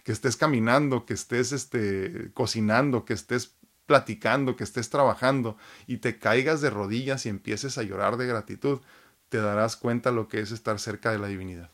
que 0.08 0.14
estés 0.14 0.38
caminando, 0.38 1.06
que 1.06 1.14
estés 1.14 1.52
este, 1.52 2.32
cocinando, 2.34 3.04
que 3.04 3.12
estés 3.12 3.58
platicando, 3.86 4.56
que 4.56 4.64
estés 4.64 4.90
trabajando 4.90 5.58
y 5.86 5.98
te 5.98 6.18
caigas 6.18 6.62
de 6.62 6.70
rodillas 6.70 7.26
y 7.26 7.30
empieces 7.30 7.78
a 7.78 7.84
llorar 7.84 8.16
de 8.16 8.26
gratitud, 8.26 8.80
te 9.28 9.40
darás 9.40 9.76
cuenta 9.76 10.12
lo 10.12 10.30
que 10.30 10.40
es 10.40 10.54
estar 10.54 10.80
cerca 10.80 11.12
de 11.12 11.20
la 11.20 11.28
divinidad. 11.28 11.72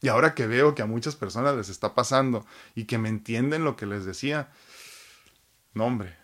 Y 0.00 0.06
ahora 0.06 0.36
que 0.36 0.46
veo 0.46 0.76
que 0.76 0.82
a 0.82 0.86
muchas 0.86 1.16
personas 1.16 1.56
les 1.56 1.70
está 1.70 1.96
pasando 1.96 2.46
y 2.76 2.84
que 2.84 2.98
me 2.98 3.08
entienden 3.08 3.64
lo 3.64 3.74
que 3.74 3.86
les 3.86 4.04
decía, 4.04 4.52
no 5.74 5.86
hombre, 5.86 6.16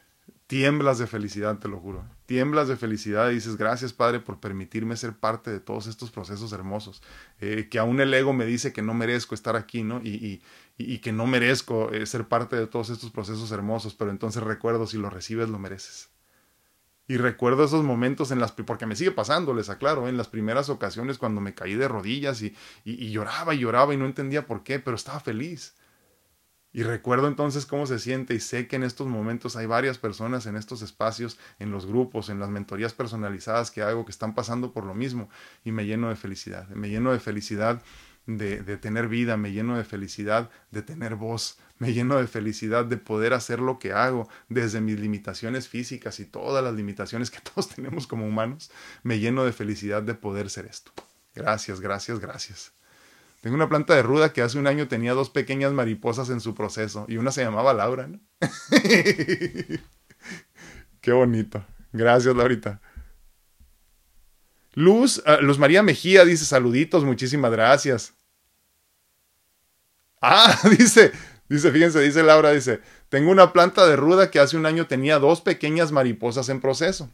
tiemblas 0.47 0.99
de 0.99 1.07
felicidad, 1.07 1.59
te 1.59 1.69
lo 1.69 1.79
juro. 1.79 2.05
Tiemblas 2.27 2.69
de 2.69 2.77
felicidad 2.77 3.31
y 3.31 3.35
dices, 3.35 3.57
gracias 3.57 3.93
Padre 3.93 4.21
por 4.21 4.41
permitirme 4.41 4.97
ser 4.97 5.15
parte 5.15 5.51
de 5.51 5.61
todos 5.61 5.87
estos 5.87 6.11
procesos 6.11 6.53
hermosos. 6.53 7.03
Eh, 7.41 7.69
que 7.71 7.79
aún 7.79 8.01
el 8.01 8.13
ego 8.15 8.33
me 8.33 8.47
dice 8.47 8.73
que 8.73 8.83
no 8.83 8.95
merezco 8.95 9.35
estar 9.35 9.57
aquí, 9.57 9.83
¿no? 9.83 10.01
Y, 10.03 10.43
y, 10.79 10.99
que 10.99 11.13
no 11.13 11.27
merezco 11.27 11.91
eh, 11.93 12.07
ser 12.07 12.29
parte 12.29 12.57
de 12.57 12.67
todos 12.67 12.91
estos 12.91 13.11
procesos 13.11 13.51
hermosos, 13.51 13.95
pero 13.95 14.11
entonces 14.11 14.43
recuerdo, 14.43 14.87
si 14.87 14.99
lo 14.99 15.11
recibes, 15.11 15.49
lo 15.49 15.59
mereces. 15.59 16.11
Y 17.09 17.19
recuerdo 17.19 17.65
esos 17.65 17.85
momentos 17.85 18.31
en 18.31 18.41
las, 18.41 18.53
porque 18.53 18.85
me 18.85 18.97
sigue 18.97 19.13
pasando, 19.13 19.55
les 19.55 19.71
aclaro, 19.71 20.09
en 20.09 20.17
las 20.17 20.29
primeras 20.29 20.69
ocasiones 20.69 21.19
cuando 21.19 21.41
me 21.41 21.55
caí 21.55 21.75
de 21.75 21.87
rodillas 21.87 22.43
y, 22.43 22.55
y 22.85 23.11
lloraba 23.11 23.55
y 23.55 23.61
lloraba 23.61 23.95
y 23.95 23.97
no 23.97 24.07
entendía 24.07 24.47
por 24.47 24.65
qué, 24.65 24.81
pero 24.81 24.97
estaba 24.97 25.21
feliz 25.21 25.75
y 26.77 26.83
recuerdo 26.83 27.27
entonces 27.27 27.65
cómo 27.65 27.87
se 27.87 27.99
siente 27.99 28.35
y 28.35 28.41
sé 28.41 28.69
que 28.69 28.77
en 28.77 28.83
estos 28.83 29.07
momentos 29.07 29.57
hay 29.57 29.65
varias 29.65 29.97
personas 29.97 30.45
en 30.45 30.57
estos 30.57 30.83
espacios, 30.83 31.39
en 31.59 31.71
los 31.71 31.87
grupos, 31.87 32.29
en 32.29 32.39
las 32.39 32.51
mentorías 32.51 32.93
personalizadas 32.93 33.71
que 33.71 33.81
hago 33.81 34.05
que 34.05 34.11
están 34.11 34.35
pasando 34.35 34.73
por 34.73 34.85
lo 34.85 34.93
mismo 34.93 35.31
y 35.65 35.73
me 35.73 35.87
lleno 35.87 36.11
de 36.11 36.17
felicidad, 36.17 36.69
me 36.69 36.91
lleno 36.91 37.13
de 37.13 37.19
felicidad 37.19 37.83
de, 38.27 38.59
tener 38.77 39.09
vida, 39.09 39.39
me 39.39 39.53
lleno 39.53 39.79
de 39.79 39.85
felicidad 39.85 40.51
de 40.71 40.83
tener 40.83 41.15
voz, 41.15 41.59
me 41.79 41.95
lleno 41.95 42.17
de 42.17 42.27
felicidad 42.27 42.85
de 42.85 42.99
poder 42.99 43.33
hacer 43.33 43.59
lo 43.59 43.79
que 43.79 43.95
hago 43.95 44.29
desde 44.51 44.83
mis 44.83 45.01
limitaciones 45.01 45.69
físicas 45.69 46.21
y 46.21 46.27
todas 46.27 46.63
las 46.63 46.75
limitaciones 46.75 47.31
que 47.31 47.41
todos 47.55 47.71
tenemos 47.71 48.07
como 48.07 48.27
humanos, 48.27 48.71
me 49.03 49.19
lleno 49.19 49.47
de 49.47 49.55
felicidad 49.55 50.03
de 50.03 50.13
poder 50.13 50.51
ser 50.51 50.67
esto. 50.67 50.93
Gracias, 51.35 51.81
gracias, 51.81 52.21
gracias. 52.21 52.76
Tengo 53.47 53.55
una 53.55 53.69
planta 53.69 53.95
de 53.95 54.03
ruda 54.03 54.33
que 54.33 54.43
hace 54.43 54.59
un 54.59 54.67
año 54.67 54.89
tenía 54.89 55.13
dos 55.13 55.31
pequeñas 55.31 55.73
mariposas 55.73 56.31
en 56.31 56.41
su 56.41 56.57
proceso 56.57 57.07
y 57.07 57.17
una 57.17 57.31
se 57.31 57.45
llamaba 57.45 57.73
Laura, 57.75 58.09
¿no? 58.09 58.19
Qué 61.01 61.13
bonito. 61.13 61.65
Gracias, 61.93 62.35
Laurita. 62.35 62.81
Luz, 64.75 65.23
ah, 65.27 65.39
Luz 65.41 65.61
María 65.61 65.85
Mejía 65.85 66.25
dice 66.25 66.45
saluditos, 66.45 67.05
muchísimas 67.05 67.53
gracias. 67.53 68.15
Ah, 70.21 70.59
dice, 70.77 71.13
dice, 71.49 71.71
fíjense, 71.71 72.01
dice 72.01 72.25
Laura, 72.25 72.51
dice, 72.51 72.81
tengo 73.11 73.31
una 73.31 73.53
planta 73.53 73.87
de 73.87 73.95
ruda 73.95 74.33
que 74.33 74.41
hace 74.41 74.57
un 74.57 74.67
año 74.67 74.89
tenía 74.89 75.21
dos 75.21 75.41
pequeñas 75.41 75.93
mariposas 75.93 76.49
en 76.49 76.61
proceso. 76.61 77.13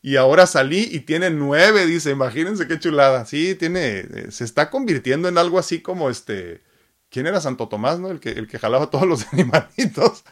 Y 0.00 0.16
ahora 0.16 0.46
salí 0.46 0.88
y 0.90 1.00
tiene 1.00 1.30
nueve, 1.30 1.86
dice, 1.86 2.10
imagínense 2.10 2.68
qué 2.68 2.78
chulada. 2.78 3.26
Sí, 3.26 3.54
tiene, 3.54 3.98
eh, 3.98 4.26
se 4.30 4.44
está 4.44 4.70
convirtiendo 4.70 5.28
en 5.28 5.38
algo 5.38 5.58
así 5.58 5.80
como 5.80 6.08
este, 6.08 6.62
¿quién 7.10 7.26
era 7.26 7.40
Santo 7.40 7.68
Tomás, 7.68 7.98
no? 7.98 8.10
El 8.10 8.20
que, 8.20 8.30
el 8.30 8.46
que 8.46 8.58
jalaba 8.58 8.90
todos 8.90 9.06
los 9.08 9.26
animalitos. 9.32 10.24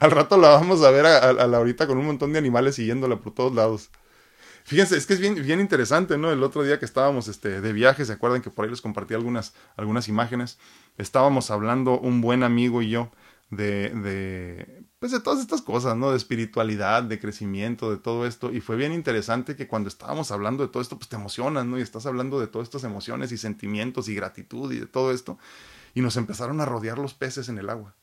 Al 0.00 0.10
rato 0.10 0.38
la 0.38 0.48
vamos 0.50 0.82
a 0.82 0.90
ver 0.90 1.06
a, 1.06 1.18
a, 1.18 1.46
Laurita 1.46 1.86
con 1.86 1.98
un 1.98 2.06
montón 2.06 2.32
de 2.32 2.38
animales 2.38 2.76
siguiéndola 2.76 3.16
por 3.16 3.34
todos 3.34 3.54
lados. 3.54 3.90
Fíjense, 4.64 4.96
es 4.96 5.06
que 5.06 5.14
es 5.14 5.20
bien, 5.20 5.34
bien 5.34 5.60
interesante, 5.60 6.18
¿no? 6.18 6.32
El 6.32 6.42
otro 6.42 6.62
día 6.64 6.78
que 6.78 6.84
estábamos 6.84 7.28
este, 7.28 7.60
de 7.60 7.72
viaje, 7.72 8.04
¿se 8.04 8.12
acuerdan 8.12 8.42
que 8.42 8.50
por 8.50 8.64
ahí 8.64 8.70
les 8.70 8.80
compartí 8.80 9.14
algunas, 9.14 9.54
algunas 9.76 10.08
imágenes? 10.08 10.58
Estábamos 10.98 11.50
hablando 11.50 11.98
un 11.98 12.20
buen 12.20 12.42
amigo 12.42 12.82
y 12.82 12.90
yo 12.90 13.12
de, 13.50 13.90
de, 13.90 14.84
pues 14.98 15.12
de 15.12 15.20
todas 15.20 15.40
estas 15.40 15.62
cosas, 15.62 15.96
¿no? 15.96 16.10
De 16.10 16.16
espiritualidad, 16.16 17.02
de 17.02 17.18
crecimiento, 17.20 17.90
de 17.90 17.98
todo 17.98 18.26
esto. 18.26 18.52
Y 18.52 18.60
fue 18.60 18.76
bien 18.76 18.92
interesante 18.92 19.56
que 19.56 19.68
cuando 19.68 19.88
estábamos 19.88 20.30
hablando 20.30 20.64
de 20.64 20.70
todo 20.70 20.82
esto, 20.82 20.96
pues 20.96 21.08
te 21.08 21.16
emocionas, 21.16 21.66
¿no? 21.66 21.78
Y 21.78 21.82
estás 21.82 22.06
hablando 22.06 22.40
de 22.40 22.48
todas 22.48 22.66
estas 22.66 22.84
emociones 22.84 23.32
y 23.32 23.38
sentimientos 23.38 24.08
y 24.08 24.14
gratitud 24.14 24.72
y 24.72 24.80
de 24.80 24.86
todo 24.86 25.12
esto. 25.12 25.38
Y 25.94 26.00
nos 26.00 26.16
empezaron 26.16 26.60
a 26.60 26.64
rodear 26.64 26.98
los 26.98 27.14
peces 27.14 27.48
en 27.48 27.58
el 27.58 27.70
agua. 27.70 27.94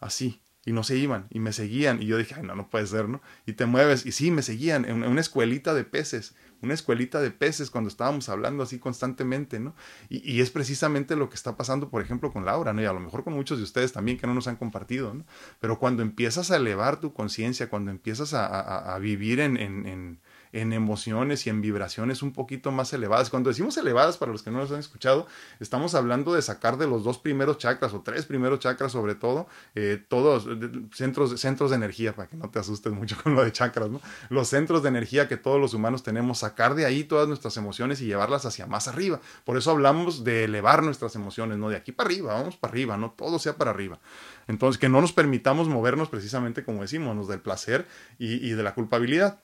Así. 0.00 0.40
Y 0.68 0.72
no 0.72 0.84
se 0.84 0.96
iban. 0.96 1.26
Y 1.30 1.38
me 1.38 1.52
seguían. 1.52 2.02
Y 2.02 2.06
yo 2.06 2.18
dije, 2.18 2.34
ay, 2.36 2.42
no, 2.42 2.54
no 2.54 2.68
puede 2.68 2.86
ser, 2.86 3.08
¿no? 3.08 3.22
Y 3.46 3.54
te 3.54 3.66
mueves. 3.66 4.04
Y 4.04 4.12
sí, 4.12 4.30
me 4.30 4.42
seguían 4.42 4.84
en 4.84 5.02
una 5.02 5.20
escuelita 5.20 5.72
de 5.72 5.84
peces 5.84 6.34
una 6.60 6.74
escuelita 6.74 7.20
de 7.20 7.30
peces 7.30 7.70
cuando 7.70 7.88
estábamos 7.88 8.28
hablando 8.28 8.62
así 8.62 8.78
constantemente, 8.78 9.60
¿no? 9.60 9.74
Y, 10.08 10.40
es 10.40 10.50
precisamente 10.50 11.16
lo 11.16 11.28
que 11.28 11.36
está 11.36 11.56
pasando, 11.56 11.88
por 11.88 12.02
ejemplo, 12.02 12.32
con 12.32 12.44
Laura, 12.44 12.72
¿no? 12.72 12.82
Y 12.82 12.84
a 12.84 12.92
lo 12.92 13.00
mejor 13.00 13.24
con 13.24 13.34
muchos 13.34 13.58
de 13.58 13.64
ustedes 13.64 13.92
también 13.92 14.18
que 14.18 14.26
no 14.26 14.34
nos 14.34 14.48
han 14.48 14.56
compartido, 14.56 15.14
¿no? 15.14 15.24
Pero 15.60 15.78
cuando 15.78 16.02
empiezas 16.02 16.50
a 16.50 16.56
elevar 16.56 17.00
tu 17.00 17.12
conciencia, 17.12 17.68
cuando 17.68 17.90
empiezas 17.90 18.34
a, 18.34 18.98
vivir 18.98 19.40
en, 19.40 19.56
en 19.56 20.18
emociones 20.52 21.46
y 21.46 21.50
en 21.50 21.60
vibraciones 21.60 22.22
un 22.22 22.32
poquito 22.32 22.70
más 22.70 22.92
elevadas. 22.92 23.30
Cuando 23.30 23.50
decimos 23.50 23.76
elevadas, 23.76 24.16
para 24.16 24.32
los 24.32 24.42
que 24.42 24.50
no 24.50 24.58
nos 24.58 24.70
han 24.70 24.80
escuchado, 24.80 25.26
estamos 25.60 25.94
hablando 25.94 26.34
de 26.34 26.42
sacar 26.42 26.76
de 26.78 26.86
los 26.86 27.04
dos 27.04 27.18
primeros 27.18 27.58
chakras 27.58 27.94
o 27.94 28.00
tres 28.00 28.26
primeros 28.26 28.60
chakras 28.60 28.92
sobre 28.92 29.14
todo, 29.14 29.46
eh, 29.74 30.02
todos 30.08 30.48
centros, 30.92 31.40
centros 31.40 31.70
de 31.70 31.76
energía, 31.76 32.14
para 32.14 32.28
que 32.28 32.36
no 32.36 32.50
te 32.50 32.58
asustes 32.58 32.92
mucho 32.92 33.16
con 33.22 33.34
lo 33.34 33.44
de 33.44 33.52
chakras. 33.52 33.88
Los 34.28 34.48
centros 34.48 34.82
de 34.82 34.88
energía 34.88 35.28
que 35.28 35.36
todos 35.36 35.60
los 35.60 35.74
humanos 35.74 36.02
tenemos, 36.02 36.38
sacar 36.38 36.74
de 36.74 36.86
ahí 36.86 37.04
todas 37.04 37.28
nuestras 37.28 37.56
emociones 37.56 38.00
y 38.00 38.06
llevarlas 38.06 38.46
hacia 38.46 38.66
más 38.66 38.88
arriba. 38.88 39.20
Por 39.44 39.56
eso 39.56 39.70
hablamos 39.70 40.24
de 40.24 40.44
elevar 40.44 40.82
nuestras 40.82 41.14
emociones, 41.14 41.58
¿no? 41.58 41.68
De 41.68 41.76
aquí 41.76 41.92
para 41.92 42.08
arriba, 42.08 42.34
vamos 42.34 42.56
para 42.56 42.72
arriba, 42.72 42.96
no 42.96 43.10
todo 43.10 43.38
sea 43.38 43.56
para 43.56 43.70
arriba. 43.70 43.98
Entonces, 44.46 44.78
que 44.78 44.88
no 44.88 45.00
nos 45.00 45.12
permitamos 45.12 45.68
movernos 45.68 46.08
precisamente, 46.08 46.64
como 46.64 46.82
decimos, 46.82 47.28
del 47.28 47.40
placer 47.40 47.86
y 48.18 48.50
de 48.50 48.62
la 48.62 48.74
culpabilidad 48.74 49.40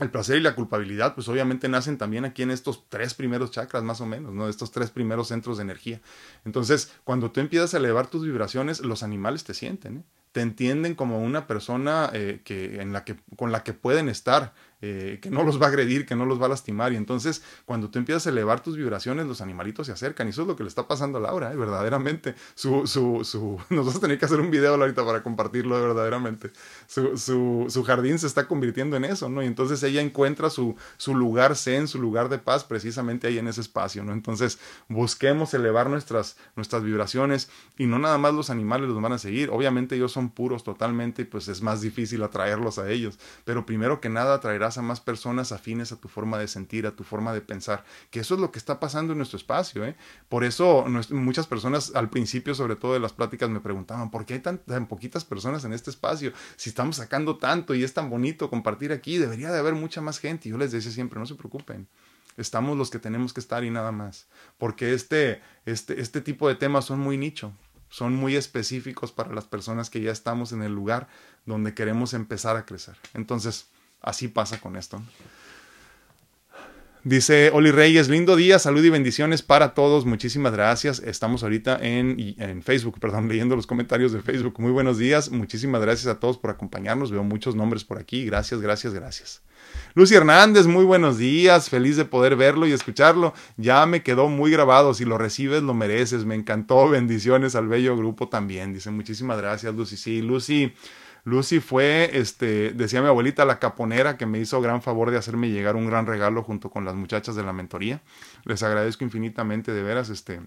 el 0.00 0.10
placer 0.10 0.36
y 0.36 0.40
la 0.40 0.54
culpabilidad, 0.54 1.14
pues 1.14 1.28
obviamente 1.28 1.68
nacen 1.68 1.96
también 1.96 2.24
aquí 2.24 2.42
en 2.42 2.50
estos 2.50 2.88
tres 2.88 3.14
primeros 3.14 3.50
chakras, 3.50 3.82
más 3.82 4.00
o 4.00 4.06
menos, 4.06 4.32
¿no? 4.32 4.48
Estos 4.48 4.70
tres 4.70 4.90
primeros 4.90 5.28
centros 5.28 5.56
de 5.56 5.62
energía. 5.62 6.00
Entonces, 6.44 6.92
cuando 7.04 7.30
tú 7.30 7.40
empiezas 7.40 7.72
a 7.72 7.78
elevar 7.78 8.08
tus 8.08 8.24
vibraciones, 8.24 8.80
los 8.80 9.02
animales 9.02 9.44
te 9.44 9.54
sienten, 9.54 9.98
¿eh? 9.98 10.02
te 10.32 10.42
entienden 10.42 10.94
como 10.94 11.20
una 11.20 11.46
persona 11.46 12.10
eh, 12.12 12.42
que, 12.44 12.82
en 12.82 12.92
la 12.92 13.04
que, 13.04 13.16
con 13.36 13.52
la 13.52 13.64
que 13.64 13.72
pueden 13.72 14.10
estar, 14.10 14.52
eh, 14.82 15.20
que 15.22 15.30
no 15.30 15.42
los 15.42 15.60
va 15.60 15.66
a 15.66 15.68
agredir, 15.68 16.04
que 16.04 16.14
no 16.14 16.26
los 16.26 16.40
va 16.40 16.46
a 16.46 16.48
lastimar. 16.50 16.92
Y 16.92 16.96
entonces, 16.96 17.42
cuando 17.64 17.88
tú 17.88 17.98
empiezas 17.98 18.26
a 18.26 18.30
elevar 18.30 18.60
tus 18.60 18.76
vibraciones, 18.76 19.26
los 19.26 19.40
animalitos 19.40 19.86
se 19.86 19.92
acercan. 19.92 20.26
Y 20.26 20.30
eso 20.30 20.42
es 20.42 20.48
lo 20.48 20.56
que 20.56 20.64
le 20.64 20.68
está 20.68 20.86
pasando 20.86 21.16
a 21.16 21.20
Laura, 21.22 21.52
¿eh? 21.52 21.56
verdaderamente. 21.56 22.34
Su, 22.54 22.86
su, 22.86 23.24
su, 23.24 23.58
nos 23.70 23.86
vas 23.86 23.96
a 23.96 24.00
tener 24.00 24.18
que 24.18 24.26
hacer 24.26 24.38
un 24.38 24.50
video 24.50 24.74
ahorita 24.74 25.04
para 25.04 25.22
compartirlo, 25.22 25.80
verdaderamente. 25.80 26.50
Su, 26.86 27.16
su, 27.16 27.66
su, 27.68 27.84
jardín 27.84 28.18
se 28.18 28.26
está 28.26 28.46
convirtiendo 28.46 28.96
en 28.96 29.06
eso, 29.06 29.28
¿no? 29.30 29.42
Y 29.42 29.46
entonces 29.46 29.82
ella 29.82 30.02
encuentra 30.02 30.50
su, 30.50 30.76
su 30.98 31.14
lugar 31.14 31.56
zen, 31.56 31.88
su 31.88 31.98
lugar 31.98 32.28
de 32.28 32.38
paz, 32.38 32.64
precisamente 32.64 33.28
ahí 33.28 33.38
en 33.38 33.48
ese 33.48 33.62
espacio, 33.62 34.04
¿no? 34.04 34.12
Entonces, 34.12 34.58
busquemos 34.88 35.54
elevar 35.54 35.88
nuestras, 35.88 36.36
nuestras 36.54 36.82
vibraciones 36.82 37.48
y 37.78 37.86
no 37.86 37.98
nada 37.98 38.18
más 38.18 38.34
los 38.34 38.50
animales 38.50 38.88
los 38.88 39.00
van 39.00 39.12
a 39.12 39.18
seguir. 39.18 39.50
Obviamente 39.50 39.96
ellos 39.96 40.12
son 40.12 40.28
puros 40.28 40.64
totalmente 40.64 41.22
y 41.22 41.24
pues 41.24 41.48
es 41.48 41.62
más 41.62 41.80
difícil 41.80 42.22
atraerlos 42.22 42.78
a 42.78 42.90
ellos. 42.90 43.18
Pero 43.44 43.64
primero 43.64 44.00
que 44.00 44.08
nada 44.08 44.34
atraerá 44.34 44.65
a 44.66 44.82
más 44.82 45.00
personas 45.00 45.52
afines 45.52 45.92
a 45.92 46.00
tu 46.00 46.08
forma 46.08 46.38
de 46.38 46.48
sentir, 46.48 46.86
a 46.86 46.96
tu 46.96 47.04
forma 47.04 47.32
de 47.32 47.40
pensar, 47.40 47.84
que 48.10 48.20
eso 48.20 48.34
es 48.34 48.40
lo 48.40 48.50
que 48.50 48.58
está 48.58 48.80
pasando 48.80 49.12
en 49.12 49.18
nuestro 49.18 49.38
espacio. 49.38 49.84
¿eh? 49.84 49.96
Por 50.28 50.44
eso 50.44 50.84
muchas 51.10 51.46
personas 51.46 51.92
al 51.94 52.10
principio, 52.10 52.54
sobre 52.54 52.76
todo 52.76 52.94
de 52.94 53.00
las 53.00 53.12
pláticas, 53.12 53.48
me 53.48 53.60
preguntaban, 53.60 54.10
¿por 54.10 54.26
qué 54.26 54.34
hay 54.34 54.40
tan, 54.40 54.58
poquitas 54.88 55.24
personas 55.24 55.64
en 55.64 55.72
este 55.72 55.90
espacio? 55.90 56.32
Si 56.56 56.70
estamos 56.70 56.96
sacando 56.96 57.36
tanto 57.36 57.74
y 57.74 57.84
es 57.84 57.94
tan 57.94 58.10
bonito 58.10 58.50
compartir 58.50 58.92
aquí, 58.92 59.18
debería 59.18 59.52
de 59.52 59.58
haber 59.60 59.74
mucha 59.74 60.00
más 60.00 60.18
gente. 60.18 60.48
Y 60.48 60.52
yo 60.52 60.58
les 60.58 60.72
decía 60.72 60.90
siempre, 60.90 61.18
no 61.18 61.26
se 61.26 61.34
preocupen 61.34 61.88
estamos 62.36 62.76
los 62.76 62.90
que 62.90 62.98
tenemos 62.98 63.32
que 63.32 63.40
estar 63.40 63.64
y 63.64 63.70
nada 63.70 63.92
más. 63.92 64.26
Porque 64.58 64.92
este, 64.92 65.40
este, 65.64 66.00
este 66.02 66.20
tipo 66.20 66.48
de 66.48 66.54
temas 66.54 66.84
son 66.84 67.00
muy 67.00 67.16
nicho, 67.16 67.54
son 67.88 68.14
muy 68.14 68.36
específicos 68.36 69.12
para 69.12 69.32
las 69.32 69.46
personas 69.46 69.90
que 69.90 70.00
ya 70.00 70.12
estamos 70.12 70.52
en 70.52 70.62
el 70.62 70.74
lugar 70.74 71.08
donde 71.46 71.74
queremos 71.74 72.12
empezar 72.12 72.56
a 72.56 72.66
crecer. 72.66 72.96
Entonces, 73.14 73.68
así 74.02 74.28
pasa 74.28 74.60
con 74.60 74.76
esto. 74.76 75.02
Dice 77.06 77.50
Oli 77.52 77.70
Reyes, 77.70 78.08
lindo 78.08 78.34
día, 78.34 78.58
salud 78.58 78.84
y 78.84 78.90
bendiciones 78.90 79.40
para 79.40 79.74
todos. 79.74 80.04
Muchísimas 80.04 80.52
gracias. 80.52 80.98
Estamos 80.98 81.44
ahorita 81.44 81.78
en, 81.80 82.34
en, 82.36 82.64
Facebook, 82.64 82.98
perdón, 83.00 83.28
leyendo 83.28 83.54
los 83.54 83.68
comentarios 83.68 84.10
de 84.10 84.22
Facebook. 84.22 84.56
Muy 84.58 84.72
buenos 84.72 84.98
días. 84.98 85.30
Muchísimas 85.30 85.80
gracias 85.80 86.08
a 86.08 86.18
todos 86.18 86.36
por 86.36 86.50
acompañarnos. 86.50 87.12
Veo 87.12 87.22
muchos 87.22 87.54
nombres 87.54 87.84
por 87.84 87.98
aquí. 87.98 88.24
Gracias, 88.24 88.60
gracias, 88.60 88.92
gracias. 88.92 89.42
Lucy 89.94 90.16
Hernández, 90.16 90.66
muy 90.66 90.84
buenos 90.84 91.16
días. 91.16 91.70
Feliz 91.70 91.96
de 91.96 92.06
poder 92.06 92.34
verlo 92.34 92.66
y 92.66 92.72
escucharlo. 92.72 93.34
Ya 93.56 93.86
me 93.86 94.02
quedó 94.02 94.28
muy 94.28 94.50
grabado. 94.50 94.92
Si 94.92 95.04
lo 95.04 95.16
recibes, 95.16 95.62
lo 95.62 95.74
mereces. 95.74 96.24
Me 96.24 96.34
encantó. 96.34 96.88
Bendiciones 96.88 97.54
al 97.54 97.68
bello 97.68 97.96
grupo 97.96 98.28
también. 98.28 98.74
Dice, 98.74 98.90
muchísimas 98.90 99.38
gracias, 99.38 99.72
Lucy. 99.76 99.96
Sí, 99.96 100.22
Lucy. 100.22 100.72
Lucy 101.26 101.58
fue, 101.58 102.16
este, 102.16 102.70
decía 102.70 103.02
mi 103.02 103.08
abuelita, 103.08 103.44
la 103.44 103.58
caponera 103.58 104.16
que 104.16 104.26
me 104.26 104.38
hizo 104.38 104.60
gran 104.60 104.80
favor 104.80 105.10
de 105.10 105.18
hacerme 105.18 105.50
llegar 105.50 105.74
un 105.74 105.86
gran 105.86 106.06
regalo 106.06 106.44
junto 106.44 106.70
con 106.70 106.84
las 106.84 106.94
muchachas 106.94 107.34
de 107.34 107.42
la 107.42 107.52
mentoría. 107.52 108.00
Les 108.44 108.62
agradezco 108.62 109.02
infinitamente, 109.02 109.72
de 109.72 109.82
veras, 109.82 110.08
este, 110.08 110.40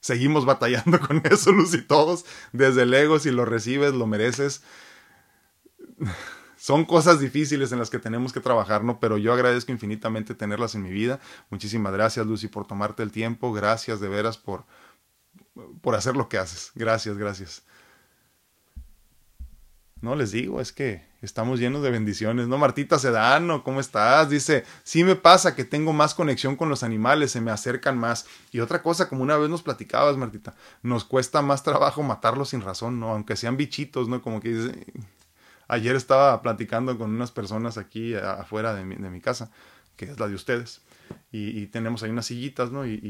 seguimos 0.00 0.46
batallando 0.46 0.98
con 1.06 1.22
eso, 1.24 1.52
Lucy, 1.52 1.82
todos, 1.82 2.24
desde 2.50 2.82
el 2.82 2.92
ego, 2.92 3.20
si 3.20 3.30
lo 3.30 3.44
recibes, 3.44 3.94
lo 3.94 4.08
mereces. 4.08 4.64
Son 6.56 6.84
cosas 6.84 7.20
difíciles 7.20 7.70
en 7.70 7.78
las 7.78 7.88
que 7.88 8.00
tenemos 8.00 8.32
que 8.32 8.40
trabajar, 8.40 8.82
¿no? 8.82 8.98
Pero 8.98 9.16
yo 9.16 9.32
agradezco 9.32 9.70
infinitamente 9.70 10.34
tenerlas 10.34 10.74
en 10.74 10.82
mi 10.82 10.90
vida. 10.90 11.20
Muchísimas 11.50 11.92
gracias, 11.92 12.26
Lucy, 12.26 12.48
por 12.48 12.66
tomarte 12.66 13.04
el 13.04 13.12
tiempo. 13.12 13.52
Gracias 13.52 14.00
de 14.00 14.08
veras 14.08 14.38
por, 14.38 14.64
por 15.82 15.94
hacer 15.94 16.16
lo 16.16 16.28
que 16.28 16.38
haces. 16.38 16.72
Gracias, 16.74 17.16
gracias. 17.16 17.62
No 20.02 20.14
les 20.14 20.30
digo, 20.30 20.60
es 20.60 20.72
que 20.72 21.06
estamos 21.22 21.58
llenos 21.58 21.82
de 21.82 21.90
bendiciones, 21.90 22.48
¿no? 22.48 22.58
Martita 22.58 22.98
Sedano, 22.98 23.64
¿cómo 23.64 23.80
estás? 23.80 24.28
Dice, 24.28 24.64
sí 24.84 25.04
me 25.04 25.16
pasa 25.16 25.56
que 25.56 25.64
tengo 25.64 25.92
más 25.92 26.14
conexión 26.14 26.54
con 26.56 26.68
los 26.68 26.82
animales, 26.82 27.30
se 27.32 27.40
me 27.40 27.50
acercan 27.50 27.96
más. 27.98 28.26
Y 28.52 28.60
otra 28.60 28.82
cosa, 28.82 29.08
como 29.08 29.22
una 29.22 29.36
vez 29.38 29.48
nos 29.48 29.62
platicabas, 29.62 30.16
Martita, 30.16 30.54
nos 30.82 31.04
cuesta 31.04 31.40
más 31.40 31.62
trabajo 31.62 32.02
matarlos 32.02 32.50
sin 32.50 32.60
razón, 32.60 33.00
¿no? 33.00 33.10
Aunque 33.10 33.36
sean 33.36 33.56
bichitos, 33.56 34.08
¿no? 34.08 34.22
Como 34.22 34.40
que 34.40 34.50
dice... 34.50 34.86
Ayer 35.68 35.96
estaba 35.96 36.42
platicando 36.42 36.96
con 36.96 37.10
unas 37.10 37.32
personas 37.32 37.76
aquí 37.76 38.14
afuera 38.14 38.72
de 38.72 38.84
mi, 38.84 39.20
casa, 39.20 39.50
que 39.96 40.04
es 40.04 40.20
la 40.20 40.28
de 40.28 40.34
ustedes 40.36 40.80
y, 41.32 41.66
tenemos 41.66 42.02
ahí 42.02 42.10
unas 42.10 42.26
sillitas, 42.26 42.70
¿no? 42.70 42.86
Y, 42.86 43.00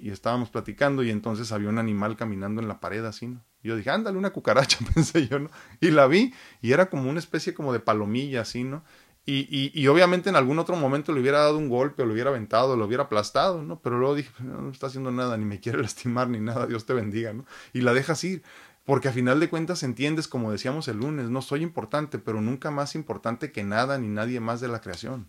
y, 0.00 0.10
estábamos 0.10 0.50
platicando 0.50 1.02
y 1.02 1.10
entonces 1.10 1.52
había 1.52 1.68
un 1.68 1.78
animal 1.78 2.16
caminando 2.16 2.62
en 2.62 2.68
la 2.68 2.80
pared 2.80 3.04
así, 3.04 3.26
¿no? 3.26 3.42
Y 3.64 3.68
yo 3.68 3.76
dije, 3.76 3.90
ándale, 3.90 4.16
una 4.16 4.30
cucaracha, 4.30 4.78
pensé 4.94 5.26
yo, 5.26 5.40
¿no? 5.40 5.50
Y 5.80 5.90
la 5.90 6.06
vi 6.06 6.32
y 6.62 6.72
era 6.72 6.88
como 6.90 7.10
una 7.10 7.18
especie 7.18 7.54
como 7.54 7.72
de 7.72 7.80
palomilla, 7.80 8.42
así, 8.42 8.62
¿no? 8.62 8.84
Y, 9.26 9.72
y, 9.72 9.86
obviamente 9.86 10.28
en 10.28 10.36
algún 10.36 10.58
otro 10.58 10.76
momento 10.76 11.10
le 11.10 11.20
hubiera 11.20 11.38
dado 11.38 11.56
un 11.56 11.70
golpe, 11.70 12.02
o 12.02 12.06
lo 12.06 12.12
hubiera 12.12 12.28
aventado, 12.28 12.76
lo 12.76 12.84
hubiera 12.84 13.04
aplastado, 13.04 13.62
¿no? 13.62 13.80
Pero 13.80 13.98
luego 13.98 14.14
dije, 14.16 14.30
no, 14.40 14.60
no 14.60 14.70
está 14.70 14.88
haciendo 14.88 15.10
nada, 15.10 15.38
ni 15.38 15.46
me 15.46 15.60
quiere 15.60 15.78
lastimar, 15.82 16.28
ni 16.28 16.40
nada, 16.40 16.66
Dios 16.66 16.84
te 16.84 16.92
bendiga, 16.92 17.32
¿no? 17.32 17.46
Y 17.72 17.80
la 17.80 17.94
dejas 17.94 18.22
ir. 18.22 18.42
Porque 18.84 19.08
a 19.08 19.12
final 19.12 19.40
de 19.40 19.48
cuentas 19.48 19.82
entiendes, 19.82 20.28
como 20.28 20.52
decíamos 20.52 20.88
el 20.88 20.98
lunes, 20.98 21.30
no 21.30 21.40
soy 21.40 21.62
importante, 21.62 22.18
pero 22.18 22.42
nunca 22.42 22.70
más 22.70 22.94
importante 22.94 23.50
que 23.50 23.64
nada 23.64 23.96
ni 23.96 24.08
nadie 24.08 24.40
más 24.40 24.60
de 24.60 24.68
la 24.68 24.82
creación. 24.82 25.26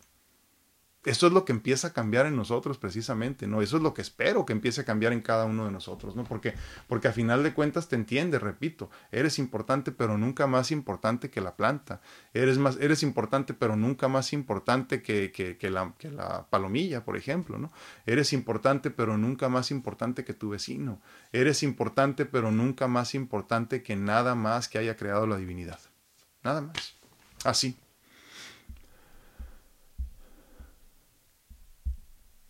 Eso 1.05 1.27
es 1.27 1.33
lo 1.33 1.45
que 1.45 1.51
empieza 1.51 1.89
a 1.89 1.93
cambiar 1.93 2.25
en 2.25 2.35
nosotros 2.35 2.79
precisamente, 2.79 3.45
¿no? 3.45 3.61
Eso 3.61 3.77
es 3.77 3.83
lo 3.83 3.93
que 3.93 4.01
espero 4.01 4.45
que 4.45 4.53
empiece 4.53 4.81
a 4.81 4.85
cambiar 4.85 5.13
en 5.13 5.21
cada 5.21 5.45
uno 5.45 5.65
de 5.65 5.71
nosotros, 5.71 6.15
¿no? 6.15 6.23
Porque, 6.23 6.55
porque 6.87 7.07
a 7.07 7.11
final 7.11 7.43
de 7.43 7.53
cuentas 7.53 7.87
te 7.87 7.95
entiendes, 7.95 8.41
repito, 8.41 8.89
eres 9.11 9.37
importante 9.37 9.91
pero 9.91 10.17
nunca 10.17 10.47
más 10.47 10.71
importante 10.71 11.29
que 11.29 11.41
la 11.41 11.55
planta, 11.55 12.01
eres, 12.33 12.57
más, 12.57 12.77
eres 12.81 13.03
importante 13.03 13.53
pero 13.53 13.75
nunca 13.75 14.07
más 14.07 14.33
importante 14.33 15.03
que, 15.03 15.57
la, 15.69 15.93
que 15.99 16.09
la 16.09 16.47
palomilla, 16.49 17.05
por 17.05 17.17
ejemplo, 17.17 17.59
¿no? 17.59 17.71
Eres 18.07 18.33
importante 18.33 18.89
pero 18.89 19.15
nunca 19.17 19.47
más 19.47 19.69
importante 19.69 20.25
que 20.25 20.33
tu 20.33 20.49
vecino, 20.49 21.01
eres 21.31 21.61
importante 21.61 22.25
pero 22.25 22.51
nunca 22.51 22.87
más 22.87 23.13
importante 23.13 23.83
que 23.83 23.95
nada 23.95 24.33
más 24.33 24.67
que 24.67 24.79
haya 24.79 24.95
creado 24.95 25.27
la 25.27 25.37
divinidad, 25.37 25.79
nada 26.43 26.61
más, 26.61 26.95
así. 27.43 27.77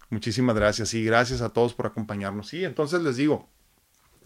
Muchísimas 0.10 0.56
gracias 0.56 0.94
y 0.94 1.04
gracias 1.04 1.42
a 1.42 1.50
todos 1.50 1.74
por 1.74 1.88
acompañarnos. 1.88 2.48
Sí, 2.48 2.64
entonces 2.64 3.02
les 3.02 3.18
digo, 3.18 3.50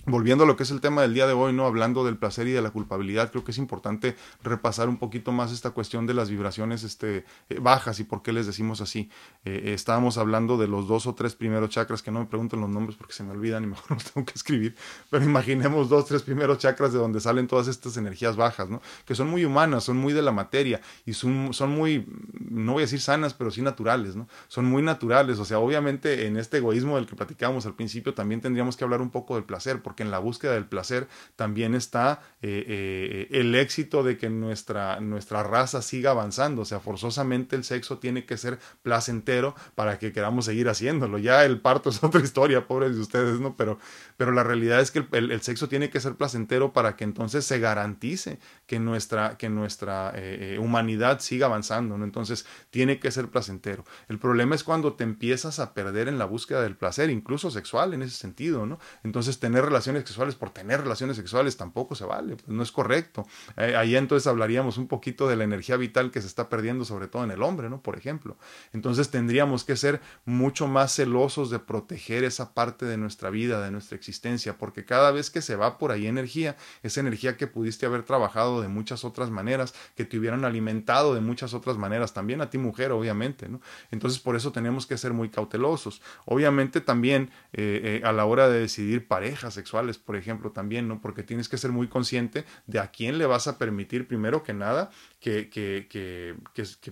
Volviendo 0.06 0.46
a 0.46 0.48
lo 0.48 0.56
que 0.56 0.64
es 0.64 0.72
el 0.72 0.80
tema 0.80 1.02
del 1.02 1.14
día 1.14 1.28
de 1.28 1.34
hoy, 1.34 1.52
¿no? 1.52 1.66
Hablando 1.66 2.06
del 2.06 2.18
placer 2.18 2.48
y 2.48 2.52
de 2.52 2.62
la 2.62 2.72
culpabilidad, 2.72 3.32
creo 3.32 3.44
que 3.44 3.52
es 3.52 3.58
importante 3.58 4.16
repasar 4.42 4.88
un 4.88 4.98
poquito 4.98 5.34
más 5.34 5.52
esta 5.52 5.72
cuestión 5.72 6.08
de 6.08 6.14
las 6.14 6.30
vibraciones 6.30 6.84
este, 6.84 7.26
eh, 7.50 7.60
bajas 7.60 8.00
y 8.00 8.06
por 8.06 8.22
qué 8.22 8.32
les 8.32 8.48
decimos 8.48 8.80
así. 8.80 9.10
Eh, 9.44 9.62
eh, 9.66 9.74
estábamos 9.74 10.18
hablando 10.18 10.58
de 10.58 10.68
los 10.68 10.88
dos 10.88 11.06
o 11.06 11.16
tres 11.16 11.36
primeros 11.36 11.70
chakras, 11.70 12.02
que 12.02 12.12
no 12.12 12.22
me 12.22 12.26
pregunten 12.28 12.62
los 12.62 12.70
nombres 12.70 12.96
porque 12.98 13.14
se 13.14 13.24
me 13.24 13.32
olvidan 13.32 13.66
y 13.66 13.68
mejor 13.68 13.92
los 13.92 14.06
tengo 14.06 14.26
que 14.26 14.34
escribir, 14.36 14.76
pero 15.10 15.24
imaginemos 15.26 15.90
dos, 15.90 16.06
tres 16.06 16.24
primeros 16.24 16.60
chakras 16.60 16.94
de 16.94 17.00
donde 17.00 17.20
salen 17.20 17.48
todas 17.48 17.68
estas 17.68 17.98
energías 17.98 18.38
bajas, 18.38 18.70
¿no? 18.70 18.82
Que 19.06 19.16
son 19.16 19.28
muy 19.28 19.44
humanas, 19.44 19.84
son 19.84 19.98
muy 19.98 20.14
de 20.14 20.22
la 20.22 20.32
materia 20.32 20.80
y 21.06 21.14
son, 21.14 21.54
son 21.54 21.72
muy, 21.72 22.08
no 22.50 22.74
voy 22.74 22.84
a 22.84 22.86
decir 22.86 23.02
sanas, 23.02 23.34
pero 23.34 23.52
sí 23.52 23.62
naturales, 23.62 24.16
¿no? 24.16 24.30
Son 24.48 24.66
muy 24.66 24.82
naturales, 24.82 25.40
o 25.40 25.46
sea, 25.46 25.60
obviamente 25.60 26.26
en 26.26 26.38
este 26.38 26.58
egoísmo 26.58 26.96
del 26.96 27.06
que 27.06 27.16
platicábamos 27.16 27.66
al 27.66 27.76
principio 27.76 28.14
también 28.14 28.40
tendríamos 28.40 28.78
que 28.78 28.86
hablar 28.86 29.02
un 29.02 29.10
poco 29.10 29.36
del 29.36 29.44
placer, 29.44 29.82
porque 29.90 30.04
en 30.04 30.12
la 30.12 30.20
búsqueda 30.20 30.54
del 30.54 30.66
placer 30.66 31.08
también 31.36 31.74
está 31.74 32.22
eh, 32.44 32.64
eh, 32.68 33.28
el 33.32 33.56
éxito 33.56 34.04
de 34.04 34.20
que 34.20 34.30
nuestra, 34.30 35.00
nuestra 35.00 35.42
raza 35.42 35.82
siga 35.82 36.12
avanzando. 36.12 36.62
O 36.62 36.66
sea, 36.66 36.80
forzosamente 36.80 37.56
el 37.56 37.64
sexo 37.64 37.98
tiene 37.98 38.24
que 38.24 38.38
ser 38.38 38.60
placentero 38.84 39.56
para 39.74 39.98
que 39.98 40.14
queramos 40.14 40.46
seguir 40.46 40.70
haciéndolo. 40.70 41.18
Ya 41.18 41.44
el 41.44 41.60
parto 41.60 41.90
es 41.90 42.04
otra 42.04 42.22
historia, 42.22 42.68
pobres 42.68 42.98
de 42.98 43.02
ustedes, 43.02 43.40
¿no? 43.40 43.56
Pero, 43.58 43.80
pero 44.16 44.32
la 44.32 44.44
realidad 44.44 44.80
es 44.80 44.92
que 44.92 45.08
el, 45.12 45.42
sexo 45.42 45.68
tiene 45.68 45.90
que 45.90 46.00
ser 46.00 46.14
placentero 46.14 46.72
para 46.72 46.96
que 46.96 47.04
entonces 47.04 47.46
se 47.46 47.58
garantice 47.58 48.38
que 48.68 48.80
nuestra, 48.80 49.38
que 49.38 49.50
nuestra 49.50 50.14
eh, 50.14 50.60
humanidad 50.62 51.20
siga 51.20 51.48
avanzando, 51.48 51.98
¿no? 51.98 52.06
Entonces 52.06 52.46
tiene 52.70 53.00
que 53.00 53.10
ser 53.10 53.30
placentero. 53.30 53.86
El 54.08 54.20
problema 54.20 54.54
es 54.54 54.64
cuando 54.64 54.94
te 54.94 55.04
empiezas 55.04 55.58
a 55.58 55.74
perder 55.74 56.08
en 56.08 56.20
la 56.20 56.26
búsqueda 56.26 56.62
del 56.62 56.76
placer, 56.76 57.10
incluso 57.10 57.50
sexual 57.50 57.96
en 57.96 58.04
ese 58.04 58.16
sentido, 58.16 58.68
¿no? 58.68 58.78
Entonces 59.04 59.40
tener 59.40 59.66
relaciones 59.66 59.79
sexuales 59.84 60.36
por 60.36 60.50
tener 60.52 60.82
relaciones 60.82 61.18
sexuales 61.18 61.58
tampoco 61.58 61.96
se 61.96 62.06
vale, 62.06 62.36
pues 62.36 62.48
no 62.48 62.64
es 62.64 62.72
correcto. 62.72 63.26
Eh, 63.58 63.76
ahí 63.76 63.96
entonces 63.96 64.28
hablaríamos 64.28 64.78
un 64.78 64.88
poquito 64.88 65.28
de 65.28 65.36
la 65.36 65.44
energía 65.44 65.78
vital 65.78 66.12
que 66.12 66.22
se 66.22 66.28
está 66.28 66.50
perdiendo, 66.50 66.86
sobre 66.86 67.08
todo 67.08 67.24
en 67.24 67.32
el 67.32 67.42
hombre, 67.44 67.70
¿no? 67.70 67.82
Por 67.82 67.98
ejemplo. 67.98 68.38
Entonces 68.74 69.10
tendríamos 69.10 69.64
que 69.64 69.76
ser 69.76 70.02
mucho 70.26 70.68
más 70.68 70.96
celosos 70.96 71.50
de 71.50 71.60
proteger 71.60 72.24
esa 72.24 72.54
parte 72.54 72.86
de 72.86 72.98
nuestra 72.98 73.30
vida, 73.30 73.62
de 73.62 73.72
nuestra 73.72 73.96
existencia, 73.96 74.58
porque 74.58 74.86
cada 74.86 75.12
vez 75.12 75.30
que 75.30 75.42
se 75.42 75.56
va 75.56 75.78
por 75.78 75.92
ahí 75.92 76.08
energía, 76.08 76.56
esa 76.84 77.00
energía 77.00 77.38
que 77.38 77.48
pudiste 77.48 77.86
haber 77.86 78.04
trabajado 78.04 78.62
de 78.62 78.68
muchas 78.68 79.04
otras 79.04 79.30
maneras, 79.30 79.74
que 79.96 80.06
te 80.06 80.18
hubieran 80.18 80.46
alimentado 80.46 81.14
de 81.14 81.22
muchas 81.22 81.54
otras 81.54 81.78
maneras, 81.78 82.14
también 82.14 82.42
a 82.42 82.50
ti 82.50 82.58
mujer, 82.58 82.92
obviamente, 82.92 83.50
¿no? 83.50 83.62
Entonces 83.92 84.20
por 84.20 84.36
eso 84.36 84.52
tenemos 84.52 84.86
que 84.86 84.98
ser 84.98 85.14
muy 85.14 85.30
cautelosos. 85.30 86.02
Obviamente 86.26 86.82
también 86.82 87.32
eh, 87.54 88.02
eh, 88.02 88.02
a 88.06 88.12
la 88.12 88.26
hora 88.26 88.50
de 88.50 88.60
decidir 88.60 89.08
parejas 89.08 89.58
sexuales, 89.70 90.00
por 90.00 90.16
ejemplo, 90.16 90.52
también, 90.52 90.88
¿no? 90.88 91.00
Porque 91.00 91.22
tienes 91.22 91.48
que 91.48 91.58
ser 91.60 91.72
muy 91.72 91.88
consciente 91.88 92.44
de 92.66 92.80
a 92.80 92.88
quién 92.88 93.20
le 93.20 93.28
vas 93.28 93.48
a 93.48 93.60
permitir, 93.60 94.08
primero 94.08 94.42
que 94.42 94.52
nada, 94.52 94.90
que, 95.20 95.48
que, 95.50 95.88
que, 95.88 96.36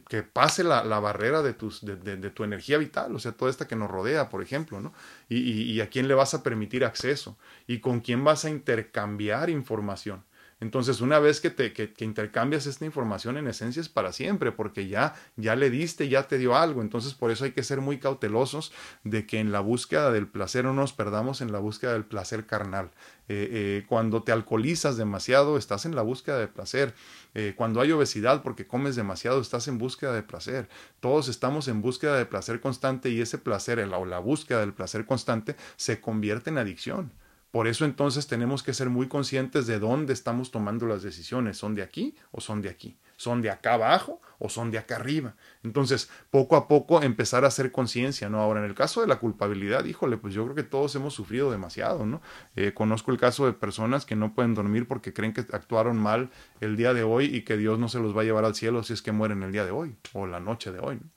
que 0.07 0.21
pase 0.21 0.63
la, 0.63 0.83
la, 0.83 0.99
barrera 0.99 1.41
de, 1.41 1.53
tus, 1.53 1.83
de, 1.83 1.95
de, 1.95 2.29
tu 2.29 2.43
energía 2.43 2.77
vital, 2.77 3.15
o 3.15 3.19
sea, 3.19 3.31
toda 3.31 3.49
esta 3.49 3.67
que 3.67 3.75
nos 3.75 3.89
rodea, 3.89 4.29
por 4.29 4.43
ejemplo, 4.43 4.79
¿no? 4.79 4.93
Y, 5.27 5.81
a 5.81 5.89
quién 5.89 6.07
le 6.07 6.13
vas 6.13 6.35
a 6.35 6.43
permitir 6.43 6.85
acceso 6.85 7.35
y 7.65 7.79
con 7.79 7.99
quién 7.99 8.23
vas 8.23 8.45
a 8.45 8.51
intercambiar 8.51 9.49
información. 9.49 10.23
Entonces, 10.59 11.01
una 11.01 11.19
vez 11.19 11.39
que, 11.39 11.51
te, 11.51 11.71
que, 11.71 11.93
intercambias 11.99 12.65
esta 12.65 12.85
información, 12.85 13.37
en 13.37 13.47
esencia 13.47 13.79
es 13.79 13.89
para 13.89 14.11
siempre, 14.11 14.51
porque 14.51 14.87
ya, 14.87 15.13
ya 15.35 15.55
le 15.55 15.69
diste, 15.69 16.09
ya 16.09 16.27
te 16.27 16.39
dio 16.39 16.55
algo. 16.55 16.81
Entonces, 16.81 17.13
por 17.13 17.29
eso 17.29 17.45
hay 17.45 17.51
que 17.51 17.63
ser 17.63 17.79
muy 17.79 17.99
cautelosos 17.99 18.71
de 19.03 19.27
que 19.27 19.39
en 19.39 19.51
la 19.51 19.59
búsqueda 19.59 20.11
del 20.11 20.27
placer 20.27 20.65
no 20.65 20.73
nos 20.73 20.93
perdamos 20.93 21.41
en 21.41 21.51
la 21.51 21.59
búsqueda 21.59 21.93
del 21.93 22.05
placer 22.05 22.47
carnal. 22.47 22.89
Eh, 23.29 23.49
eh, 23.51 23.85
cuando 23.87 24.23
te 24.23 24.31
alcoholizas 24.31 24.97
demasiado, 24.97 25.57
estás 25.57 25.85
en 25.85 25.95
la 25.95 26.01
búsqueda 26.01 26.39
de 26.39 26.47
placer. 26.47 26.95
Eh, 27.35 27.53
cuando 27.55 27.81
hay 27.81 27.91
obesidad 27.91 28.41
porque 28.41 28.65
comes 28.65 28.95
demasiado, 28.95 29.41
estás 29.41 29.67
en 29.67 29.77
búsqueda 29.77 30.13
de 30.13 30.23
placer. 30.23 30.69
Todos 31.01 31.27
estamos 31.27 31.67
en 31.67 31.81
búsqueda 31.81 32.17
de 32.17 32.25
placer 32.25 32.61
constante 32.61 33.09
y 33.09 33.21
ese 33.21 33.37
placer 33.37 33.79
o 33.79 34.05
la 34.05 34.19
búsqueda 34.19 34.61
del 34.61 34.73
placer 34.73 35.05
constante 35.05 35.55
se 35.75 36.01
convierte 36.01 36.49
en 36.49 36.57
adicción. 36.57 37.11
Por 37.51 37.67
eso 37.67 37.85
entonces 37.85 38.27
tenemos 38.27 38.61
que 38.61 38.73
ser 38.73 38.89
muy 38.89 39.07
conscientes 39.07 39.67
de 39.67 39.79
dónde 39.79 40.13
estamos 40.13 40.51
tomando 40.51 40.85
las 40.85 41.01
decisiones. 41.01 41.57
¿Son 41.57 41.75
de 41.75 41.81
aquí 41.81 42.15
o 42.31 42.41
son 42.41 42.61
de 42.61 42.69
aquí? 42.69 42.97
¿Son 43.15 43.41
de 43.41 43.49
acá 43.49 43.73
abajo 43.73 44.21
o 44.37 44.49
son 44.49 44.69
de 44.69 44.77
acá 44.77 44.97
arriba? 44.97 45.35
Entonces, 45.63 46.09
poco 46.29 46.55
a 46.55 46.67
poco 46.67 47.01
empezar 47.01 47.45
a 47.45 47.47
hacer 47.47 47.71
conciencia, 47.71 48.29
¿no? 48.29 48.41
Ahora, 48.41 48.59
en 48.59 48.65
el 48.65 48.75
caso 48.75 49.01
de 49.01 49.07
la 49.07 49.17
culpabilidad, 49.17 49.85
híjole, 49.85 50.17
pues 50.17 50.33
yo 50.33 50.43
creo 50.43 50.55
que 50.55 50.63
todos 50.63 50.93
hemos 50.95 51.13
sufrido 51.13 51.49
demasiado, 51.49 52.05
¿no? 52.05 52.21
Eh, 52.55 52.73
conozco 52.73 53.11
el 53.11 53.17
caso 53.17 53.45
de 53.45 53.53
personas 53.53 54.05
que 54.05 54.15
no 54.15 54.35
pueden 54.35 54.53
dormir 54.53 54.87
porque 54.87 55.13
creen 55.13 55.33
que 55.33 55.41
actuaron 55.41 55.97
mal 55.97 56.29
el 56.61 56.75
día 56.75 56.93
de 56.93 57.03
hoy 57.03 57.25
y 57.25 57.41
que 57.41 57.57
Dios 57.57 57.79
no 57.79 57.89
se 57.89 57.99
los 57.99 58.15
va 58.15 58.21
a 58.21 58.25
llevar 58.25 58.45
al 58.45 58.55
cielo 58.55 58.83
si 58.83 58.93
es 58.93 59.01
que 59.01 59.11
mueren 59.11 59.41
el 59.41 59.51
día 59.51 59.65
de 59.65 59.71
hoy 59.71 59.95
o 60.13 60.27
la 60.27 60.39
noche 60.39 60.71
de 60.71 60.79
hoy. 60.79 60.97
¿no? 60.97 61.09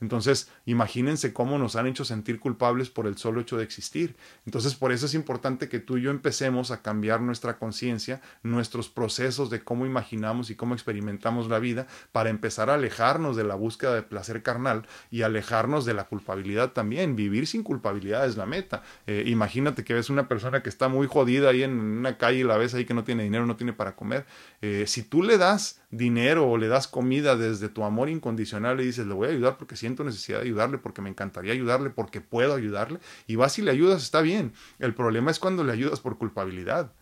Entonces, 0.00 0.50
imagínense 0.64 1.32
cómo 1.32 1.58
nos 1.58 1.76
han 1.76 1.86
hecho 1.86 2.04
sentir 2.04 2.40
culpables 2.40 2.90
por 2.90 3.06
el 3.06 3.16
solo 3.18 3.40
hecho 3.40 3.56
de 3.56 3.64
existir. 3.64 4.16
Entonces, 4.46 4.74
por 4.74 4.92
eso 4.92 5.06
es 5.06 5.14
importante 5.14 5.68
que 5.68 5.78
tú 5.78 5.98
y 5.98 6.02
yo 6.02 6.10
empecemos 6.10 6.70
a 6.70 6.82
cambiar 6.82 7.20
nuestra 7.20 7.58
conciencia, 7.58 8.20
nuestros 8.42 8.88
procesos 8.88 9.50
de 9.50 9.62
cómo 9.62 9.86
imaginamos 9.86 10.50
y 10.50 10.54
cómo 10.54 10.74
experimentamos 10.74 11.48
la 11.48 11.58
vida, 11.58 11.86
para 12.12 12.30
empezar 12.30 12.70
a 12.70 12.74
alejarnos 12.74 13.36
de 13.36 13.44
la 13.44 13.54
búsqueda 13.54 13.94
de 13.94 14.02
placer 14.02 14.42
carnal 14.42 14.86
y 15.10 15.22
alejarnos 15.22 15.84
de 15.84 15.94
la 15.94 16.04
culpabilidad 16.04 16.72
también. 16.72 17.16
Vivir 17.16 17.46
sin 17.46 17.62
culpabilidad 17.62 18.26
es 18.26 18.36
la 18.36 18.46
meta. 18.46 18.82
Eh, 19.06 19.24
imagínate 19.26 19.84
que 19.84 19.94
ves 19.94 20.10
una 20.10 20.28
persona 20.28 20.62
que 20.62 20.68
está 20.68 20.88
muy 20.88 21.06
jodida 21.06 21.50
ahí 21.50 21.62
en 21.62 21.72
una 21.72 22.16
calle 22.16 22.38
y 22.38 22.44
la 22.44 22.56
ves 22.56 22.74
ahí 22.74 22.84
que 22.84 22.94
no 22.94 23.04
tiene 23.04 23.24
dinero, 23.24 23.46
no 23.46 23.56
tiene 23.56 23.72
para 23.72 23.96
comer. 23.96 24.24
Eh, 24.62 24.84
si 24.86 25.02
tú 25.02 25.22
le 25.22 25.38
das 25.38 25.80
dinero 25.90 26.46
o 26.46 26.58
le 26.58 26.68
das 26.68 26.86
comida 26.86 27.34
desde 27.36 27.70
tu 27.70 27.82
amor 27.82 28.10
incondicional 28.10 28.80
y 28.80 28.84
dices, 28.84 29.06
le 29.06 29.14
voy 29.14 29.28
a 29.28 29.30
ayudar 29.30 29.56
porque 29.56 29.74
siento 29.74 30.04
necesidad 30.04 30.38
de 30.38 30.44
ayudarle, 30.44 30.76
porque 30.76 31.00
me 31.00 31.08
encantaría 31.08 31.52
ayudarle, 31.52 31.88
porque 31.88 32.20
puedo 32.20 32.54
ayudarle, 32.54 33.00
y 33.26 33.36
vas 33.36 33.58
y 33.58 33.62
le 33.62 33.70
ayudas, 33.70 34.02
está 34.02 34.20
bien. 34.20 34.52
El 34.78 34.94
problema 34.94 35.30
es 35.30 35.38
cuando 35.38 35.64
le 35.64 35.72
ayudas 35.72 36.00
por 36.00 36.18
culpabilidad. 36.18 36.92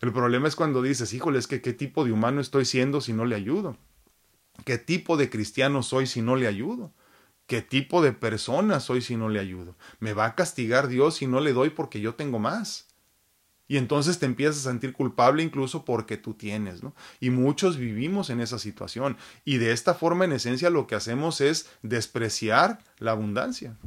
El 0.00 0.12
problema 0.12 0.48
es 0.48 0.56
cuando 0.56 0.82
dices, 0.82 1.14
híjole, 1.14 1.38
es 1.38 1.46
que 1.46 1.60
qué 1.60 1.72
tipo 1.72 2.04
de 2.04 2.12
humano 2.12 2.40
estoy 2.40 2.64
siendo 2.64 3.00
si 3.00 3.12
no 3.12 3.24
le 3.24 3.36
ayudo. 3.36 3.76
¿Qué 4.64 4.78
tipo 4.78 5.16
de 5.16 5.30
cristiano 5.30 5.82
soy 5.82 6.06
si 6.06 6.20
no 6.20 6.36
le 6.36 6.48
ayudo? 6.48 6.92
¿Qué 7.46 7.62
tipo 7.62 8.02
de 8.02 8.12
persona 8.12 8.80
soy 8.80 9.02
si 9.02 9.16
no 9.16 9.28
le 9.28 9.38
ayudo? 9.38 9.76
¿Me 10.00 10.14
va 10.14 10.24
a 10.26 10.34
castigar 10.34 10.88
Dios 10.88 11.16
si 11.16 11.26
no 11.26 11.40
le 11.40 11.52
doy 11.52 11.70
porque 11.70 12.00
yo 12.00 12.14
tengo 12.14 12.38
más? 12.38 12.88
Y 13.66 13.78
entonces 13.78 14.18
te 14.18 14.26
empiezas 14.26 14.58
a 14.58 14.70
sentir 14.70 14.92
culpable 14.92 15.42
incluso 15.42 15.84
porque 15.84 16.16
tú 16.16 16.34
tienes, 16.34 16.82
¿no? 16.82 16.94
Y 17.18 17.30
muchos 17.30 17.78
vivimos 17.78 18.28
en 18.28 18.40
esa 18.40 18.58
situación. 18.58 19.16
Y 19.44 19.56
de 19.56 19.72
esta 19.72 19.94
forma, 19.94 20.26
en 20.26 20.32
esencia, 20.32 20.68
lo 20.68 20.86
que 20.86 20.94
hacemos 20.94 21.40
es 21.40 21.70
despreciar 21.82 22.80
la 22.98 23.12
abundancia. 23.12 23.78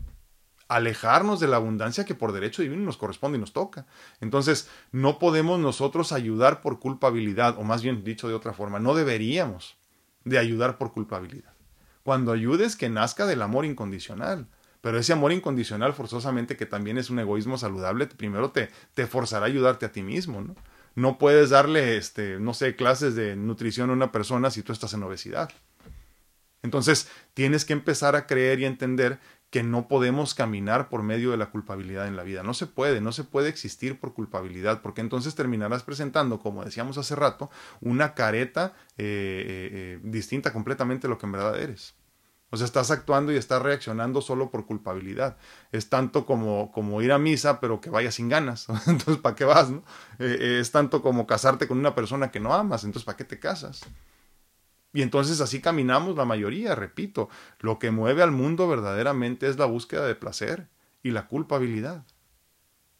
Alejarnos 0.67 1.39
de 1.39 1.47
la 1.47 1.57
abundancia 1.57 2.05
que 2.05 2.15
por 2.15 2.33
derecho 2.33 2.61
divino 2.61 2.83
nos 2.83 2.97
corresponde 2.97 3.37
y 3.37 3.41
nos 3.41 3.53
toca. 3.53 3.85
Entonces, 4.19 4.67
no 4.91 5.19
podemos 5.19 5.59
nosotros 5.59 6.11
ayudar 6.11 6.61
por 6.61 6.79
culpabilidad, 6.79 7.57
o 7.57 7.63
más 7.63 7.83
bien 7.83 8.03
dicho 8.03 8.27
de 8.27 8.33
otra 8.33 8.53
forma, 8.53 8.79
no 8.79 8.95
deberíamos 8.95 9.77
de 10.25 10.39
ayudar 10.39 10.77
por 10.77 10.91
culpabilidad. 10.91 11.53
Cuando 12.03 12.31
ayudes, 12.31 12.75
que 12.75 12.89
nazca 12.89 13.25
del 13.27 13.41
amor 13.41 13.65
incondicional 13.65 14.47
pero 14.87 14.99
ese 14.99 15.11
amor 15.11 15.33
incondicional 15.33 15.91
forzosamente 15.91 16.55
que 16.55 16.65
también 16.65 16.97
es 16.97 17.09
un 17.09 17.19
egoísmo 17.19 17.57
saludable, 17.57 18.07
primero 18.07 18.51
te, 18.51 18.69
te 18.93 19.05
forzará 19.05 19.43
a 19.43 19.49
ayudarte 19.49 19.85
a 19.85 19.91
ti 19.91 20.01
mismo, 20.01 20.39
¿no? 20.39 20.55
No 20.95 21.17
puedes 21.17 21.49
darle, 21.49 21.97
este, 21.97 22.39
no 22.39 22.53
sé, 22.53 22.77
clases 22.77 23.13
de 23.13 23.35
nutrición 23.35 23.89
a 23.89 23.93
una 23.93 24.13
persona 24.13 24.49
si 24.49 24.63
tú 24.63 24.71
estás 24.71 24.93
en 24.93 25.03
obesidad. 25.03 25.49
Entonces, 26.63 27.09
tienes 27.33 27.65
que 27.65 27.73
empezar 27.73 28.15
a 28.15 28.27
creer 28.27 28.61
y 28.61 28.65
entender 28.65 29.19
que 29.49 29.61
no 29.61 29.89
podemos 29.89 30.33
caminar 30.33 30.87
por 30.87 31.03
medio 31.03 31.31
de 31.31 31.37
la 31.37 31.47
culpabilidad 31.47 32.07
en 32.07 32.15
la 32.15 32.23
vida. 32.23 32.41
No 32.41 32.53
se 32.53 32.65
puede, 32.65 33.01
no 33.01 33.11
se 33.11 33.25
puede 33.25 33.49
existir 33.49 33.99
por 33.99 34.13
culpabilidad, 34.13 34.81
porque 34.81 35.01
entonces 35.01 35.35
terminarás 35.35 35.83
presentando, 35.83 36.39
como 36.39 36.63
decíamos 36.63 36.97
hace 36.97 37.13
rato, 37.13 37.51
una 37.81 38.13
careta 38.13 38.71
eh, 38.97 39.03
eh, 39.03 39.69
eh, 39.73 39.99
distinta 40.01 40.53
completamente 40.53 41.07
a 41.07 41.09
lo 41.09 41.17
que 41.17 41.25
en 41.25 41.33
verdad 41.33 41.61
eres. 41.61 41.93
O 42.49 42.55
sea, 42.55 42.65
estás 42.65 42.91
actuando 42.91 43.33
y 43.33 43.35
estás 43.35 43.61
reaccionando 43.61 44.21
solo 44.21 44.49
por 44.49 44.65
culpabilidad. 44.65 45.37
Es 45.71 45.89
tanto 45.89 46.25
como, 46.25 46.71
como 46.71 47.01
ir 47.01 47.11
a 47.11 47.17
misa, 47.17 47.59
pero 47.59 47.81
que 47.81 47.89
vayas 47.89 48.15
sin 48.15 48.29
ganas. 48.29 48.67
Entonces, 48.87 49.17
¿para 49.17 49.35
qué 49.35 49.43
vas? 49.43 49.69
Eh, 49.69 49.81
eh, 50.19 50.59
es 50.61 50.71
tanto 50.71 51.01
como 51.01 51.27
casarte 51.27 51.67
con 51.67 51.77
una 51.77 51.93
persona 51.93 52.31
que 52.31 52.39
no 52.39 52.53
amas. 52.53 52.85
Entonces, 52.85 53.05
¿para 53.05 53.17
qué 53.17 53.25
te 53.25 53.39
casas? 53.39 53.81
Y 54.93 55.01
entonces 55.01 55.41
así 55.41 55.61
caminamos 55.61 56.15
la 56.15 56.25
mayoría, 56.25 56.73
repito. 56.73 57.29
Lo 57.59 57.77
que 57.77 57.91
mueve 57.91 58.23
al 58.23 58.31
mundo 58.31 58.67
verdaderamente 58.67 59.47
es 59.47 59.59
la 59.59 59.65
búsqueda 59.65 60.07
de 60.07 60.15
placer 60.15 60.69
y 61.03 61.11
la 61.11 61.27
culpabilidad. 61.27 62.05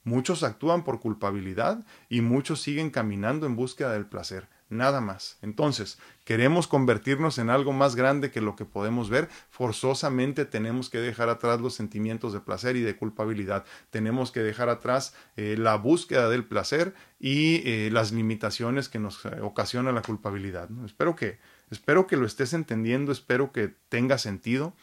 Muchos 0.04 0.44
actúan 0.44 0.84
por 0.84 1.00
culpabilidad 1.00 1.86
y 2.08 2.22
muchos 2.22 2.62
siguen 2.62 2.92
caminando 2.92 3.48
en 3.48 3.56
búsqueda 3.56 3.94
del 3.94 4.06
placer 4.06 4.48
nada 4.70 5.02
más. 5.02 5.38
Entonces, 5.42 5.98
queremos 6.24 6.68
convertirnos 6.68 7.38
en 7.38 7.50
algo 7.50 7.74
más 7.74 7.96
grande 7.96 8.32
que 8.32 8.42
lo 8.42 8.56
que 8.56 8.66
podemos 8.66 9.10
ver, 9.10 9.30
forzosamente 9.50 10.46
tenemos 10.46 10.90
que 10.90 11.00
dejar 11.00 11.30
atrás 11.30 11.62
los 11.62 11.74
sentimientos 11.74 12.34
de 12.34 12.40
placer 12.40 12.76
y 12.76 12.82
de 12.82 12.98
culpabilidad. 12.98 13.66
Tenemos 13.90 14.32
que 14.32 14.42
dejar 14.42 14.70
atrás 14.70 15.14
eh, 15.36 15.56
la 15.58 15.76
búsqueda 15.76 16.30
del 16.30 16.46
placer 16.46 16.94
y 17.20 17.62
eh, 17.66 17.90
las 17.92 18.12
limitaciones 18.12 18.90
que 18.90 19.00
nos 19.00 19.24
eh, 19.26 19.40
ocasiona 19.42 19.92
la 19.92 20.02
culpabilidad. 20.02 20.70
Espero, 20.86 21.16
que, 21.16 21.40
espero 21.72 22.08
que 22.08 22.18
lo 22.18 22.26
estés 22.26 22.54
entendiendo, 22.54 23.12
espero 23.12 23.52
que 23.52 23.74
tenga 23.90 24.18
sentido. 24.18 24.76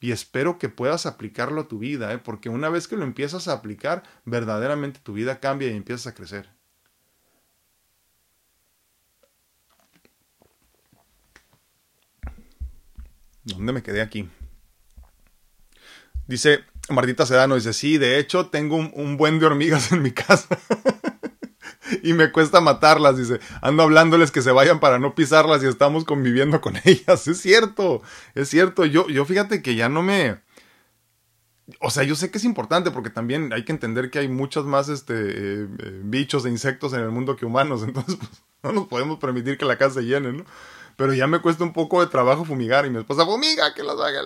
Y 0.00 0.12
espero 0.12 0.58
que 0.58 0.68
puedas 0.68 1.06
aplicarlo 1.06 1.62
a 1.62 1.66
tu 1.66 1.80
vida, 1.80 2.22
porque 2.22 2.48
una 2.48 2.68
vez 2.68 2.86
que 2.86 2.96
lo 2.96 3.02
empiezas 3.02 3.48
a 3.48 3.52
aplicar, 3.54 4.04
verdaderamente 4.24 5.00
tu 5.02 5.12
vida 5.12 5.40
cambia 5.40 5.72
y 5.72 5.76
empiezas 5.76 6.06
a 6.06 6.14
crecer. 6.14 6.57
¿Dónde 13.54 13.72
me 13.72 13.82
quedé 13.82 14.00
aquí? 14.00 14.28
Dice 16.26 16.60
Martita 16.90 17.26
Sedano, 17.26 17.54
dice, 17.54 17.72
sí, 17.72 17.98
de 17.98 18.18
hecho 18.18 18.46
tengo 18.46 18.76
un, 18.76 19.16
buen 19.16 19.38
de 19.38 19.46
hormigas 19.46 19.92
en 19.92 20.02
mi 20.02 20.10
casa. 20.10 20.46
y 22.02 22.12
me 22.12 22.32
cuesta 22.32 22.60
matarlas, 22.60 23.16
dice. 23.16 23.40
Ando 23.62 23.82
hablándoles 23.82 24.30
que 24.30 24.42
se 24.42 24.52
vayan 24.52 24.80
para 24.80 24.98
no 24.98 25.14
pisarlas 25.14 25.62
y 25.62 25.66
estamos 25.66 26.04
conviviendo 26.04 26.60
con 26.60 26.74
ellas. 26.84 27.26
Es 27.28 27.40
cierto, 27.40 28.02
es 28.34 28.48
cierto. 28.48 28.84
Yo, 28.84 29.08
yo 29.08 29.24
fíjate 29.24 29.62
que 29.62 29.74
ya 29.74 29.88
no 29.88 30.02
me... 30.02 30.40
O 31.80 31.90
sea, 31.90 32.02
yo 32.02 32.14
sé 32.14 32.30
que 32.30 32.38
es 32.38 32.44
importante 32.44 32.90
porque 32.90 33.10
también 33.10 33.52
hay 33.52 33.64
que 33.64 33.72
entender 33.72 34.10
que 34.10 34.18
hay 34.18 34.28
muchos 34.28 34.64
más 34.64 34.88
este, 34.88 35.14
eh, 35.14 35.68
eh, 35.78 36.00
bichos 36.02 36.46
e 36.46 36.48
insectos 36.48 36.94
en 36.94 37.00
el 37.00 37.10
mundo 37.10 37.36
que 37.36 37.44
humanos. 37.44 37.82
Entonces, 37.86 38.16
pues, 38.16 38.30
no 38.62 38.72
nos 38.72 38.88
podemos 38.88 39.18
permitir 39.18 39.58
que 39.58 39.66
la 39.66 39.76
casa 39.76 39.96
se 39.96 40.06
llene, 40.06 40.32
¿no? 40.32 40.44
Pero 40.98 41.14
ya 41.14 41.28
me 41.28 41.40
cuesta 41.40 41.62
un 41.62 41.72
poco 41.72 42.00
de 42.00 42.08
trabajo 42.08 42.44
fumigar 42.44 42.84
y 42.84 42.90
mi 42.90 42.98
esposa 42.98 43.24
fumiga 43.24 43.72
que 43.72 43.84
las 43.84 44.00
haga. 44.00 44.20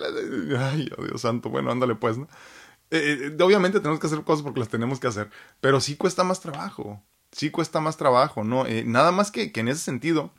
Ay, 0.71 0.89
Dios 1.07 1.21
santo, 1.21 1.49
bueno, 1.49 1.69
ándale 1.69 1.93
pues, 1.93 2.17
¿no? 2.17 2.27
Eh, 2.89 3.29
eh, 3.37 3.43
obviamente 3.43 3.79
tenemos 3.79 3.99
que 3.99 4.07
hacer 4.07 4.23
cosas 4.23 4.41
porque 4.41 4.59
las 4.59 4.69
tenemos 4.69 4.99
que 4.99 5.05
hacer, 5.05 5.29
pero 5.61 5.79
sí 5.79 5.95
cuesta 5.95 6.23
más 6.23 6.39
trabajo, 6.39 6.99
sí 7.31 7.51
cuesta 7.51 7.79
más 7.79 7.95
trabajo, 7.95 8.43
¿no? 8.43 8.65
Eh, 8.65 8.83
nada 8.87 9.11
más 9.11 9.29
que, 9.29 9.51
que 9.51 9.59
en 9.59 9.67
ese 9.67 9.81
sentido, 9.81 10.31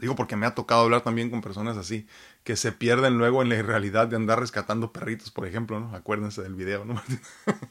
digo 0.00 0.16
porque 0.16 0.34
me 0.34 0.46
ha 0.46 0.56
tocado 0.56 0.82
hablar 0.82 1.02
también 1.02 1.30
con 1.30 1.40
personas 1.40 1.76
así, 1.76 2.08
que 2.44 2.56
se 2.56 2.72
pierden 2.72 3.16
luego 3.16 3.40
en 3.40 3.48
la 3.48 3.56
irrealidad 3.56 4.06
de 4.06 4.16
andar 4.16 4.38
rescatando 4.38 4.92
perritos, 4.92 5.30
por 5.30 5.46
ejemplo, 5.46 5.80
¿no? 5.80 5.96
Acuérdense 5.96 6.42
del 6.42 6.54
video, 6.54 6.84
¿no? 6.84 7.02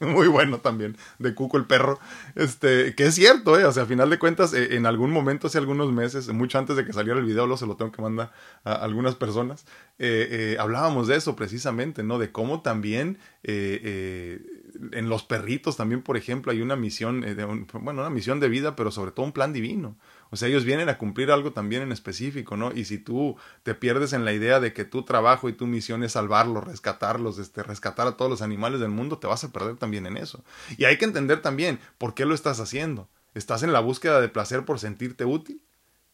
Muy 0.00 0.26
bueno 0.26 0.58
también, 0.58 0.96
de 1.20 1.32
Cuco 1.32 1.56
el 1.56 1.66
perro. 1.66 2.00
Este, 2.34 2.96
que 2.96 3.06
es 3.06 3.14
cierto, 3.14 3.56
¿eh? 3.56 3.64
O 3.66 3.72
sea, 3.72 3.84
a 3.84 3.86
final 3.86 4.10
de 4.10 4.18
cuentas, 4.18 4.52
eh, 4.52 4.74
en 4.74 4.86
algún 4.86 5.12
momento, 5.12 5.46
hace 5.46 5.58
algunos 5.58 5.92
meses, 5.92 6.28
mucho 6.32 6.58
antes 6.58 6.74
de 6.76 6.84
que 6.84 6.92
saliera 6.92 7.20
el 7.20 7.24
video, 7.24 7.46
lo 7.46 7.56
se 7.56 7.66
lo 7.66 7.76
tengo 7.76 7.92
que 7.92 8.02
mandar 8.02 8.32
a 8.64 8.72
algunas 8.72 9.14
personas, 9.14 9.64
eh, 10.00 10.26
eh, 10.30 10.56
hablábamos 10.58 11.06
de 11.06 11.16
eso 11.16 11.36
precisamente, 11.36 12.02
¿no? 12.02 12.18
De 12.18 12.32
cómo 12.32 12.60
también 12.60 13.18
en 13.44 15.08
los 15.08 15.22
perritos 15.22 15.76
también, 15.76 16.02
por 16.02 16.16
ejemplo, 16.16 16.50
hay 16.50 16.62
una 16.62 16.74
misión, 16.74 17.20
de 17.20 17.44
bueno, 17.44 18.00
una 18.00 18.10
misión 18.10 18.40
de 18.40 18.48
vida, 18.48 18.74
pero 18.74 18.90
sobre 18.90 19.12
todo 19.12 19.24
un 19.24 19.32
plan 19.32 19.52
divino. 19.52 19.96
O 20.30 20.36
sea, 20.36 20.48
ellos 20.48 20.64
vienen 20.64 20.88
a 20.88 20.98
cumplir 20.98 21.30
algo 21.30 21.52
también 21.52 21.82
en 21.82 21.92
específico, 21.92 22.56
¿no? 22.56 22.72
Y 22.72 22.84
si 22.84 22.98
tú 22.98 23.36
te 23.62 23.74
pierdes 23.74 24.12
en 24.12 24.24
la 24.24 24.32
idea 24.32 24.60
de 24.60 24.72
que 24.72 24.84
tu 24.84 25.04
trabajo 25.04 25.48
y 25.48 25.52
tu 25.52 25.66
misión 25.66 26.02
es 26.02 26.12
salvarlos, 26.12 26.64
rescatarlos, 26.64 27.38
este, 27.38 27.62
rescatar 27.62 28.06
a 28.06 28.16
todos 28.16 28.30
los 28.30 28.42
animales 28.42 28.80
del 28.80 28.90
mundo, 28.90 29.18
te 29.18 29.26
vas 29.26 29.44
a 29.44 29.52
perder 29.52 29.76
también 29.76 30.06
en 30.06 30.16
eso. 30.16 30.44
Y 30.76 30.84
hay 30.84 30.98
que 30.98 31.04
entender 31.04 31.42
también 31.42 31.78
por 31.98 32.14
qué 32.14 32.24
lo 32.24 32.34
estás 32.34 32.60
haciendo. 32.60 33.08
¿Estás 33.34 33.62
en 33.62 33.72
la 33.72 33.80
búsqueda 33.80 34.20
de 34.20 34.28
placer 34.28 34.64
por 34.64 34.78
sentirte 34.78 35.24
útil? 35.24 35.62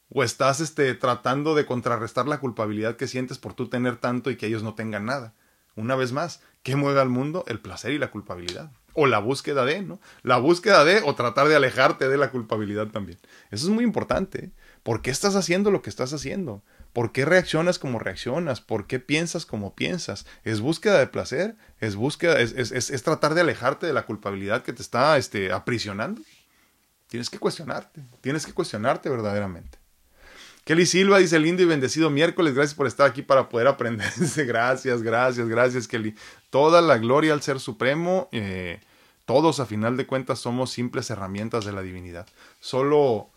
¿O 0.08 0.24
estás 0.24 0.60
este, 0.60 0.94
tratando 0.94 1.54
de 1.54 1.66
contrarrestar 1.66 2.26
la 2.26 2.40
culpabilidad 2.40 2.96
que 2.96 3.06
sientes 3.06 3.38
por 3.38 3.54
tú 3.54 3.68
tener 3.68 3.96
tanto 3.96 4.30
y 4.30 4.36
que 4.36 4.46
ellos 4.46 4.62
no 4.62 4.74
tengan 4.74 5.06
nada? 5.06 5.34
Una 5.76 5.94
vez 5.96 6.12
más, 6.12 6.42
¿qué 6.62 6.76
mueve 6.76 7.00
al 7.00 7.08
mundo? 7.08 7.44
El 7.46 7.60
placer 7.60 7.92
y 7.92 7.98
la 7.98 8.10
culpabilidad 8.10 8.72
o 8.94 9.06
la 9.06 9.18
búsqueda 9.18 9.64
de, 9.64 9.82
¿no? 9.82 10.00
La 10.22 10.38
búsqueda 10.38 10.84
de 10.84 11.02
o 11.04 11.14
tratar 11.14 11.48
de 11.48 11.56
alejarte 11.56 12.08
de 12.08 12.16
la 12.16 12.30
culpabilidad 12.30 12.88
también. 12.88 13.18
Eso 13.50 13.66
es 13.66 13.72
muy 13.72 13.84
importante. 13.84 14.46
¿eh? 14.46 14.50
¿Por 14.82 15.02
qué 15.02 15.10
estás 15.10 15.36
haciendo 15.36 15.70
lo 15.70 15.82
que 15.82 15.90
estás 15.90 16.12
haciendo? 16.12 16.62
¿Por 16.92 17.12
qué 17.12 17.24
reaccionas 17.24 17.78
como 17.78 17.98
reaccionas? 17.98 18.60
¿Por 18.60 18.86
qué 18.86 18.98
piensas 18.98 19.46
como 19.46 19.74
piensas? 19.74 20.26
¿Es 20.42 20.60
búsqueda 20.60 20.98
de 20.98 21.06
placer? 21.06 21.56
¿Es 21.78 21.94
búsqueda, 21.94 22.40
es, 22.40 22.52
es, 22.52 22.90
es, 22.90 23.02
tratar 23.02 23.34
de 23.34 23.42
alejarte 23.42 23.86
de 23.86 23.92
la 23.92 24.06
culpabilidad 24.06 24.62
que 24.62 24.72
te 24.72 24.82
está 24.82 25.16
este, 25.16 25.52
aprisionando? 25.52 26.22
Tienes 27.06 27.30
que 27.30 27.38
cuestionarte, 27.38 28.02
tienes 28.20 28.46
que 28.46 28.52
cuestionarte 28.52 29.08
verdaderamente. 29.08 29.79
Kelly 30.64 30.86
Silva 30.86 31.18
dice 31.18 31.38
lindo 31.38 31.62
y 31.62 31.66
bendecido 31.66 32.10
miércoles, 32.10 32.54
gracias 32.54 32.74
por 32.74 32.86
estar 32.86 33.08
aquí 33.08 33.22
para 33.22 33.48
poder 33.48 33.66
aprender. 33.66 34.10
Gracias, 34.36 35.02
gracias, 35.02 35.48
gracias 35.48 35.88
Kelly. 35.88 36.14
Toda 36.50 36.80
la 36.80 36.98
gloria 36.98 37.32
al 37.32 37.42
Ser 37.42 37.60
Supremo. 37.60 38.28
Eh, 38.32 38.80
todos 39.24 39.60
a 39.60 39.66
final 39.66 39.96
de 39.96 40.06
cuentas 40.06 40.40
somos 40.40 40.70
simples 40.70 41.08
herramientas 41.10 41.64
de 41.64 41.72
la 41.72 41.82
divinidad. 41.82 42.26
Solo, 42.58 43.30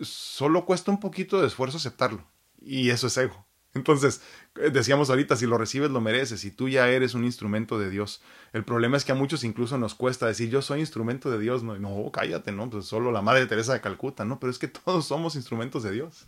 solo 0.00 0.64
cuesta 0.64 0.90
un 0.90 1.00
poquito 1.00 1.40
de 1.40 1.46
esfuerzo 1.46 1.76
aceptarlo. 1.76 2.24
Y 2.60 2.90
eso 2.90 3.06
es 3.06 3.16
ego. 3.16 3.46
Entonces, 3.74 4.20
eh, 4.56 4.70
decíamos 4.70 5.08
ahorita, 5.10 5.36
si 5.36 5.46
lo 5.46 5.56
recibes 5.58 5.90
lo 5.90 6.00
mereces 6.00 6.44
y 6.44 6.50
tú 6.50 6.68
ya 6.68 6.88
eres 6.88 7.14
un 7.14 7.24
instrumento 7.24 7.78
de 7.78 7.90
Dios. 7.90 8.22
El 8.52 8.64
problema 8.64 8.96
es 8.96 9.04
que 9.04 9.12
a 9.12 9.14
muchos 9.14 9.44
incluso 9.44 9.78
nos 9.78 9.94
cuesta 9.94 10.26
decir 10.26 10.50
yo 10.50 10.62
soy 10.62 10.80
instrumento 10.80 11.30
de 11.30 11.38
Dios. 11.38 11.62
No, 11.62 11.78
no 11.78 12.10
cállate, 12.12 12.52
¿no? 12.52 12.68
Pues 12.68 12.86
solo 12.86 13.12
la 13.12 13.22
Madre 13.22 13.46
Teresa 13.46 13.72
de 13.72 13.80
Calcuta, 13.80 14.24
¿no? 14.24 14.38
Pero 14.40 14.50
es 14.50 14.58
que 14.58 14.68
todos 14.84 15.06
somos 15.06 15.36
instrumentos 15.36 15.82
de 15.82 15.92
Dios. 15.92 16.26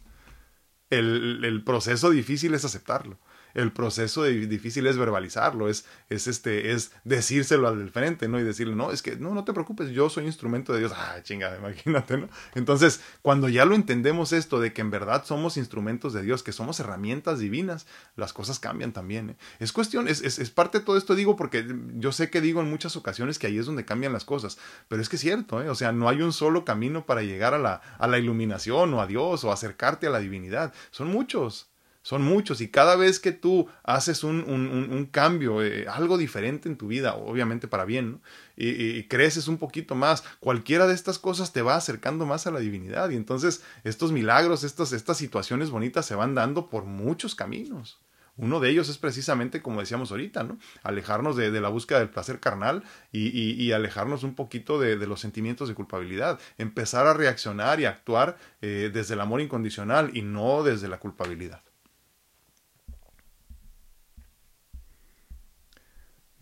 El, 0.91 1.45
el 1.45 1.65
proceso 1.65 2.11
difícil 2.11 2.55
es 2.55 2.65
aceptarlo 2.65 3.19
el 3.55 3.73
proceso 3.73 4.25
difícil 4.25 4.87
es 4.87 4.97
verbalizarlo, 4.97 5.69
es, 5.69 5.87
es, 6.09 6.27
este, 6.27 6.73
es 6.73 6.93
decírselo 7.05 7.69
al 7.69 7.79
del 7.79 7.91
frente, 7.91 8.29
¿no? 8.29 8.39
Y 8.39 8.43
decirle, 8.43 8.75
no, 8.75 8.91
es 8.91 9.01
que, 9.01 9.17
no, 9.17 9.33
no 9.33 9.45
te 9.45 9.53
preocupes, 9.53 9.91
yo 9.91 10.11
soy 10.11 10.27
instrumento 10.27 10.73
de 10.73 10.81
Dios. 10.81 10.93
Ah, 11.05 11.23
chingada, 11.23 11.59
imagínate, 11.59 12.17
¿no? 12.17 12.29
Entonces, 12.55 13.01
cuando 13.21 13.49
ya 13.49 13.67
lo 13.67 13.75
entendemos 13.75 14.33
esto 14.33 14.59
de 14.59 14.73
que 14.73 14.81
en 14.81 14.91
verdad 14.91 15.25
somos 15.27 15.59
instrumentos 15.59 16.15
de 16.15 16.23
Dios, 16.23 16.43
que 16.43 16.53
somos 16.53 16.81
herramientas 16.81 17.41
divinas, 17.41 17.87
las 18.17 18.33
cosas 18.33 18.59
cambian 18.59 18.93
también. 18.93 19.31
¿eh? 19.31 19.37
Es 19.59 19.73
cuestión, 19.73 20.09
es, 20.09 20.23
es, 20.23 20.39
es, 20.39 20.51
parte 20.51 20.79
de 20.79 20.85
todo 20.85 20.97
esto, 20.97 21.15
digo, 21.15 21.37
porque 21.37 21.67
yo 21.97 22.11
sé 22.11 22.31
que 22.31 22.41
digo 22.41 22.63
en 22.63 22.71
muchas 22.71 22.97
ocasiones 22.97 23.39
que 23.39 23.49
ahí 23.49 23.59
es 23.59 23.67
donde 23.67 23.85
cambian 23.85 24.15
las 24.15 24.25
cosas, 24.25 24.57
pero 24.89 25.03
es 25.03 25.09
que 25.11 25.17
es 25.17 25.23
cierto, 25.23 25.63
¿eh? 25.63 25.69
O 25.69 25.75
sea, 25.75 25.93
no 25.93 26.09
hay 26.09 26.23
un 26.23 26.33
solo 26.33 26.65
camino 26.65 27.05
para 27.05 27.23
llegar 27.23 27.53
a 27.53 27.59
la, 27.59 27.83
a 27.99 28.07
la 28.07 28.19
iluminación 28.19 28.95
o 28.95 29.03
a 29.03 29.07
Dios 29.07 29.45
o 29.45 29.53
acercarte 29.53 30.07
a 30.07 30.11
la 30.11 30.21
divinidad. 30.21 30.73
Son 30.91 31.09
muchos 31.09 31.74
son 32.05 32.23
muchos 32.23 32.61
y 32.61 32.69
cada 32.69 32.97
vez 32.97 33.19
que 33.19 33.33
tú 33.33 33.67
haces 33.83 34.25
un, 34.25 34.41
un, 34.43 35.07
cambio, 35.07 35.65
eh, 35.65 35.87
algo 35.89 36.19
diferente 36.19 36.69
en 36.69 36.77
tu 36.77 36.87
vida, 36.87 37.15
obviamente 37.15 37.67
para 37.67 37.87
bien, 37.87 38.13
¿no? 38.13 38.21
y, 38.57 39.05
creces 39.05 39.49
un 39.49 39.57
poquito 39.57 39.95
más, 39.95 40.23
cualquiera 40.39 40.87
de 40.87 40.93
estas 40.93 41.19
cosas 41.19 41.55
te 41.55 41.63
va 41.63 41.77
acercando 41.77 42.27
más 42.27 42.47
a 42.47 42.51
la 42.51 42.61
divinidad 42.61 43.09
y 43.09 43.17
entonces 43.17 43.65
estos 43.85 44.13
milagros, 44.13 44.65
estas, 44.65 44.93
estas 44.93 45.17
situaciones 45.17 45.71
bonitas 45.71 46.05
se 46.05 46.15
van 46.15 46.35
dando 46.35 46.69
por 46.69 46.85
muchos 46.85 47.35
caminos. 47.35 47.99
Uno 48.37 48.61
de 48.61 48.69
ellos 48.69 48.91
es 48.91 48.99
precisamente, 48.99 49.63
como 49.63 49.81
decíamos 49.81 50.11
ahorita, 50.11 50.43
¿no? 50.43 50.59
Alejarnos 50.83 51.37
de, 51.37 51.51
de 51.51 51.61
la 51.63 51.69
búsqueda 51.69 52.01
del 52.01 52.11
placer 52.11 52.39
carnal 52.39 52.83
y, 53.13 53.29
y, 53.29 53.53
y 53.53 53.73
alejarnos 53.73 54.25
un 54.25 54.35
poquito 54.35 54.79
de, 54.79 54.97
de, 54.99 55.07
los 55.07 55.21
sentimientos 55.21 55.69
de 55.69 55.75
culpabilidad. 55.75 56.39
Empezar 56.59 57.07
a 57.07 57.15
reaccionar 57.15 57.81
y 57.81 57.87
actuar 57.87 58.37
eh, 58.61 58.91
desde 58.93 59.15
el 59.15 59.21
amor 59.21 59.41
incondicional 59.41 60.17
y 60.17 60.23
no 60.23 60.65
desde 60.65 60.89
la 60.89 60.99
culpabilidad. 60.99 61.63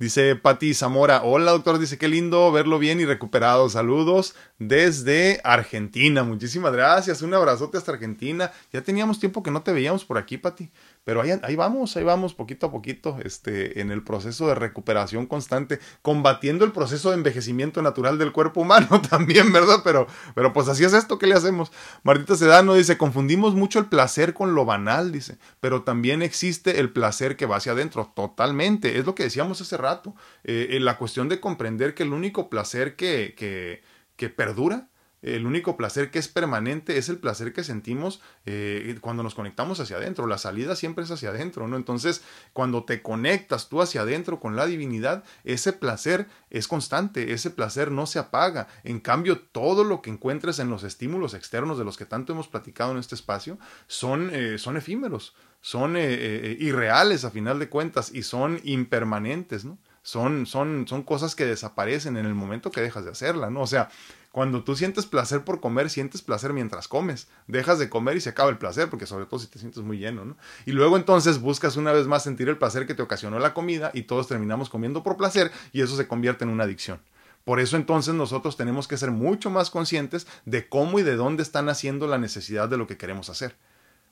Dice 0.03 0.35
Patti 0.35 0.75
Zamora, 0.75 1.23
hola 1.23 1.53
doctor, 1.53 1.79
dice 1.79 1.97
qué 1.97 2.09
lindo 2.09 2.51
verlo 2.51 2.81
bien 2.81 2.99
y 2.99 3.05
recuperado. 3.05 3.71
Saludos 3.71 4.35
desde 4.59 5.41
Argentina. 5.45 6.25
Muchísimas 6.25 6.73
gracias. 6.73 7.23
Un 7.23 7.33
abrazote 7.35 7.79
hasta 7.79 7.93
Argentina. 7.93 8.51
Ya 8.73 8.81
teníamos 8.81 9.21
tiempo 9.21 9.45
que 9.45 9.53
no 9.53 9.63
te 9.63 9.73
veíamos 9.73 10.05
por 10.05 10.19
aquí, 10.19 10.39
Patti. 10.39 10.73
Pero 11.05 11.21
ahí, 11.21 11.33
ahí, 11.43 11.57
vamos, 11.57 11.97
ahí 11.97 12.05
vamos, 12.05 12.33
poquito 12.33 12.67
a 12.67 12.71
poquito, 12.71 13.19
este, 13.25 13.81
en 13.81 13.91
el 13.91 14.05
proceso 14.05 14.47
de 14.47 14.55
recuperación 14.55 15.27
constante, 15.27 15.81
combatiendo 16.01 16.65
el 16.65 16.71
proceso 16.71 17.11
de 17.11 17.17
envejecimiento 17.17 17.83
natural 17.83 18.19
del 18.19 18.31
cuerpo 18.31 18.61
humano 18.61 19.03
también, 19.11 19.53
¿verdad? 19.53 19.81
Pero, 19.83 20.07
pero 20.37 20.53
pues 20.53 20.69
así 20.69 20.85
es 20.85 20.93
esto, 20.93 21.19
¿qué 21.19 21.27
le 21.27 21.35
hacemos? 21.35 21.73
Martita 22.05 22.37
Sedano 22.37 22.75
dice, 22.75 22.99
confundimos 22.99 23.55
mucho 23.55 23.81
el 23.81 23.87
placer 23.87 24.33
con 24.33 24.55
lo 24.55 24.65
banal, 24.65 25.11
dice, 25.11 25.39
pero 25.59 25.83
también 25.83 26.23
existe 26.23 26.79
el 26.79 26.93
placer 26.93 27.37
que 27.37 27.47
va 27.47 27.57
hacia 27.57 27.73
adentro, 27.73 28.13
totalmente, 28.15 28.99
es 28.99 29.05
lo 29.05 29.17
que 29.17 29.25
decíamos 29.25 29.61
hace 29.61 29.77
rato, 29.77 30.15
eh, 30.45 30.79
la 30.81 30.99
cuestión 30.99 31.29
de 31.29 31.41
comprender 31.41 31.95
que 31.95 32.05
el 32.05 32.13
único 32.13 32.49
placer 32.49 32.95
que, 32.95 33.35
que, 33.37 33.83
que 34.15 34.29
perdura 34.29 34.89
el 35.23 35.47
único 35.47 35.77
placer 35.77 36.11
que 36.11 36.19
es 36.19 36.27
permanente 36.27 36.99
es 36.99 37.09
el 37.09 37.19
placer 37.19 37.53
que 37.53 37.63
sentimos 37.63 38.21
eh, 38.45 38.99
cuando 39.01 39.23
nos 39.23 39.35
conectamos 39.35 39.79
hacia 39.79 39.97
adentro. 39.97 40.27
La 40.27 40.37
salida 40.37 40.75
siempre 40.75 41.05
es 41.05 41.11
hacia 41.13 41.31
adentro, 41.31 41.69
¿no? 41.69 41.77
Entonces, 41.77 42.23
cuando 42.53 42.85
te 42.85 43.03
conectas 43.03 43.69
tú 43.69 43.81
hacia 43.81 44.03
adentro 44.03 44.41
con 44.41 44.57
la 44.57 44.67
divinidad, 44.67 45.23
ese 45.45 45.73
placer 45.73 46.27
es 46.51 46.67
constante, 46.67 47.33
ese 47.33 47.51
placer 47.51 47.93
no 47.93 48.07
se 48.07 48.19
apaga. 48.19 48.67
En 48.83 48.99
cambio, 48.99 49.39
todo 49.39 49.85
lo 49.85 50.03
que 50.03 50.11
encuentres 50.11 50.59
en 50.59 50.71
los 50.71 50.83
estímulos 50.83 51.35
externos 51.35 51.79
de 51.79 51.85
los 51.85 51.97
que 51.97 52.05
tanto 52.05 52.33
hemos 52.33 52.49
platicado 52.49 52.91
en 52.93 52.99
este 52.99 53.15
espacio 53.15 53.59
son, 53.87 54.31
eh, 54.33 54.59
son 54.59 54.77
efímeros, 54.77 55.35
son 55.61 55.95
eh, 55.97 56.57
irreales 56.59 57.25
a 57.25 57.31
final 57.31 57.61
de 57.61 57.69
cuentas 57.69 58.11
y 58.13 58.25
son 58.25 58.61
impermanentes, 58.65 59.65
¿no? 59.65 59.79
Son, 60.03 60.47
son, 60.47 60.87
son 60.89 61.03
cosas 61.05 61.37
que 61.37 61.47
desaparecen 61.47 62.17
en 62.17 62.27
el 62.27 62.35
momento 62.35 62.71
que 62.71 62.81
dejas 62.81 63.05
de 63.05 63.13
hacerla, 63.13 63.51
¿no? 63.51 63.63
O 63.63 63.67
sea, 63.67 63.89
cuando 64.33 64.65
tú 64.65 64.75
sientes 64.75 65.07
placer 65.07 65.45
por 65.45 65.61
comer, 65.61 65.91
sientes 65.91 66.23
placer 66.23 66.53
mientras 66.55 66.89
comes. 66.89 67.29
Dejas 67.47 67.79
de 67.79 67.91
comer 67.91 68.17
y 68.17 68.21
se 68.21 68.31
acaba 68.31 68.51
el 68.51 68.59
placer, 68.59 68.89
porque 68.89 69.07
sobre 69.07 69.27
todo 69.27 69.39
si 69.39 69.47
te 69.47 69.59
sientes 69.59 69.83
muy 69.83 69.99
lleno, 69.99 70.25
¿no? 70.25 70.37
Y 70.65 70.73
luego 70.73 70.97
entonces 70.97 71.39
buscas 71.39 71.77
una 71.77 71.93
vez 71.93 72.07
más 72.07 72.25
sentir 72.25 72.49
el 72.49 72.57
placer 72.57 72.87
que 72.87 72.95
te 72.95 73.03
ocasionó 73.03 73.39
la 73.39 73.55
comida 73.55 73.91
y 73.93 74.03
todos 74.03 74.29
terminamos 74.29 74.71
comiendo 74.71 75.03
por 75.03 75.19
placer 75.19 75.53
y 75.73 75.83
eso 75.83 75.97
se 75.97 76.09
convierte 76.09 76.45
en 76.45 76.51
una 76.51 76.65
adicción. 76.65 77.01
Por 77.45 77.61
eso 77.61 77.77
entonces 77.77 78.15
nosotros 78.15 78.57
tenemos 78.57 78.89
que 78.89 78.97
ser 78.97 79.11
mucho 79.11 79.51
más 79.51 79.71
conscientes 79.71 80.27
de 80.47 80.69
cómo 80.69 80.99
y 80.99 81.03
de 81.03 81.17
dónde 81.17 81.43
están 81.43 81.69
haciendo 81.69 82.07
la 82.07 82.19
necesidad 82.19 82.69
de 82.69 82.79
lo 82.79 82.87
que 82.87 82.97
queremos 82.97 83.29
hacer. 83.29 83.57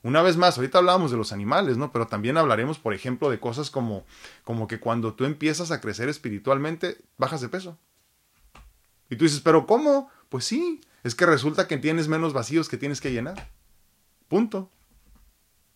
Una 0.02 0.22
vez 0.22 0.36
más, 0.36 0.56
ahorita 0.56 0.78
hablábamos 0.78 1.10
de 1.10 1.18
los 1.18 1.32
animales, 1.32 1.76
¿no? 1.76 1.92
Pero 1.92 2.06
también 2.06 2.38
hablaremos, 2.38 2.78
por 2.78 2.94
ejemplo, 2.94 3.28
de 3.28 3.38
cosas 3.38 3.70
como, 3.70 4.04
como 4.44 4.66
que 4.66 4.80
cuando 4.80 5.14
tú 5.14 5.24
empiezas 5.26 5.70
a 5.70 5.80
crecer 5.80 6.08
espiritualmente, 6.08 6.96
bajas 7.18 7.42
de 7.42 7.50
peso. 7.50 7.78
Y 9.10 9.16
tú 9.16 9.24
dices, 9.24 9.40
pero 9.40 9.66
¿cómo? 9.66 10.08
Pues 10.30 10.44
sí, 10.44 10.80
Es 11.02 11.14
que 11.14 11.26
resulta 11.26 11.66
que 11.66 11.78
tienes 11.78 12.08
menos 12.08 12.32
vacíos 12.32 12.68
que 12.68 12.76
tienes 12.76 13.00
que 13.00 13.12
llenar. 13.12 13.48
Punto. 14.28 14.70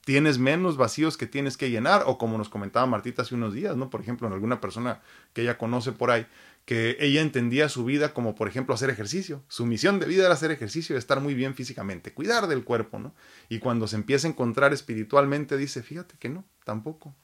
Tienes 0.05 0.39
menos 0.39 0.77
vacíos 0.77 1.16
que 1.16 1.27
tienes 1.27 1.57
que 1.57 1.70
llenar, 1.70 2.05
o 2.07 2.18
como 2.18 2.37
nos 2.37 2.51
comentaba 2.51 2.85
Martita 2.85 3.22
hace 3.22 3.35
unos 3.35 3.55
días, 3.55 3.75
¿no? 3.75 3.89
Por 3.89 4.03
ejemplo, 4.03 4.27
en 4.27 4.35
alguna 4.35 4.61
persona 4.61 5.01
que 5.33 5.43
ella 5.43 5.57
conoce 5.57 5.93
por 5.93 6.11
ahí, 6.11 6.27
que 6.65 6.97
ella 7.01 7.21
entendía 7.21 7.69
su 7.69 7.85
vida 7.85 8.15
como, 8.15 8.35
por 8.35 8.49
ejemplo, 8.49 8.75
hacer 8.75 8.91
ejercicio. 8.91 9.45
Su 9.49 9.67
misión 9.67 10.01
de 10.01 10.07
vida 10.07 10.25
era 10.25 10.35
hacer 10.35 10.51
ejercicio 10.51 10.97
estar 10.97 11.21
muy 11.21 11.35
bien 11.35 11.55
físicamente, 11.55 12.15
cuidar 12.15 12.47
del 12.47 12.65
cuerpo, 12.65 12.99
¿no? 12.99 13.15
Y 13.49 13.59
cuando 13.59 13.87
se 13.87 13.97
empieza 13.97 14.27
a 14.27 14.31
encontrar 14.31 14.73
espiritualmente, 14.73 15.57
dice, 15.57 15.83
fíjate 15.83 16.17
que 16.19 16.29
no, 16.29 16.45
tampoco 16.65 17.15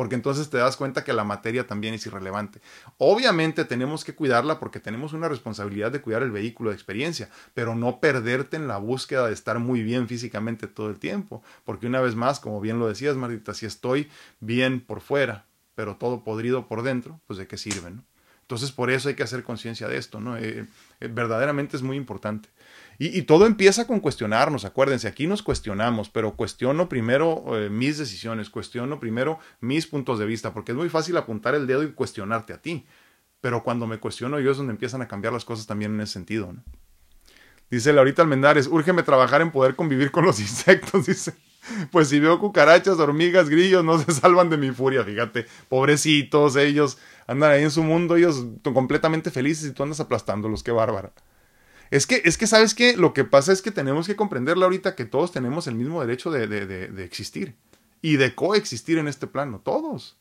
porque 0.00 0.14
entonces 0.14 0.48
te 0.48 0.56
das 0.56 0.78
cuenta 0.78 1.04
que 1.04 1.12
la 1.12 1.24
materia 1.24 1.66
también 1.66 1.92
es 1.92 2.06
irrelevante. 2.06 2.62
Obviamente 2.96 3.66
tenemos 3.66 4.02
que 4.02 4.14
cuidarla 4.14 4.58
porque 4.58 4.80
tenemos 4.80 5.12
una 5.12 5.28
responsabilidad 5.28 5.92
de 5.92 6.00
cuidar 6.00 6.22
el 6.22 6.30
vehículo 6.30 6.70
de 6.70 6.76
experiencia, 6.76 7.28
pero 7.52 7.74
no 7.74 8.00
perderte 8.00 8.56
en 8.56 8.66
la 8.66 8.78
búsqueda 8.78 9.26
de 9.26 9.34
estar 9.34 9.58
muy 9.58 9.82
bien 9.82 10.08
físicamente 10.08 10.68
todo 10.68 10.88
el 10.88 10.98
tiempo, 10.98 11.42
porque 11.66 11.86
una 11.86 12.00
vez 12.00 12.14
más, 12.14 12.40
como 12.40 12.62
bien 12.62 12.78
lo 12.78 12.88
decías, 12.88 13.14
Marita, 13.16 13.52
si 13.52 13.66
estoy 13.66 14.08
bien 14.40 14.80
por 14.80 15.02
fuera, 15.02 15.44
pero 15.74 15.96
todo 15.96 16.24
podrido 16.24 16.66
por 16.66 16.82
dentro, 16.82 17.20
pues 17.26 17.38
de 17.38 17.46
qué 17.46 17.58
sirve, 17.58 17.90
¿no? 17.90 18.02
Entonces 18.50 18.72
por 18.72 18.90
eso 18.90 19.08
hay 19.08 19.14
que 19.14 19.22
hacer 19.22 19.44
conciencia 19.44 19.86
de 19.86 19.96
esto, 19.96 20.18
¿no? 20.18 20.36
Eh, 20.36 20.66
eh, 20.98 21.08
verdaderamente 21.08 21.76
es 21.76 21.84
muy 21.84 21.96
importante. 21.96 22.48
Y, 22.98 23.22
todo 23.22 23.46
empieza 23.46 23.86
con 23.86 24.00
cuestionarnos, 24.00 24.64
acuérdense, 24.64 25.06
aquí 25.06 25.28
nos 25.28 25.44
cuestionamos, 25.44 26.10
pero 26.10 26.34
cuestiono 26.34 26.88
primero 26.88 27.44
eh, 27.56 27.70
mis 27.70 27.96
decisiones, 27.96 28.50
cuestiono 28.50 28.98
primero 28.98 29.38
mis 29.60 29.86
puntos 29.86 30.18
de 30.18 30.26
vista, 30.26 30.52
porque 30.52 30.72
es 30.72 30.76
muy 30.76 30.88
fácil 30.88 31.16
apuntar 31.16 31.54
el 31.54 31.68
dedo 31.68 31.84
y 31.84 31.92
cuestionarte 31.92 32.52
a 32.52 32.60
ti, 32.60 32.84
pero 33.40 33.62
cuando 33.62 33.86
me 33.86 33.98
cuestiono 33.98 34.40
yo 34.40 34.50
es 34.50 34.56
donde 34.56 34.72
empiezan 34.72 35.00
a 35.00 35.06
cambiar 35.06 35.32
las 35.32 35.44
cosas 35.44 35.68
también 35.68 35.94
en 35.94 36.00
ese 36.00 36.14
sentido. 36.14 36.52
¿no? 36.52 36.64
Dice 37.70 37.92
Laurita 37.92 38.22
Almendares, 38.22 38.66
úrgeme 38.66 39.04
trabajar 39.04 39.42
en 39.42 39.52
poder 39.52 39.76
convivir 39.76 40.10
con 40.10 40.24
los 40.24 40.40
insectos, 40.40 41.06
dice. 41.06 41.34
Pues 41.90 42.08
si 42.08 42.20
veo 42.20 42.38
cucarachas, 42.38 42.98
hormigas, 42.98 43.48
grillos, 43.48 43.84
no 43.84 43.98
se 44.02 44.12
salvan 44.12 44.50
de 44.50 44.56
mi 44.56 44.70
furia, 44.70 45.04
fíjate. 45.04 45.46
Pobrecitos, 45.68 46.56
ellos 46.56 46.98
andan 47.26 47.52
ahí 47.52 47.62
en 47.62 47.70
su 47.70 47.82
mundo, 47.82 48.16
ellos 48.16 48.44
completamente 48.62 49.30
felices 49.30 49.70
y 49.70 49.72
tú 49.72 49.82
andas 49.82 50.00
aplastándolos, 50.00 50.62
qué 50.62 50.72
bárbara. 50.72 51.12
Es 51.90 52.06
que, 52.06 52.22
es 52.24 52.38
que, 52.38 52.46
¿sabes 52.46 52.74
qué? 52.74 52.96
Lo 52.96 53.12
que 53.12 53.24
pasa 53.24 53.52
es 53.52 53.62
que 53.62 53.72
tenemos 53.72 54.06
que 54.06 54.16
comprenderla 54.16 54.64
ahorita 54.66 54.94
que 54.94 55.04
todos 55.04 55.32
tenemos 55.32 55.66
el 55.66 55.74
mismo 55.74 56.00
derecho 56.00 56.30
de, 56.30 56.46
de, 56.46 56.66
de, 56.66 57.04
existir 57.04 57.56
y 58.00 58.16
de 58.16 58.34
coexistir 58.34 58.98
en 58.98 59.08
este 59.08 59.26
plano. 59.26 59.60
Todos. 59.64 60.16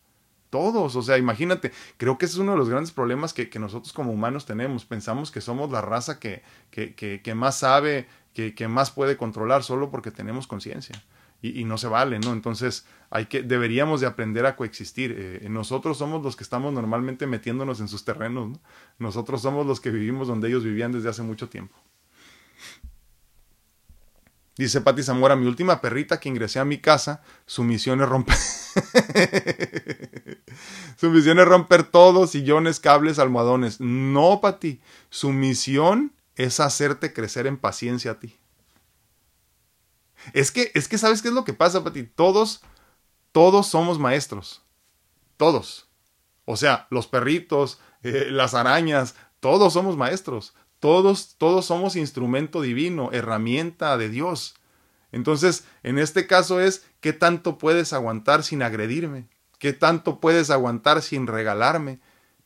Todos. 0.49 0.95
O 0.95 1.01
sea, 1.03 1.19
imagínate. 1.19 1.71
Creo 1.97 2.17
que 2.17 2.25
ese 2.25 2.35
es 2.35 2.39
uno 2.39 2.53
de 2.53 2.57
los 2.57 2.69
grandes 2.69 2.91
problemas 2.91 3.33
que, 3.33 3.51
que 3.51 3.59
nosotros 3.59 3.93
como 3.93 4.11
humanos 4.11 4.47
tenemos. 4.47 4.85
Pensamos 4.85 5.29
que 5.29 5.41
somos 5.41 5.69
la 5.69 5.81
raza 5.81 6.19
que, 6.19 6.41
que, 6.71 6.95
que 6.95 7.35
más 7.35 7.59
sabe, 7.59 8.07
que, 8.33 8.67
más 8.67 8.91
puede 8.91 9.17
controlar 9.17 9.63
solo 9.63 9.91
porque 9.91 10.11
tenemos 10.11 10.47
conciencia 10.47 11.01
y, 11.41 11.63
no 11.63 11.77
se 11.77 11.87
vale, 11.87 12.19
¿no? 12.19 12.33
Entonces, 12.33 12.85
hay 13.09 13.27
que, 13.27 13.43
deberíamos 13.43 14.01
de 14.01 14.07
aprender 14.07 14.45
a 14.45 14.55
coexistir. 14.55 15.15
Eh, 15.17 15.47
nosotros 15.49 15.97
somos 15.97 16.21
los 16.21 16.35
que 16.35 16.43
estamos 16.43 16.73
normalmente 16.73 17.27
metiéndonos 17.27 17.79
en 17.79 17.87
sus 17.87 18.03
terrenos, 18.03 18.49
¿no? 18.49 18.59
Nosotros 18.97 19.41
somos 19.41 19.65
los 19.65 19.79
que 19.79 19.89
vivimos 19.89 20.27
donde 20.27 20.49
ellos 20.49 20.63
vivían 20.63 20.91
desde 20.91 21.09
hace 21.09 21.23
mucho 21.23 21.47
tiempo. 21.47 21.75
Dice 24.57 24.81
Pati 24.81 25.03
Zamora, 25.03 25.37
mi 25.37 25.47
última 25.47 25.79
perrita 25.79 26.19
que 26.19 26.27
ingresé 26.27 26.59
a 26.59 26.65
mi 26.65 26.79
casa, 26.79 27.23
su 27.45 27.63
misión 27.63 28.01
es 28.01 28.09
romper... 28.09 28.35
su 30.97 31.09
misión 31.09 31.39
es 31.39 31.45
romper 31.45 31.85
todos, 31.85 32.31
sillones, 32.31 32.81
cables, 32.81 33.19
almohadones. 33.19 33.79
No, 33.79 34.41
Pati, 34.41 34.81
su 35.09 35.31
misión 35.31 36.11
es 36.35 36.59
hacerte 36.59 37.13
crecer 37.13 37.47
en 37.47 37.55
paciencia 37.55 38.11
a 38.11 38.19
ti. 38.19 38.35
Es 40.33 40.51
que, 40.51 40.71
es 40.73 40.87
que 40.87 40.97
sabes 40.97 41.21
qué 41.21 41.29
es 41.29 41.33
lo 41.33 41.43
que 41.43 41.53
pasa, 41.53 41.83
Pati. 41.83 42.03
Todos, 42.03 42.61
todos 43.31 43.67
somos 43.67 43.99
maestros. 43.99 44.63
Todos. 45.37 45.89
O 46.45 46.57
sea, 46.57 46.87
los 46.89 47.07
perritos, 47.07 47.79
eh, 48.03 48.27
las 48.29 48.53
arañas, 48.53 49.15
todos 49.39 49.73
somos 49.73 49.97
maestros. 49.97 50.53
Todos, 50.79 51.35
todos 51.37 51.65
somos 51.65 51.95
instrumento 51.95 52.61
divino, 52.61 53.09
herramienta 53.11 53.97
de 53.97 54.09
Dios. 54.09 54.55
Entonces, 55.11 55.65
en 55.83 55.99
este 55.99 56.27
caso 56.27 56.59
es, 56.59 56.85
¿qué 57.01 57.13
tanto 57.13 57.57
puedes 57.57 57.93
aguantar 57.93 58.43
sin 58.43 58.61
agredirme? 58.63 59.27
¿Qué 59.57 59.73
tanto 59.73 60.19
puedes 60.19 60.49
aguantar 60.49 61.01
sin 61.01 61.27
regalarme? 61.27 61.99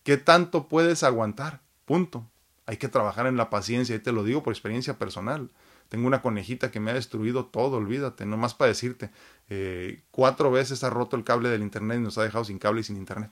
¿Qué 0.04 0.18
tanto 0.18 0.68
puedes 0.68 1.04
aguantar? 1.04 1.62
Punto. 1.86 2.30
Hay 2.66 2.78
que 2.78 2.88
trabajar 2.88 3.28
en 3.28 3.38
la 3.38 3.50
paciencia, 3.50 3.96
y 3.96 4.00
te 4.00 4.12
lo 4.12 4.24
digo 4.24 4.42
por 4.42 4.54
experiencia 4.54 4.98
personal. 4.98 5.52
Tengo 5.94 6.08
una 6.08 6.24
conejita 6.24 6.72
que 6.72 6.80
me 6.80 6.90
ha 6.90 6.96
destruido 6.96 7.46
todo, 7.46 7.78
olvídate, 7.78 8.26
nomás 8.26 8.56
para 8.56 8.70
decirte. 8.70 9.12
Eh, 9.48 10.02
cuatro 10.10 10.50
veces 10.50 10.84
ha 10.84 10.90
roto 10.90 11.16
el 11.16 11.24
cable 11.24 11.50
del 11.50 11.62
internet 11.62 12.00
y 12.00 12.02
nos 12.02 12.18
ha 12.18 12.24
dejado 12.24 12.44
sin 12.44 12.58
cable 12.58 12.82
y 12.82 12.84
sin 12.84 12.98
internet. 12.98 13.30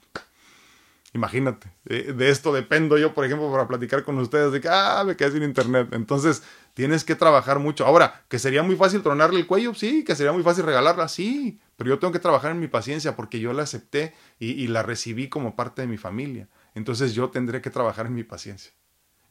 Imagínate, 1.12 1.72
eh, 1.86 2.12
de 2.12 2.30
esto 2.30 2.52
dependo 2.52 2.96
yo, 2.98 3.14
por 3.14 3.24
ejemplo, 3.24 3.50
para 3.50 3.66
platicar 3.66 4.04
con 4.04 4.16
ustedes 4.20 4.52
de 4.52 4.60
que, 4.60 4.68
ah, 4.70 5.02
me 5.04 5.16
quedé 5.16 5.32
sin 5.32 5.42
internet. 5.42 5.88
Entonces, 5.90 6.44
tienes 6.72 7.02
que 7.02 7.16
trabajar 7.16 7.58
mucho. 7.58 7.84
Ahora, 7.84 8.22
que 8.28 8.38
sería 8.38 8.62
muy 8.62 8.76
fácil 8.76 9.02
tronarle 9.02 9.40
el 9.40 9.48
cuello, 9.48 9.74
sí, 9.74 10.04
que 10.04 10.14
sería 10.14 10.30
muy 10.30 10.44
fácil 10.44 10.64
regalarla, 10.64 11.08
sí, 11.08 11.58
pero 11.76 11.90
yo 11.90 11.98
tengo 11.98 12.12
que 12.12 12.20
trabajar 12.20 12.52
en 12.52 12.60
mi 12.60 12.68
paciencia 12.68 13.16
porque 13.16 13.40
yo 13.40 13.52
la 13.54 13.64
acepté 13.64 14.14
y 14.38 14.68
la 14.68 14.84
recibí 14.84 15.28
como 15.28 15.56
parte 15.56 15.82
de 15.82 15.88
mi 15.88 15.96
familia. 15.96 16.46
Entonces, 16.76 17.12
yo 17.12 17.28
tendré 17.30 17.60
que 17.60 17.70
trabajar 17.70 18.06
en 18.06 18.14
mi 18.14 18.22
paciencia 18.22 18.72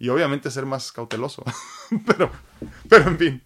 y 0.01 0.09
obviamente 0.09 0.49
ser 0.49 0.65
más 0.65 0.91
cauteloso. 0.91 1.43
pero, 2.07 2.31
pero 2.89 3.07
en 3.07 3.19
fin, 3.19 3.43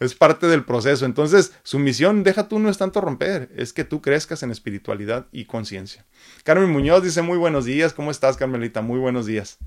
es 0.00 0.14
parte 0.14 0.46
del 0.46 0.64
proceso. 0.64 1.06
Entonces, 1.06 1.54
su 1.62 1.78
misión, 1.78 2.24
deja 2.24 2.46
tú, 2.46 2.58
no 2.58 2.68
es 2.68 2.76
tanto 2.76 3.00
romper, 3.00 3.50
es 3.56 3.72
que 3.72 3.84
tú 3.84 4.02
crezcas 4.02 4.42
en 4.42 4.50
espiritualidad 4.50 5.28
y 5.32 5.46
conciencia. 5.46 6.04
Carmen 6.44 6.70
Muñoz 6.70 7.02
dice 7.02 7.22
muy 7.22 7.38
buenos 7.38 7.64
días, 7.64 7.94
¿cómo 7.94 8.10
estás, 8.10 8.36
Carmelita? 8.36 8.82
Muy 8.82 8.98
buenos 8.98 9.24
días. 9.24 9.58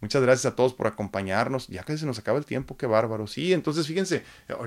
Muchas 0.00 0.20
gracias 0.22 0.52
a 0.52 0.56
todos 0.56 0.74
por 0.74 0.86
acompañarnos. 0.86 1.68
Ya 1.68 1.82
que 1.82 1.96
se 1.96 2.04
nos 2.04 2.18
acaba 2.18 2.38
el 2.38 2.44
tiempo, 2.44 2.76
qué 2.76 2.86
bárbaro. 2.86 3.26
Sí, 3.26 3.52
entonces 3.52 3.86
fíjense, 3.86 4.24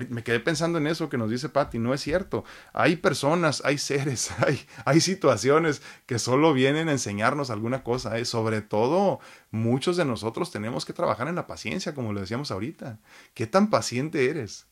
me 0.09 0.23
quedé 0.23 0.39
pensando 0.39 0.79
en 0.79 0.87
eso 0.87 1.07
que 1.09 1.17
nos 1.17 1.29
dice 1.29 1.49
Patti, 1.49 1.77
no 1.77 1.93
es 1.93 2.01
cierto. 2.01 2.43
Hay 2.73 2.95
personas, 2.95 3.61
hay 3.63 3.77
seres, 3.77 4.31
hay, 4.45 4.59
hay 4.85 5.01
situaciones 5.01 5.81
que 6.07 6.17
solo 6.17 6.53
vienen 6.53 6.89
a 6.89 6.93
enseñarnos 6.93 7.51
alguna 7.51 7.83
cosa. 7.83 8.17
¿eh? 8.17 8.25
Sobre 8.25 8.61
todo, 8.61 9.19
muchos 9.51 9.97
de 9.97 10.05
nosotros 10.05 10.51
tenemos 10.51 10.85
que 10.85 10.93
trabajar 10.93 11.27
en 11.27 11.35
la 11.35 11.47
paciencia, 11.47 11.93
como 11.93 12.11
lo 12.11 12.21
decíamos 12.21 12.49
ahorita. 12.49 12.99
¿Qué 13.35 13.45
tan 13.45 13.69
paciente 13.69 14.29
eres? 14.29 14.67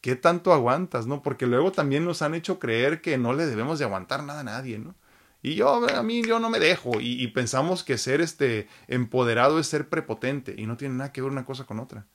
¿Qué 0.00 0.16
tanto 0.16 0.54
aguantas? 0.54 1.06
¿No? 1.06 1.22
Porque 1.22 1.46
luego 1.46 1.72
también 1.72 2.06
nos 2.06 2.22
han 2.22 2.34
hecho 2.34 2.58
creer 2.58 3.02
que 3.02 3.18
no 3.18 3.34
le 3.34 3.46
debemos 3.46 3.78
de 3.78 3.84
aguantar 3.84 4.22
nada 4.24 4.40
a 4.40 4.44
nadie, 4.44 4.78
¿no? 4.78 4.94
Y 5.42 5.54
yo, 5.54 5.86
a 5.88 6.02
mí, 6.02 6.22
yo 6.22 6.38
no 6.38 6.50
me 6.50 6.58
dejo. 6.58 7.00
Y, 7.00 7.26
pensamos 7.28 7.82
que 7.82 7.98
ser 7.98 8.20
este 8.20 8.68
empoderado 8.88 9.58
es 9.58 9.66
ser 9.66 9.88
prepotente. 9.88 10.54
Y 10.56 10.66
no 10.66 10.76
tiene 10.76 10.94
nada 10.96 11.12
que 11.12 11.22
ver 11.22 11.30
una 11.30 11.44
cosa 11.44 11.64
con 11.64 11.80
otra. 11.80 12.06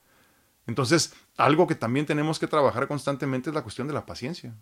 Entonces, 0.67 1.13
algo 1.37 1.67
que 1.67 1.75
también 1.75 2.05
tenemos 2.05 2.39
que 2.39 2.47
trabajar 2.47 2.87
constantemente 2.87 3.49
es 3.49 3.55
la 3.55 3.63
cuestión 3.63 3.87
de 3.87 3.93
la 3.93 4.05
paciencia. 4.05 4.55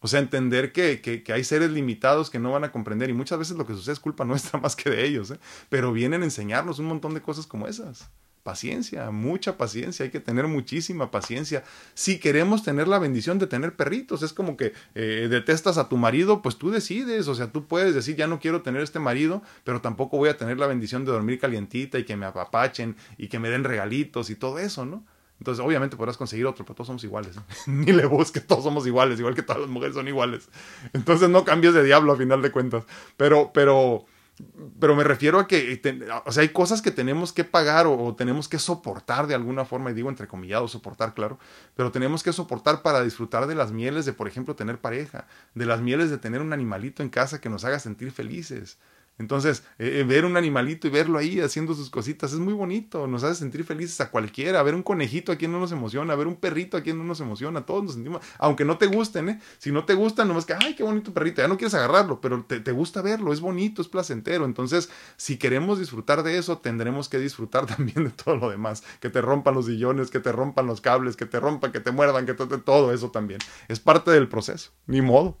O 0.00 0.06
sea, 0.06 0.20
entender 0.20 0.72
que, 0.72 1.00
que, 1.00 1.32
hay 1.32 1.44
seres 1.44 1.70
limitados 1.70 2.30
que 2.30 2.38
no 2.38 2.52
van 2.52 2.64
a 2.64 2.72
comprender. 2.72 3.10
Y 3.10 3.14
muchas 3.14 3.38
veces 3.38 3.56
lo 3.56 3.66
que 3.66 3.74
sucede 3.74 3.94
es 3.94 4.00
culpa 4.00 4.24
nuestra 4.26 4.60
más 4.60 4.76
que 4.76 4.90
de 4.90 5.04
ellos. 5.04 5.30
¿eh? 5.30 5.40
Pero 5.68 5.92
vienen 5.92 6.22
a 6.22 6.26
enseñarnos 6.26 6.78
un 6.78 6.86
montón 6.86 7.14
de 7.14 7.22
cosas 7.22 7.46
como 7.46 7.66
esas 7.66 8.10
paciencia, 8.44 9.10
mucha 9.10 9.56
paciencia, 9.56 10.04
hay 10.04 10.10
que 10.10 10.20
tener 10.20 10.46
muchísima 10.46 11.10
paciencia. 11.10 11.64
Si 11.94 12.20
queremos 12.20 12.62
tener 12.62 12.86
la 12.86 13.00
bendición 13.00 13.40
de 13.40 13.48
tener 13.48 13.74
perritos, 13.74 14.22
es 14.22 14.32
como 14.32 14.56
que 14.56 14.74
eh, 14.94 15.26
detestas 15.28 15.78
a 15.78 15.88
tu 15.88 15.96
marido, 15.96 16.42
pues 16.42 16.56
tú 16.56 16.70
decides, 16.70 17.26
o 17.26 17.34
sea, 17.34 17.50
tú 17.50 17.66
puedes 17.66 17.94
decir, 17.94 18.14
ya 18.14 18.28
no 18.28 18.38
quiero 18.38 18.62
tener 18.62 18.82
este 18.82 19.00
marido, 19.00 19.42
pero 19.64 19.80
tampoco 19.80 20.18
voy 20.18 20.28
a 20.28 20.36
tener 20.36 20.58
la 20.58 20.68
bendición 20.68 21.04
de 21.04 21.12
dormir 21.12 21.40
calientita 21.40 21.98
y 21.98 22.04
que 22.04 22.16
me 22.16 22.26
apapachen 22.26 22.96
y 23.16 23.28
que 23.28 23.40
me 23.40 23.48
den 23.48 23.64
regalitos 23.64 24.30
y 24.30 24.36
todo 24.36 24.58
eso, 24.58 24.84
¿no? 24.84 25.04
Entonces, 25.40 25.64
obviamente 25.64 25.96
podrás 25.96 26.16
conseguir 26.16 26.46
otro, 26.46 26.64
pero 26.64 26.76
todos 26.76 26.86
somos 26.86 27.02
iguales. 27.02 27.36
Ni 27.66 27.92
le 27.92 28.06
busques, 28.06 28.46
todos 28.46 28.62
somos 28.62 28.86
iguales, 28.86 29.18
igual 29.18 29.34
que 29.34 29.42
todas 29.42 29.62
las 29.62 29.70
mujeres 29.70 29.94
son 29.94 30.06
iguales. 30.06 30.48
Entonces, 30.92 31.28
no 31.28 31.44
cambies 31.44 31.74
de 31.74 31.82
diablo 31.82 32.12
a 32.12 32.16
final 32.16 32.40
de 32.40 32.52
cuentas. 32.52 32.84
Pero, 33.16 33.50
pero, 33.52 34.06
pero 34.80 34.96
me 34.96 35.04
refiero 35.04 35.38
a 35.38 35.46
que, 35.46 35.80
o 36.24 36.32
sea, 36.32 36.42
hay 36.42 36.48
cosas 36.48 36.82
que 36.82 36.90
tenemos 36.90 37.32
que 37.32 37.44
pagar 37.44 37.86
o, 37.86 38.14
tenemos 38.16 38.48
que 38.48 38.58
soportar 38.58 39.26
de 39.26 39.34
alguna 39.34 39.64
forma, 39.64 39.90
y 39.90 39.94
digo 39.94 40.08
entrecomillado, 40.08 40.66
soportar, 40.66 41.14
claro, 41.14 41.38
pero 41.76 41.92
tenemos 41.92 42.22
que 42.22 42.32
soportar 42.32 42.82
para 42.82 43.02
disfrutar 43.02 43.46
de 43.46 43.54
las 43.54 43.70
mieles 43.70 44.04
de, 44.06 44.12
por 44.12 44.26
ejemplo, 44.26 44.56
tener 44.56 44.78
pareja, 44.78 45.26
de 45.54 45.66
las 45.66 45.80
mieles 45.80 46.10
de 46.10 46.18
tener 46.18 46.40
un 46.40 46.52
animalito 46.52 47.02
en 47.02 47.10
casa 47.10 47.40
que 47.40 47.48
nos 47.48 47.64
haga 47.64 47.78
sentir 47.78 48.10
felices. 48.10 48.78
Entonces, 49.18 49.62
eh, 49.78 50.00
eh, 50.00 50.04
ver 50.04 50.24
un 50.24 50.36
animalito 50.36 50.88
y 50.88 50.90
verlo 50.90 51.18
ahí 51.18 51.40
haciendo 51.40 51.74
sus 51.74 51.88
cositas 51.88 52.32
es 52.32 52.40
muy 52.40 52.52
bonito, 52.52 53.06
nos 53.06 53.22
hace 53.22 53.36
sentir 53.36 53.64
felices 53.64 54.00
a 54.00 54.10
cualquiera. 54.10 54.62
Ver 54.62 54.74
un 54.74 54.82
conejito 54.82 55.30
a 55.30 55.36
quien 55.36 55.52
no 55.52 55.60
nos 55.60 55.70
emociona, 55.70 56.14
ver 56.16 56.26
un 56.26 56.36
perrito 56.36 56.76
a 56.76 56.82
quien 56.82 56.98
no 56.98 57.04
nos 57.04 57.20
emociona, 57.20 57.64
todos 57.64 57.84
nos 57.84 57.94
sentimos, 57.94 58.22
aunque 58.38 58.64
no 58.64 58.76
te 58.76 58.86
gusten, 58.86 59.28
¿eh? 59.28 59.40
Si 59.58 59.70
no 59.70 59.84
te 59.84 59.94
gustan, 59.94 60.26
nomás 60.26 60.46
que, 60.46 60.54
ay, 60.54 60.74
qué 60.74 60.82
bonito 60.82 61.12
perrito, 61.14 61.42
ya 61.42 61.48
no 61.48 61.56
quieres 61.56 61.74
agarrarlo, 61.74 62.20
pero 62.20 62.44
te, 62.44 62.72
gusta 62.72 63.02
verlo, 63.02 63.32
es 63.32 63.40
bonito, 63.40 63.82
es 63.82 63.88
placentero. 63.88 64.44
Entonces, 64.44 64.90
si 65.16 65.36
queremos 65.36 65.78
disfrutar 65.78 66.24
de 66.24 66.36
eso, 66.36 66.58
tendremos 66.58 67.08
que 67.08 67.18
disfrutar 67.18 67.66
también 67.76 68.04
de 68.04 68.10
todo 68.10 68.36
lo 68.36 68.50
demás. 68.50 68.82
Que 69.00 69.10
te 69.10 69.20
rompan 69.20 69.54
los 69.54 69.66
sillones, 69.66 70.10
que 70.10 70.18
te 70.18 70.32
rompan 70.32 70.66
los 70.66 70.80
cables, 70.80 71.16
que 71.16 71.26
te 71.26 71.38
rompan, 71.38 71.70
que 71.70 71.80
te 71.80 71.92
muerdan, 71.92 72.26
que 72.26 72.34
te, 72.34 72.46
todo 72.58 72.92
eso 72.92 73.10
también. 73.10 73.38
Es 73.68 73.78
parte 73.78 74.10
del 74.10 74.28
proceso, 74.28 74.72
ni 74.86 75.02
modo. 75.02 75.38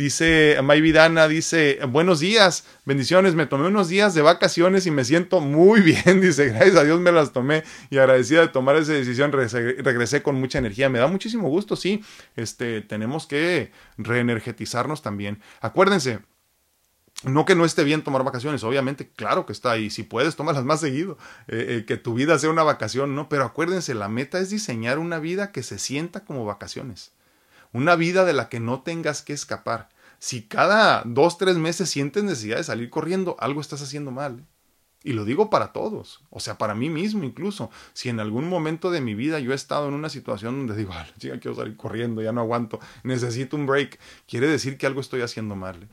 Dice 0.00 0.56
May 0.62 0.80
Vidana, 0.80 1.28
dice, 1.28 1.78
buenos 1.86 2.20
días, 2.20 2.64
bendiciones, 2.86 3.34
me 3.34 3.44
tomé 3.44 3.66
unos 3.66 3.90
días 3.90 4.14
de 4.14 4.22
vacaciones 4.22 4.86
y 4.86 4.90
me 4.90 5.04
siento 5.04 5.42
muy 5.42 5.80
bien, 5.82 6.22
dice, 6.22 6.46
gracias 6.46 6.76
a 6.76 6.84
Dios 6.84 6.98
me 7.00 7.12
las 7.12 7.34
tomé 7.34 7.64
y 7.90 7.98
agradecida 7.98 8.40
de 8.40 8.48
tomar 8.48 8.76
esa 8.76 8.94
decisión, 8.94 9.30
regresé, 9.30 10.22
con 10.22 10.40
mucha 10.40 10.58
energía, 10.58 10.88
me 10.88 11.00
da 11.00 11.06
muchísimo 11.06 11.50
gusto, 11.50 11.76
sí, 11.76 12.02
este, 12.34 12.80
tenemos 12.80 13.26
que 13.26 13.72
reenergetizarnos 13.98 15.02
también. 15.02 15.42
Acuérdense, 15.60 16.20
no 17.24 17.44
que 17.44 17.54
no 17.54 17.66
esté 17.66 17.84
bien 17.84 18.02
tomar 18.02 18.24
vacaciones, 18.24 18.64
obviamente, 18.64 19.10
claro 19.14 19.44
que 19.44 19.52
está 19.52 19.72
ahí. 19.72 19.90
Si 19.90 20.02
puedes, 20.02 20.34
tómalas 20.34 20.64
más 20.64 20.80
seguido. 20.80 21.18
Eh, 21.46 21.80
eh, 21.80 21.84
que 21.84 21.98
tu 21.98 22.14
vida 22.14 22.38
sea 22.38 22.48
una 22.48 22.62
vacación, 22.62 23.14
¿no? 23.14 23.28
Pero 23.28 23.44
acuérdense, 23.44 23.92
la 23.92 24.08
meta 24.08 24.38
es 24.38 24.48
diseñar 24.48 24.98
una 24.98 25.18
vida 25.18 25.52
que 25.52 25.62
se 25.62 25.78
sienta 25.78 26.24
como 26.24 26.46
vacaciones 26.46 27.12
una 27.72 27.96
vida 27.96 28.24
de 28.24 28.32
la 28.32 28.48
que 28.48 28.60
no 28.60 28.82
tengas 28.82 29.22
que 29.22 29.32
escapar. 29.32 29.88
Si 30.18 30.42
cada 30.42 31.02
dos, 31.04 31.38
tres 31.38 31.56
meses 31.56 31.88
sientes 31.88 32.24
necesidad 32.24 32.58
de 32.58 32.64
salir 32.64 32.90
corriendo, 32.90 33.36
algo 33.38 33.60
estás 33.60 33.82
haciendo 33.82 34.10
mal. 34.10 34.46
Y 35.02 35.14
lo 35.14 35.24
digo 35.24 35.48
para 35.48 35.72
todos, 35.72 36.22
o 36.28 36.40
sea, 36.40 36.58
para 36.58 36.74
mí 36.74 36.90
mismo 36.90 37.24
incluso. 37.24 37.70
Si 37.94 38.10
en 38.10 38.20
algún 38.20 38.48
momento 38.48 38.90
de 38.90 39.00
mi 39.00 39.14
vida 39.14 39.38
yo 39.38 39.52
he 39.52 39.54
estado 39.54 39.88
en 39.88 39.94
una 39.94 40.10
situación 40.10 40.58
donde 40.58 40.76
digo, 40.76 40.92
chica, 41.18 41.40
quiero 41.40 41.56
salir 41.56 41.76
corriendo, 41.76 42.20
ya 42.20 42.32
no 42.32 42.42
aguanto, 42.42 42.80
necesito 43.02 43.56
un 43.56 43.66
break, 43.66 43.98
quiere 44.28 44.46
decir 44.46 44.76
que 44.76 44.86
algo 44.86 45.00
estoy 45.00 45.22
haciendo 45.22 45.56
mal. 45.56 45.88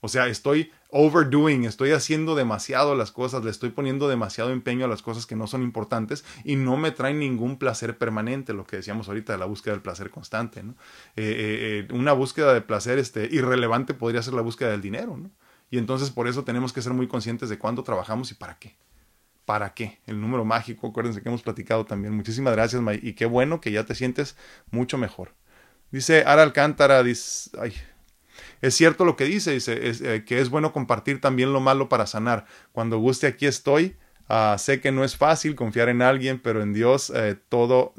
O 0.00 0.08
sea, 0.08 0.26
estoy 0.28 0.70
overdoing, 0.90 1.64
estoy 1.64 1.92
haciendo 1.92 2.34
demasiado 2.34 2.94
las 2.94 3.12
cosas, 3.12 3.44
le 3.44 3.50
estoy 3.50 3.70
poniendo 3.70 4.08
demasiado 4.08 4.50
empeño 4.50 4.86
a 4.86 4.88
las 4.88 5.02
cosas 5.02 5.26
que 5.26 5.36
no 5.36 5.46
son 5.46 5.62
importantes 5.62 6.24
y 6.44 6.56
no 6.56 6.76
me 6.76 6.90
traen 6.90 7.18
ningún 7.18 7.58
placer 7.58 7.98
permanente, 7.98 8.52
lo 8.52 8.66
que 8.66 8.76
decíamos 8.76 9.08
ahorita 9.08 9.32
de 9.34 9.38
la 9.38 9.44
búsqueda 9.44 9.74
del 9.74 9.82
placer 9.82 10.10
constante. 10.10 10.62
¿no? 10.62 10.72
Eh, 11.16 11.22
eh, 11.22 11.86
eh, 11.90 11.94
una 11.94 12.12
búsqueda 12.12 12.54
de 12.54 12.62
placer 12.62 12.98
este, 12.98 13.28
irrelevante 13.30 13.94
podría 13.94 14.22
ser 14.22 14.34
la 14.34 14.42
búsqueda 14.42 14.70
del 14.70 14.80
dinero. 14.80 15.16
¿no? 15.16 15.30
Y 15.70 15.78
entonces 15.78 16.10
por 16.10 16.28
eso 16.28 16.44
tenemos 16.44 16.72
que 16.72 16.82
ser 16.82 16.92
muy 16.92 17.06
conscientes 17.06 17.48
de 17.48 17.58
cuándo 17.58 17.82
trabajamos 17.82 18.30
y 18.30 18.34
para 18.34 18.58
qué. 18.58 18.76
¿Para 19.44 19.74
qué? 19.74 20.00
El 20.06 20.20
número 20.20 20.44
mágico, 20.44 20.88
acuérdense 20.88 21.22
que 21.22 21.28
hemos 21.28 21.42
platicado 21.42 21.84
también. 21.84 22.14
Muchísimas 22.14 22.54
gracias, 22.54 22.80
May. 22.82 23.00
Y 23.02 23.14
qué 23.14 23.26
bueno 23.26 23.60
que 23.60 23.72
ya 23.72 23.84
te 23.84 23.94
sientes 23.94 24.36
mucho 24.70 24.96
mejor. 24.96 25.34
Dice 25.90 26.22
Ara 26.24 26.42
Alcántara, 26.42 27.02
dice, 27.02 27.50
ay, 27.60 27.72
es 28.60 28.74
cierto 28.74 29.04
lo 29.04 29.16
que 29.16 29.24
dice, 29.24 29.52
dice 29.52 29.78
eh, 29.82 30.24
que 30.24 30.40
es 30.40 30.50
bueno 30.50 30.72
compartir 30.72 31.20
también 31.20 31.52
lo 31.52 31.60
malo 31.60 31.88
para 31.88 32.06
sanar. 32.06 32.46
Cuando 32.72 32.98
guste 32.98 33.26
aquí 33.26 33.46
estoy. 33.46 33.96
Ah, 34.28 34.56
sé 34.58 34.80
que 34.80 34.92
no 34.92 35.02
es 35.02 35.16
fácil 35.16 35.56
confiar 35.56 35.88
en 35.88 36.02
alguien, 36.02 36.38
pero 36.38 36.62
en 36.62 36.72
Dios 36.72 37.10
eh, 37.14 37.36
todo, 37.48 37.94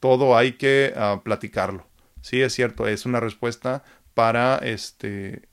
todo 0.00 0.36
hay 0.36 0.52
que 0.54 0.92
ah, 0.96 1.20
platicarlo. 1.22 1.86
Sí, 2.20 2.40
es 2.40 2.52
cierto, 2.52 2.86
es 2.88 3.06
una 3.06 3.20
respuesta 3.20 3.84
para 4.14 4.56
este... 4.58 5.48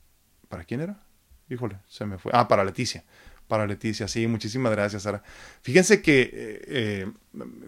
¿Para 0.48 0.64
quién 0.64 0.82
era? 0.82 1.04
Híjole, 1.50 1.78
se 1.88 2.06
me 2.06 2.18
fue. 2.18 2.32
Ah, 2.34 2.48
para 2.48 2.64
Leticia. 2.64 3.04
Para 3.48 3.68
Leticia, 3.68 4.08
sí, 4.08 4.26
muchísimas 4.26 4.72
gracias, 4.72 5.04
Sara. 5.04 5.22
Fíjense 5.62 6.02
que 6.02 6.30
eh, 6.34 7.12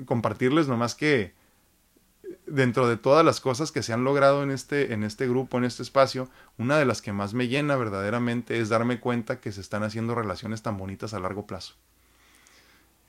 compartirles 0.05 0.67
nomás 0.67 0.95
que 0.95 1.33
dentro 2.45 2.87
de 2.87 2.97
todas 2.97 3.25
las 3.25 3.39
cosas 3.39 3.71
que 3.71 3.83
se 3.83 3.93
han 3.93 4.03
logrado 4.03 4.43
en 4.43 4.51
este, 4.51 4.93
en 4.93 5.03
este 5.03 5.27
grupo, 5.27 5.57
en 5.57 5.63
este 5.63 5.83
espacio, 5.83 6.29
una 6.57 6.77
de 6.77 6.85
las 6.85 7.01
que 7.01 7.13
más 7.13 7.33
me 7.33 7.47
llena 7.47 7.75
verdaderamente 7.75 8.59
es 8.59 8.69
darme 8.69 8.99
cuenta 8.99 9.39
que 9.39 9.51
se 9.51 9.61
están 9.61 9.83
haciendo 9.83 10.15
relaciones 10.15 10.61
tan 10.61 10.77
bonitas 10.77 11.13
a 11.13 11.19
largo 11.19 11.45
plazo. 11.45 11.75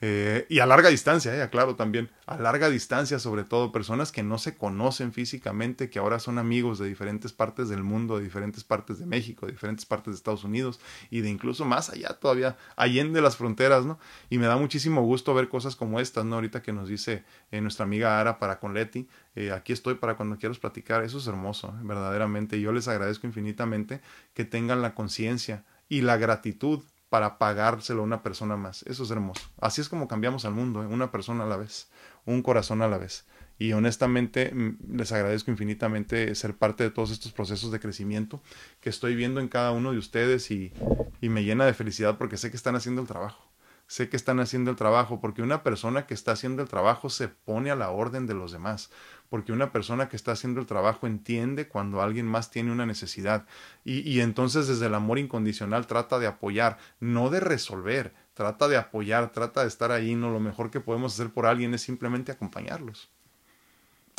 Eh, 0.05 0.45
y 0.49 0.59
a 0.59 0.65
larga 0.65 0.89
distancia, 0.89 1.41
eh, 1.41 1.49
claro 1.49 1.77
también, 1.77 2.09
a 2.25 2.37
larga 2.37 2.69
distancia 2.69 3.19
sobre 3.19 3.45
todo, 3.45 3.71
personas 3.71 4.11
que 4.11 4.21
no 4.21 4.37
se 4.37 4.57
conocen 4.57 5.13
físicamente, 5.13 5.89
que 5.89 5.97
ahora 5.97 6.19
son 6.19 6.39
amigos 6.39 6.77
de 6.77 6.89
diferentes 6.89 7.31
partes 7.31 7.69
del 7.69 7.83
mundo, 7.83 8.17
de 8.17 8.25
diferentes 8.25 8.65
partes 8.65 8.99
de 8.99 9.05
México, 9.05 9.45
de 9.45 9.53
diferentes 9.53 9.85
partes 9.85 10.11
de 10.11 10.17
Estados 10.17 10.43
Unidos 10.43 10.81
y 11.09 11.21
de 11.21 11.29
incluso 11.29 11.63
más 11.63 11.89
allá 11.89 12.09
todavía, 12.19 12.57
allende 12.75 13.21
las 13.21 13.37
fronteras, 13.37 13.85
¿no? 13.85 13.97
Y 14.29 14.39
me 14.39 14.47
da 14.47 14.57
muchísimo 14.57 15.03
gusto 15.03 15.33
ver 15.33 15.47
cosas 15.47 15.77
como 15.77 16.01
estas, 16.01 16.25
¿no? 16.25 16.35
Ahorita 16.35 16.61
que 16.61 16.73
nos 16.73 16.89
dice 16.89 17.23
eh, 17.51 17.61
nuestra 17.61 17.85
amiga 17.85 18.19
Ara 18.19 18.39
para 18.39 18.59
con 18.59 18.73
Leti, 18.73 19.07
eh, 19.35 19.53
aquí 19.53 19.71
estoy 19.71 19.95
para 19.95 20.17
cuando 20.17 20.37
quieras 20.37 20.59
platicar, 20.59 21.01
eso 21.05 21.17
es 21.17 21.27
hermoso, 21.27 21.73
verdaderamente, 21.81 22.57
y 22.57 22.61
yo 22.61 22.73
les 22.73 22.89
agradezco 22.89 23.25
infinitamente 23.25 24.01
que 24.33 24.43
tengan 24.43 24.81
la 24.81 24.95
conciencia 24.95 25.63
y 25.87 26.01
la 26.01 26.17
gratitud 26.17 26.83
para 27.13 27.37
pagárselo 27.37 28.01
a 28.01 28.05
una 28.05 28.23
persona 28.23 28.57
más. 28.57 28.81
Eso 28.87 29.03
es 29.03 29.11
hermoso. 29.11 29.43
Así 29.61 29.81
es 29.81 29.87
como 29.87 30.07
cambiamos 30.07 30.45
al 30.45 30.53
mundo, 30.55 30.81
¿eh? 30.81 30.87
una 30.87 31.11
persona 31.11 31.43
a 31.43 31.45
la 31.45 31.57
vez, 31.57 31.87
un 32.25 32.41
corazón 32.41 32.81
a 32.81 32.87
la 32.87 32.97
vez. 32.97 33.27
Y 33.59 33.73
honestamente 33.73 34.51
mm, 34.51 34.97
les 34.97 35.11
agradezco 35.11 35.51
infinitamente 35.51 36.33
ser 36.33 36.57
parte 36.57 36.83
de 36.83 36.89
todos 36.89 37.11
estos 37.11 37.31
procesos 37.31 37.71
de 37.71 37.79
crecimiento 37.79 38.41
que 38.79 38.89
estoy 38.89 39.13
viendo 39.13 39.39
en 39.41 39.47
cada 39.47 39.73
uno 39.73 39.91
de 39.91 39.99
ustedes 39.99 40.49
y, 40.49 40.73
y 41.21 41.29
me 41.29 41.43
llena 41.43 41.67
de 41.67 41.75
felicidad 41.75 42.17
porque 42.17 42.35
sé 42.35 42.49
que 42.49 42.57
están 42.57 42.75
haciendo 42.75 43.03
el 43.03 43.07
trabajo 43.07 43.53
sé 43.85 44.09
que 44.09 44.15
están 44.15 44.39
haciendo 44.39 44.71
el 44.71 44.77
trabajo, 44.77 45.19
porque 45.19 45.41
una 45.41 45.61
persona 45.61 46.07
que 46.07 46.13
está 46.13 46.31
haciendo 46.31 46.63
el 46.63 46.69
trabajo 46.69 47.09
se 47.09 47.27
pone 47.27 47.69
a 47.69 47.75
la 47.75 47.91
orden 47.91 48.25
de 48.25 48.33
los 48.33 48.51
demás 48.51 48.89
porque 49.33 49.51
una 49.51 49.71
persona 49.71 50.09
que 50.09 50.15
está 50.15 50.33
haciendo 50.33 50.59
el 50.59 50.67
trabajo 50.67 51.07
entiende 51.07 51.67
cuando 51.67 52.03
alguien 52.03 52.27
más 52.27 52.51
tiene 52.51 52.71
una 52.71 52.85
necesidad 52.85 53.47
y, 53.83 54.19
entonces 54.19 54.67
desde 54.67 54.85
el 54.85 54.93
amor 54.93 55.17
incondicional 55.17 55.87
trata 55.87 56.19
de 56.19 56.27
apoyar, 56.27 56.77
no 56.99 57.31
de 57.31 57.39
resolver, 57.39 58.13
trata 58.35 58.67
de 58.67 58.77
apoyar, 58.77 59.31
trata 59.31 59.61
de 59.61 59.69
estar 59.69 59.91
ahí, 59.91 60.13
no 60.13 60.29
lo 60.29 60.39
mejor 60.39 60.69
que 60.69 60.81
podemos 60.81 61.15
hacer 61.15 61.31
por 61.31 61.47
alguien 61.47 61.73
es 61.73 61.81
simplemente 61.81 62.31
acompañarlos. 62.31 63.09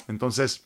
Entonces, 0.09 0.65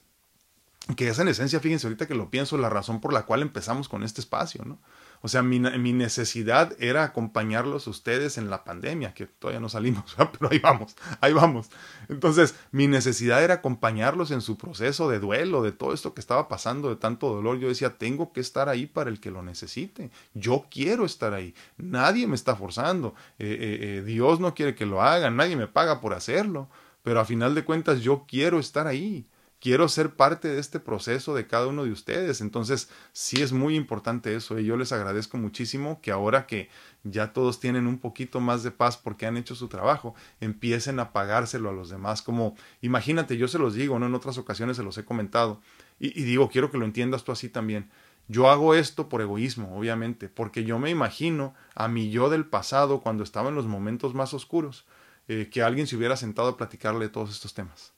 que 0.97 1.09
es 1.09 1.19
en 1.19 1.29
esencia, 1.29 1.61
fíjense 1.61 1.87
ahorita 1.87 2.07
que 2.07 2.15
lo 2.15 2.31
pienso, 2.31 2.57
la 2.57 2.71
razón 2.71 3.03
por 3.03 3.13
la 3.13 3.27
cual 3.27 3.43
empezamos 3.43 3.87
con 3.87 4.03
este 4.03 4.23
espacio, 4.23 4.65
¿no? 4.65 4.79
O 5.21 5.29
sea, 5.29 5.43
mi, 5.43 5.59
necesidad 5.59 6.77
era 6.79 7.03
acompañarlos 7.03 7.87
ustedes 7.87 8.39
en 8.39 8.51
la 8.51 8.65
pandemia, 8.65 9.15
que 9.15 9.27
todavía 9.27 9.61
no 9.61 9.69
salimos, 9.69 10.17
pero 10.39 10.51
ahí 10.51 10.59
vamos, 10.59 10.97
ahí 11.21 11.33
vamos. 11.33 11.71
Entonces, 12.09 12.55
mi 12.71 12.87
necesidad 12.87 13.43
era 13.43 13.55
acompañarlos 13.55 14.31
en 14.31 14.41
su 14.41 14.57
proceso 14.57 15.09
de 15.09 15.19
duelo, 15.19 15.63
de 15.63 15.73
todo 15.73 15.93
esto 15.93 16.15
que 16.15 16.21
estaba 16.21 16.49
pasando, 16.49 16.89
de 16.89 16.97
tanto 16.97 17.29
dolor. 17.29 17.59
Yo 17.59 17.69
decía, 17.69 17.99
tengo 17.99 18.33
que 18.33 18.41
estar 18.41 18.69
ahí 18.69 18.87
para 18.87 19.11
el 19.11 19.21
que 19.21 19.31
lo 19.31 19.43
necesite. 19.43 20.11
Yo 20.35 20.67
quiero 20.71 21.05
estar 21.05 21.35
ahí. 21.35 21.55
Nadie 21.77 22.27
me 22.27 22.37
está 22.37 22.55
forzando. 22.55 23.15
Eh, 23.39 23.47
eh, 23.61 23.79
eh, 23.81 24.03
Dios 24.03 24.41
no 24.41 24.55
quiere 24.55 24.75
que 24.75 24.87
lo 24.87 25.03
hagan, 25.03 25.37
nadie 25.37 25.57
me 25.57 25.67
paga 25.67 26.01
por 26.01 26.15
hacerlo. 26.15 26.69
Pero 27.03 27.21
a 27.21 27.25
final 27.25 27.55
de 27.55 27.65
cuentas, 27.65 28.01
yo 28.01 28.25
quiero 28.29 28.59
estar 28.59 28.87
ahí 28.87 29.27
quiero 29.61 29.89
ser 29.89 30.15
parte 30.15 30.49
de 30.49 30.61
este 30.61 30.81
proceso 30.81 31.35
de 31.35 31.47
cada 31.47 31.67
uno 31.67 31.85
de 31.85 31.93
ustedes. 31.93 32.41
Entonces, 32.41 32.89
sí 33.13 33.43
es 33.43 33.53
muy 33.53 33.75
importante 33.77 34.35
eso 34.35 34.59
y 34.59 34.65
yo 34.65 34.77
les 34.77 34.93
agradezco 34.93 35.37
muchísimo 35.37 36.01
que 36.01 36.11
ahora 36.11 36.47
que 36.47 36.69
ya 37.05 37.33
todos 37.33 37.61
tienen 37.61 37.87
un 37.87 37.99
poquito 37.99 38.41
más 38.41 38.63
de 38.63 38.71
paz 38.71 38.97
porque 38.97 39.27
han 39.27 39.37
hecho 39.37 39.55
su 39.55 39.69
trabajo, 39.69 40.15
empiecen 40.41 41.01
a 41.01 41.13
pagárselo 41.13 41.71
a 41.71 41.73
los 41.73 41.91
demás. 41.91 42.23
Como, 42.23 42.57
imagínate, 42.81 43.37
yo 43.37 43.49
se 43.49 43.59
los 43.59 43.75
digo, 43.75 43.99
¿no? 43.99 44.07
En 44.07 44.15
otras 44.15 44.39
ocasiones 44.39 44.77
se 44.77 44.83
los 44.83 44.97
he 44.99 45.05
comentado 45.05 45.61
y, 45.99 46.19
y 46.19 46.25
digo, 46.25 46.49
quiero 46.49 46.71
que 46.71 46.79
lo 46.79 46.85
entiendas 46.85 47.25
tú 47.25 47.33
así 47.33 47.49
también. 47.49 47.91
Yo 48.31 48.51
hago 48.51 48.75
esto 48.75 49.09
por 49.09 49.23
egoísmo, 49.23 49.75
obviamente, 49.77 50.29
porque 50.29 50.65
yo 50.65 50.79
me 50.79 50.91
imagino 50.91 51.55
a 51.75 51.89
mi 51.89 52.11
yo 52.11 52.29
del 52.29 52.45
pasado 52.45 53.01
cuando 53.01 53.25
estaba 53.25 53.49
en 53.49 53.55
los 53.55 53.67
momentos 53.67 54.13
más 54.13 54.35
oscuros, 54.35 54.85
eh, 55.29 55.49
que 55.51 55.63
alguien 55.63 55.87
se 55.87 55.97
hubiera 55.97 56.15
sentado 56.17 56.49
a 56.49 56.57
platicarle 56.59 57.09
todos 57.09 57.31
estos 57.31 57.55
temas. 57.55 57.95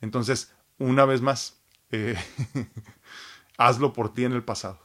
Entonces, 0.00 0.52
una 0.78 1.04
vez 1.04 1.20
más, 1.20 1.60
eh, 1.90 2.16
hazlo 3.58 3.92
por 3.92 4.14
ti 4.14 4.24
en 4.24 4.32
el 4.32 4.44
pasado. 4.44 4.80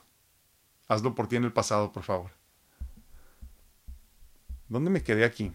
Hazlo 0.88 1.16
por 1.16 1.28
ti 1.28 1.36
en 1.38 1.44
el 1.44 1.54
pasado, 1.54 1.92
por 1.92 2.04
favor. 2.04 2.32
¿Dónde 4.68 4.90
me 4.90 5.04
quedé 5.04 5.24
aquí? 5.24 5.52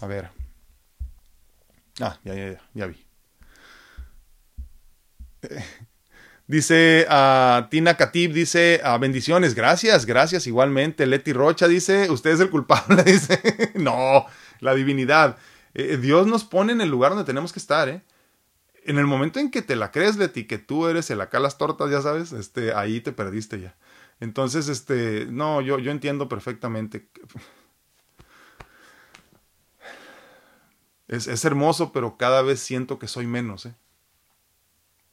A 0.00 0.06
ver. 0.06 0.30
Ah, 2.00 2.18
ya, 2.24 2.34
ya, 2.34 2.52
ya, 2.52 2.60
ya 2.74 2.86
vi. 2.86 3.06
dice 6.46 7.06
a 7.08 7.68
Tina 7.70 7.96
Katib, 7.96 8.32
dice 8.32 8.80
a 8.84 8.98
bendiciones, 8.98 9.54
gracias, 9.54 10.06
gracias 10.06 10.46
igualmente. 10.46 11.06
Leti 11.06 11.32
Rocha 11.32 11.68
dice, 11.68 12.10
usted 12.10 12.30
es 12.30 12.40
el 12.40 12.50
culpable, 12.50 13.02
dice, 13.06 13.72
no, 13.74 14.26
la 14.60 14.74
divinidad. 14.74 15.36
Eh, 15.74 15.96
Dios 15.96 16.26
nos 16.26 16.44
pone 16.44 16.72
en 16.72 16.80
el 16.80 16.90
lugar 16.90 17.10
donde 17.10 17.24
tenemos 17.24 17.52
que 17.52 17.58
estar, 17.58 17.88
¿eh? 17.88 18.02
En 18.84 18.98
el 18.98 19.06
momento 19.06 19.38
en 19.38 19.50
que 19.50 19.62
te 19.62 19.76
la 19.76 19.90
crees, 19.90 20.16
Leti, 20.16 20.46
que 20.46 20.58
tú 20.58 20.86
eres 20.86 21.10
el 21.10 21.20
acá 21.20 21.38
las 21.40 21.58
tortas, 21.58 21.90
ya 21.90 22.02
sabes, 22.02 22.32
este, 22.32 22.74
ahí 22.74 23.00
te 23.00 23.12
perdiste 23.12 23.60
ya. 23.60 23.76
Entonces, 24.20 24.68
este, 24.68 25.26
no, 25.26 25.60
yo, 25.60 25.78
yo 25.78 25.90
entiendo 25.90 26.28
perfectamente. 26.28 27.08
Es, 31.08 31.26
es, 31.26 31.44
hermoso, 31.44 31.92
pero 31.92 32.16
cada 32.16 32.40
vez 32.42 32.60
siento 32.60 32.98
que 32.98 33.06
soy 33.06 33.26
menos, 33.26 33.66
¿eh? 33.66 33.74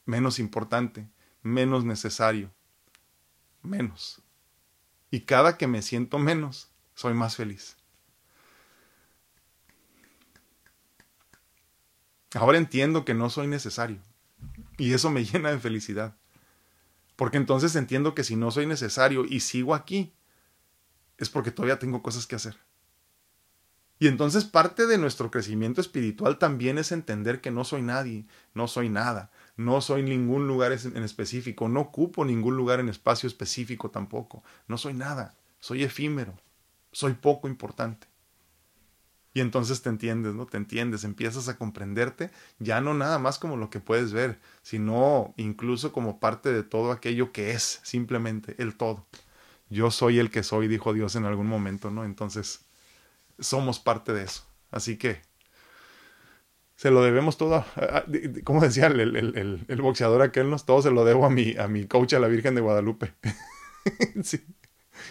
menos 0.06 0.38
importante, 0.38 1.06
menos 1.42 1.84
necesario, 1.84 2.50
menos. 3.62 4.22
Y 5.10 5.22
cada 5.22 5.58
que 5.58 5.66
me 5.66 5.82
siento 5.82 6.18
menos, 6.18 6.70
soy 6.94 7.14
más 7.14 7.36
feliz. 7.36 7.76
Ahora 12.34 12.58
entiendo 12.58 13.04
que 13.04 13.14
no 13.14 13.30
soy 13.30 13.46
necesario. 13.46 13.98
Y 14.78 14.92
eso 14.92 15.10
me 15.10 15.24
llena 15.24 15.50
de 15.50 15.58
felicidad. 15.58 16.16
Porque 17.16 17.36
entonces 17.36 17.76
entiendo 17.76 18.14
que 18.14 18.24
si 18.24 18.36
no 18.36 18.50
soy 18.50 18.66
necesario 18.66 19.24
y 19.24 19.40
sigo 19.40 19.74
aquí, 19.74 20.12
es 21.18 21.28
porque 21.28 21.50
todavía 21.50 21.78
tengo 21.78 22.02
cosas 22.02 22.26
que 22.26 22.36
hacer. 22.36 22.56
Y 23.98 24.08
entonces 24.08 24.46
parte 24.46 24.86
de 24.86 24.96
nuestro 24.96 25.30
crecimiento 25.30 25.82
espiritual 25.82 26.38
también 26.38 26.78
es 26.78 26.90
entender 26.90 27.42
que 27.42 27.50
no 27.50 27.64
soy 27.64 27.82
nadie, 27.82 28.24
no 28.54 28.66
soy 28.66 28.88
nada, 28.88 29.30
no 29.58 29.82
soy 29.82 30.02
ningún 30.02 30.48
lugar 30.48 30.72
en 30.72 31.02
específico, 31.02 31.68
no 31.68 31.80
ocupo 31.80 32.24
ningún 32.24 32.56
lugar 32.56 32.80
en 32.80 32.88
espacio 32.88 33.26
específico 33.26 33.90
tampoco, 33.90 34.42
no 34.66 34.78
soy 34.78 34.94
nada, 34.94 35.34
soy 35.58 35.82
efímero, 35.82 36.32
soy 36.92 37.12
poco 37.12 37.46
importante. 37.46 38.09
Y 39.32 39.40
entonces 39.40 39.82
te 39.82 39.88
entiendes, 39.88 40.34
¿no? 40.34 40.46
Te 40.46 40.56
entiendes, 40.56 41.04
empiezas 41.04 41.48
a 41.48 41.56
comprenderte 41.56 42.30
ya 42.58 42.80
no 42.80 42.94
nada 42.94 43.18
más 43.18 43.38
como 43.38 43.56
lo 43.56 43.70
que 43.70 43.78
puedes 43.78 44.12
ver, 44.12 44.40
sino 44.62 45.34
incluso 45.36 45.92
como 45.92 46.18
parte 46.18 46.52
de 46.52 46.64
todo 46.64 46.90
aquello 46.90 47.32
que 47.32 47.52
es, 47.52 47.80
simplemente 47.84 48.56
el 48.58 48.76
todo. 48.76 49.06
Yo 49.68 49.92
soy 49.92 50.18
el 50.18 50.30
que 50.30 50.42
soy, 50.42 50.66
dijo 50.66 50.92
Dios 50.92 51.14
en 51.14 51.26
algún 51.26 51.46
momento, 51.46 51.90
¿no? 51.92 52.04
Entonces, 52.04 52.66
somos 53.38 53.78
parte 53.78 54.12
de 54.12 54.24
eso. 54.24 54.44
Así 54.72 54.96
que 54.96 55.22
se 56.80 56.90
lo 56.90 57.02
debemos 57.02 57.36
todo, 57.36 57.64
como 58.44 58.62
decía 58.62 58.86
el, 58.86 59.00
el, 59.00 59.64
el, 59.68 59.82
boxeador 59.82 60.22
aquel, 60.22 60.48
¿no? 60.48 60.58
todo 60.58 60.80
se 60.80 60.90
lo 60.90 61.04
debo 61.04 61.26
a 61.26 61.30
mi, 61.30 61.54
a 61.56 61.68
mi 61.68 61.86
coach, 61.86 62.14
a 62.14 62.18
la 62.18 62.26
Virgen 62.26 62.54
de 62.54 62.62
Guadalupe. 62.62 63.12
sí. 64.22 64.44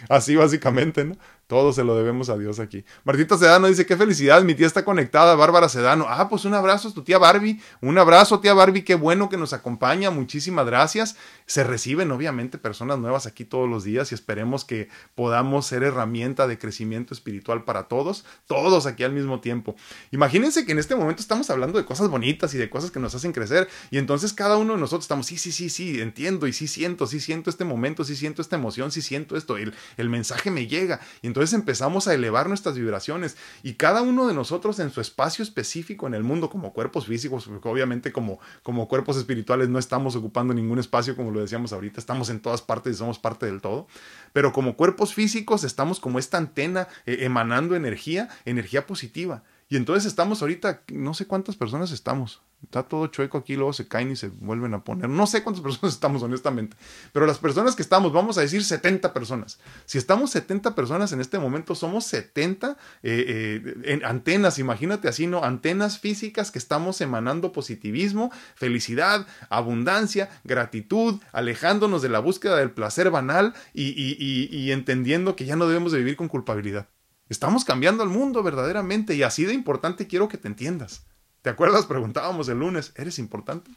Así 0.10 0.36
básicamente, 0.36 1.06
¿no? 1.06 1.16
Todo 1.50 1.74
se 1.74 1.84
lo 1.84 1.96
debemos 1.96 2.30
a 2.30 2.38
Dios 2.38 2.60
aquí. 2.60 2.86
Martita 3.04 3.36
Sedano 3.36 3.66
dice, 3.66 3.88
qué 3.88 3.98
felicidad, 3.98 4.44
mi 4.44 4.54
tía 4.54 4.68
está 4.68 4.86
conectada, 4.86 5.34
Bárbara 5.34 5.68
Sedano. 5.68 6.06
Ah, 6.08 6.30
pues 6.30 6.46
un 6.46 6.54
abrazo 6.54 6.90
a 6.90 6.94
tu 6.94 7.04
tía 7.04 7.18
Barbie, 7.18 7.60
un 7.82 7.98
abrazo 7.98 8.40
tía 8.40 8.54
Barbie, 8.54 8.84
qué 8.84 8.94
bueno 8.94 9.30
que 9.30 9.38
nos 9.38 9.52
acompaña, 9.52 10.12
muchísimas 10.12 10.68
gracias. 10.68 11.16
Se 11.48 11.64
reciben 11.64 12.12
obviamente 12.12 12.60
personas 12.60 13.00
nuevas 13.00 13.26
aquí 13.26 13.46
todos 13.46 13.68
los 13.68 13.84
días 13.84 14.12
y 14.12 14.14
esperemos 14.14 14.64
que 14.64 14.90
podamos 15.16 15.66
ser 15.66 15.82
herramienta 15.82 16.46
de 16.46 16.60
crecimiento 16.60 17.16
espiritual 17.16 17.64
para 17.64 17.88
todos, 17.88 18.26
todos 18.46 18.86
aquí 18.86 19.04
al 19.04 19.14
mismo 19.14 19.40
tiempo. 19.40 19.76
Imagínense 20.12 20.68
que 20.68 20.74
en 20.74 20.78
este 20.78 20.96
momento 20.96 21.20
estamos 21.20 21.50
hablando 21.50 21.80
de 21.80 21.86
cosas 21.86 22.10
bonitas 22.10 22.54
y 22.54 22.60
de 22.60 22.70
cosas 22.70 22.92
que 22.92 23.00
nos 23.00 23.16
hacen 23.16 23.32
crecer 23.32 23.68
y 23.90 23.98
entonces 23.98 24.34
cada 24.34 24.58
uno 24.58 24.74
de 24.74 24.80
nosotros 24.80 25.06
estamos, 25.06 25.26
sí, 25.26 25.40
sí, 25.40 25.52
sí, 25.52 25.72
sí, 25.72 26.00
entiendo 26.00 26.46
y 26.46 26.54
sí 26.54 26.68
siento, 26.68 27.08
sí 27.08 27.20
siento 27.20 27.50
este 27.50 27.66
momento, 27.66 28.04
sí 28.04 28.16
siento 28.16 28.44
esta 28.44 28.56
emoción, 28.56 28.92
sí 28.92 29.02
siento 29.02 29.36
esto, 29.36 29.58
el, 29.58 29.74
el 29.98 30.10
mensaje 30.10 30.52
me 30.52 30.68
llega 30.68 31.00
y 31.24 31.28
entonces 31.28 31.39
entonces 31.40 31.58
empezamos 31.58 32.10
a 32.10 32.14
elevar 32.14 32.50
nuestras 32.50 32.76
vibraciones 32.76 33.38
y 33.64 33.76
cada 33.76 34.02
uno 34.02 34.28
de 34.28 34.34
nosotros 34.34 34.78
en 34.80 34.92
su 34.92 35.00
espacio 35.00 35.42
específico 35.42 36.06
en 36.06 36.14
el 36.14 36.22
mundo 36.22 36.50
como 36.50 36.74
cuerpos 36.74 37.08
físicos, 37.08 37.48
porque 37.48 37.70
obviamente 37.70 38.12
como, 38.12 38.40
como 38.62 38.90
cuerpos 38.90 39.16
espirituales 39.16 39.70
no 39.70 39.80
estamos 39.80 40.18
ocupando 40.18 40.54
ningún 40.54 40.80
espacio 40.80 41.16
como 41.16 41.32
lo 41.32 41.40
decíamos 41.40 41.72
ahorita, 41.72 42.02
estamos 42.02 42.30
en 42.30 42.42
todas 42.42 42.62
partes 42.62 42.96
y 42.96 42.98
somos 42.98 43.20
parte 43.20 43.46
del 43.46 43.62
todo, 43.62 43.88
pero 44.34 44.52
como 44.52 44.76
cuerpos 44.76 45.14
físicos 45.14 45.64
estamos 45.64 46.02
como 46.02 46.20
esta 46.20 46.38
antena 46.38 46.90
eh, 47.06 47.20
emanando 47.22 47.74
energía, 47.74 48.28
energía 48.44 48.86
positiva. 48.86 49.44
Y 49.70 49.78
entonces 49.78 50.06
estamos 50.06 50.42
ahorita, 50.42 50.84
no 50.92 51.14
sé 51.14 51.28
cuántas 51.28 51.56
personas 51.56 51.92
estamos, 51.92 52.42
Está 52.64 52.84
todo 52.84 53.08
chueco 53.08 53.38
aquí, 53.38 53.56
luego 53.56 53.72
se 53.72 53.88
caen 53.88 54.12
y 54.12 54.16
se 54.18 54.28
vuelven 54.28 54.74
a 54.74 54.84
poner. 54.84 55.10
No 55.10 55.26
sé 55.28 55.44
cuántas 55.44 55.64
personas 55.64 55.94
estamos, 55.94 56.22
honestamente. 56.24 56.76
Pero 57.14 57.26
las 57.26 57.38
personas 57.38 57.76
que 57.76 57.82
estamos, 57.82 58.12
vamos 58.12 58.38
a 58.38 58.42
decir 58.42 58.64
70 58.64 59.14
personas. 59.14 59.60
Si 59.86 59.98
estamos 59.98 60.32
70 60.32 60.76
personas 60.76 61.14
en 61.14 61.22
este 61.22 61.40
momento, 61.40 61.74
somos 61.74 62.06
70 62.06 62.72
eh, 62.72 62.76
eh, 63.04 63.74
en 63.86 64.04
antenas, 64.04 64.60
imagínate 64.60 65.08
así, 65.08 65.26
¿no? 65.26 65.44
Antenas 65.44 66.00
físicas 66.00 66.52
que 66.52 66.60
estamos 66.60 67.00
emanando 67.00 67.54
positivismo, 67.54 68.30
felicidad, 68.56 69.26
abundancia, 69.50 70.30
gratitud, 70.44 71.22
alejándonos 71.32 72.02
de 72.02 72.10
la 72.10 72.20
búsqueda 72.20 72.58
del 72.58 72.72
placer 72.72 73.10
banal 73.10 73.54
y, 73.74 73.90
y 73.90 74.72
entendiendo 74.72 75.36
que 75.36 75.46
ya 75.46 75.56
no 75.56 75.68
debemos 75.68 75.92
de 75.92 76.00
vivir 76.00 76.18
con 76.18 76.28
culpabilidad. 76.28 76.88
Estamos 77.30 77.64
cambiando 77.64 78.02
al 78.02 78.10
mundo 78.10 78.42
verdaderamente 78.42 79.14
y 79.14 79.22
así 79.22 79.46
de 79.46 79.54
importante 79.54 80.08
quiero 80.08 80.28
que 80.28 80.38
te 80.38 80.48
entiendas. 80.48 81.06
¿Te 81.44 81.50
acuerdas? 81.50 81.86
Preguntábamos 81.86 82.50
el 82.50 82.60
lunes, 82.60 82.92
¿eres 82.96 83.20
importante? 83.20 83.72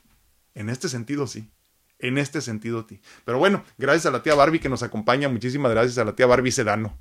En 0.54 0.70
este 0.70 0.88
sentido 0.88 1.26
sí. 1.26 1.50
En 1.98 2.18
este 2.18 2.40
sentido 2.40 2.84
sí. 2.88 3.00
Pero 3.24 3.38
bueno, 3.38 3.62
gracias 3.78 4.06
a 4.06 4.10
la 4.10 4.22
tía 4.22 4.34
Barbie 4.34 4.58
que 4.58 4.70
nos 4.70 4.82
acompaña. 4.82 5.28
Muchísimas 5.28 5.70
gracias 5.70 5.98
a 5.98 6.04
la 6.04 6.16
tía 6.16 6.26
Barbie 6.26 6.50
Sedano. 6.50 6.98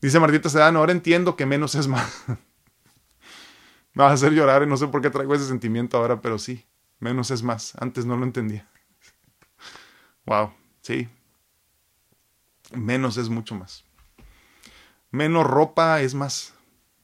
Dice 0.00 0.18
Martita 0.18 0.48
Sedano, 0.48 0.80
ahora 0.80 0.92
entiendo 0.92 1.36
que 1.36 1.46
menos 1.46 1.74
es 1.74 1.88
más. 1.88 2.24
Me 3.92 4.02
vas 4.02 4.10
a 4.10 4.14
hacer 4.14 4.32
llorar 4.32 4.62
y 4.62 4.66
no 4.66 4.76
sé 4.76 4.88
por 4.88 5.00
qué 5.00 5.10
traigo 5.10 5.34
ese 5.34 5.46
sentimiento 5.46 5.96
ahora, 5.96 6.20
pero 6.20 6.38
sí, 6.38 6.66
menos 6.98 7.30
es 7.30 7.42
más. 7.42 7.74
Antes 7.80 8.06
no 8.06 8.16
lo 8.16 8.24
entendía. 8.24 8.68
Wow, 10.26 10.52
sí. 10.80 11.08
Menos 12.72 13.16
es 13.16 13.28
mucho 13.28 13.54
más. 13.54 13.85
Menos 15.16 15.46
ropa 15.46 16.00
es 16.02 16.14
más. 16.14 16.52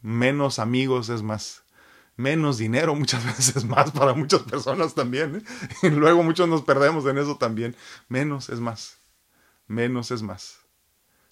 Menos 0.02 0.58
amigos 0.58 1.08
es 1.08 1.22
más 1.22 1.62
menos 2.16 2.58
dinero, 2.58 2.94
muchas 3.02 3.24
veces 3.24 3.64
más 3.64 3.90
para 3.90 4.14
muchas 4.14 4.42
personas 4.42 4.94
también. 4.94 5.36
¿eh? 5.36 5.42
Y 5.86 5.90
luego 5.90 6.22
muchos 6.22 6.48
nos 6.48 6.62
perdemos 6.62 7.06
en 7.06 7.18
eso 7.18 7.36
también. 7.36 7.76
Menos 8.08 8.48
es 8.48 8.60
más. 8.60 8.98
Menos 9.66 10.10
es 10.10 10.22
más. 10.22 10.58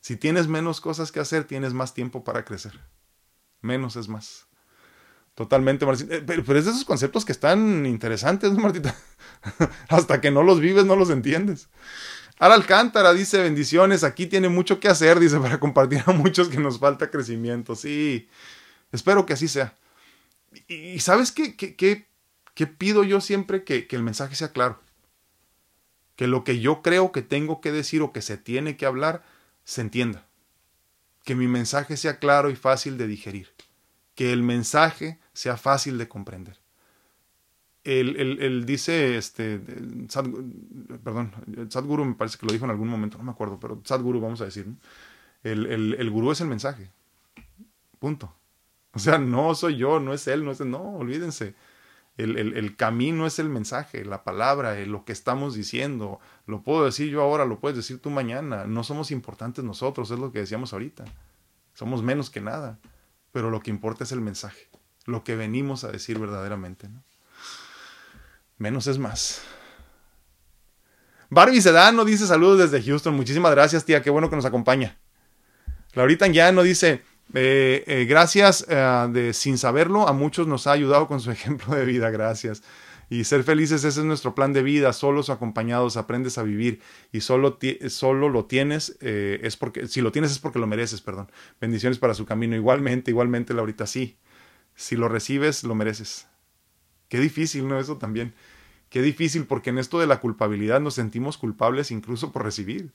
Si 0.00 0.16
tienes 0.16 0.48
menos 0.48 0.80
cosas 0.80 1.12
que 1.12 1.20
hacer, 1.20 1.44
tienes 1.44 1.74
más 1.74 1.94
tiempo 1.94 2.24
para 2.24 2.44
crecer. 2.44 2.80
Menos 3.60 3.96
es 3.96 4.08
más. 4.08 4.46
Totalmente, 5.34 5.86
Martín. 5.86 6.08
Eh, 6.10 6.22
pero, 6.26 6.58
es 6.58 6.64
de 6.64 6.70
esos 6.70 6.84
conceptos 6.84 7.24
que 7.24 7.32
están 7.32 7.86
interesantes, 7.86 8.52
¿no, 8.52 8.60
Martita? 8.60 8.94
Hasta 9.88 10.20
que 10.20 10.30
no 10.30 10.42
los 10.42 10.60
vives, 10.60 10.86
no 10.86 10.96
los 10.96 11.10
entiendes. 11.10 11.68
Ara 12.42 12.54
Alcántara 12.54 13.12
dice 13.12 13.42
bendiciones, 13.42 14.02
aquí 14.02 14.26
tiene 14.26 14.48
mucho 14.48 14.80
que 14.80 14.88
hacer, 14.88 15.20
dice, 15.20 15.38
para 15.38 15.60
compartir 15.60 16.02
a 16.06 16.12
muchos 16.12 16.48
que 16.48 16.56
nos 16.56 16.78
falta 16.78 17.10
crecimiento. 17.10 17.76
Sí, 17.76 18.30
espero 18.92 19.26
que 19.26 19.34
así 19.34 19.46
sea. 19.46 19.76
Y, 20.66 20.98
¿sabes 21.00 21.32
qué, 21.32 21.54
qué, 21.54 22.66
pido 22.66 23.04
yo 23.04 23.20
siempre? 23.20 23.62
Que 23.62 23.86
el 23.90 24.02
mensaje 24.02 24.36
sea 24.36 24.52
claro. 24.52 24.80
Que 26.16 26.26
lo 26.26 26.42
que 26.42 26.60
yo 26.60 26.80
creo 26.80 27.12
que 27.12 27.20
tengo 27.20 27.60
que 27.60 27.72
decir 27.72 28.00
o 28.00 28.10
que 28.10 28.22
se 28.22 28.38
tiene 28.38 28.78
que 28.78 28.86
hablar, 28.86 29.22
se 29.64 29.82
entienda. 29.82 30.26
Que 31.24 31.34
mi 31.34 31.46
mensaje 31.46 31.98
sea 31.98 32.18
claro 32.18 32.48
y 32.48 32.56
fácil 32.56 32.96
de 32.96 33.06
digerir. 33.06 33.50
Que 34.14 34.32
el 34.32 34.42
mensaje 34.42 35.18
sea 35.34 35.58
fácil 35.58 35.98
de 35.98 36.08
comprender. 36.08 36.58
Él, 37.98 38.64
dice, 38.66 39.16
este, 39.16 39.58
perdón, 41.02 41.32
Sadhguru 41.68 42.04
me 42.04 42.14
parece 42.14 42.38
que 42.38 42.46
lo 42.46 42.52
dijo 42.52 42.64
en 42.64 42.70
algún 42.70 42.88
momento, 42.88 43.18
no 43.18 43.24
me 43.24 43.32
acuerdo, 43.32 43.58
pero 43.58 43.80
Sadhguru 43.84 44.20
vamos 44.20 44.40
a 44.40 44.44
decir, 44.44 44.66
el, 45.42 45.66
el, 45.66 45.94
el 45.98 46.10
gurú 46.10 46.30
es 46.30 46.40
el 46.40 46.46
mensaje. 46.46 46.90
Punto. 47.98 48.32
O 48.92 48.98
sea, 48.98 49.18
no 49.18 49.54
soy 49.54 49.76
yo, 49.76 50.00
no 50.00 50.12
es 50.12 50.26
él, 50.28 50.44
no 50.44 50.52
es 50.52 50.60
él, 50.60 50.70
no, 50.70 50.82
olvídense. 50.82 51.54
El, 52.16 52.36
el, 52.38 52.56
el, 52.56 52.76
camino 52.76 53.26
es 53.26 53.38
el 53.38 53.48
mensaje, 53.48 54.04
la 54.04 54.24
palabra, 54.24 54.78
lo 54.86 55.04
que 55.04 55.12
estamos 55.12 55.54
diciendo. 55.54 56.20
Lo 56.46 56.62
puedo 56.62 56.84
decir 56.84 57.08
yo 57.08 57.22
ahora, 57.22 57.44
lo 57.44 57.60
puedes 57.60 57.76
decir 57.76 58.00
tú 58.00 58.10
mañana. 58.10 58.66
No 58.66 58.84
somos 58.84 59.10
importantes 59.10 59.64
nosotros, 59.64 60.10
es 60.10 60.18
lo 60.18 60.32
que 60.32 60.40
decíamos 60.40 60.72
ahorita. 60.72 61.04
Somos 61.74 62.02
menos 62.02 62.30
que 62.30 62.40
nada. 62.40 62.78
Pero 63.32 63.50
lo 63.50 63.60
que 63.60 63.70
importa 63.70 64.04
es 64.04 64.12
el 64.12 64.20
mensaje, 64.20 64.68
lo 65.06 65.24
que 65.24 65.36
venimos 65.36 65.84
a 65.84 65.92
decir 65.92 66.18
verdaderamente. 66.18 66.88
¿no? 66.88 67.02
Menos 68.60 68.86
es 68.86 68.98
más. 68.98 69.40
Barbie 71.30 71.62
Sedano 71.62 72.04
dice 72.04 72.26
saludos 72.26 72.58
desde 72.70 72.84
Houston. 72.86 73.16
Muchísimas 73.16 73.52
gracias, 73.52 73.86
tía. 73.86 74.02
Qué 74.02 74.10
bueno 74.10 74.28
que 74.28 74.36
nos 74.36 74.44
acompaña. 74.44 74.98
Laurita 75.94 76.28
no 76.52 76.62
dice, 76.62 77.02
eh, 77.32 77.82
eh, 77.86 78.04
gracias 78.04 78.66
eh, 78.68 79.08
de 79.10 79.32
sin 79.32 79.56
saberlo, 79.56 80.06
a 80.06 80.12
muchos 80.12 80.46
nos 80.46 80.66
ha 80.66 80.72
ayudado 80.72 81.06
con 81.06 81.20
su 81.20 81.30
ejemplo 81.32 81.74
de 81.74 81.86
vida, 81.86 82.10
gracias. 82.10 82.62
Y 83.08 83.24
ser 83.24 83.44
felices, 83.44 83.82
ese 83.82 84.00
es 84.00 84.04
nuestro 84.04 84.34
plan 84.34 84.52
de 84.52 84.62
vida, 84.62 84.92
solos 84.92 85.30
o 85.30 85.32
acompañados, 85.32 85.96
aprendes 85.96 86.36
a 86.36 86.42
vivir 86.42 86.82
y 87.12 87.22
solo, 87.22 87.58
solo 87.88 88.28
lo 88.28 88.44
tienes, 88.44 88.98
es 89.00 89.56
porque, 89.56 89.88
si 89.88 90.02
lo 90.02 90.12
tienes 90.12 90.30
es 90.32 90.38
porque 90.38 90.60
lo 90.60 90.68
mereces, 90.68 91.00
perdón. 91.00 91.32
Bendiciones 91.60 91.98
para 91.98 92.12
su 92.12 92.26
camino. 92.26 92.54
Igualmente, 92.54 93.10
igualmente, 93.10 93.54
Laurita, 93.54 93.86
sí. 93.86 94.18
Si 94.76 94.94
lo 94.94 95.08
recibes, 95.08 95.64
lo 95.64 95.74
mereces. 95.74 96.29
Qué 97.10 97.18
difícil, 97.18 97.68
¿no? 97.68 97.78
Eso 97.78 97.98
también. 97.98 98.32
Qué 98.88 99.02
difícil 99.02 99.44
porque 99.44 99.70
en 99.70 99.78
esto 99.78 99.98
de 99.98 100.06
la 100.06 100.20
culpabilidad 100.20 100.80
nos 100.80 100.94
sentimos 100.94 101.36
culpables 101.36 101.90
incluso 101.90 102.32
por 102.32 102.44
recibir. 102.44 102.92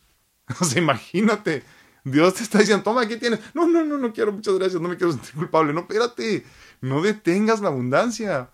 O 0.62 0.64
sea, 0.64 0.80
imagínate, 0.80 1.64
Dios 2.04 2.36
te 2.36 2.44
está 2.44 2.60
diciendo, 2.60 2.84
toma, 2.84 3.02
aquí 3.02 3.18
tienes. 3.18 3.40
No, 3.54 3.68
no, 3.68 3.84
no, 3.84 3.98
no 3.98 4.14
quiero, 4.14 4.32
muchas 4.32 4.54
gracias, 4.56 4.80
no 4.82 4.88
me 4.88 4.96
quiero 4.96 5.12
sentir 5.12 5.34
culpable. 5.34 5.74
No, 5.74 5.82
espérate, 5.82 6.46
no 6.82 7.02
detengas 7.02 7.62
la 7.62 7.70
abundancia. 7.70 8.50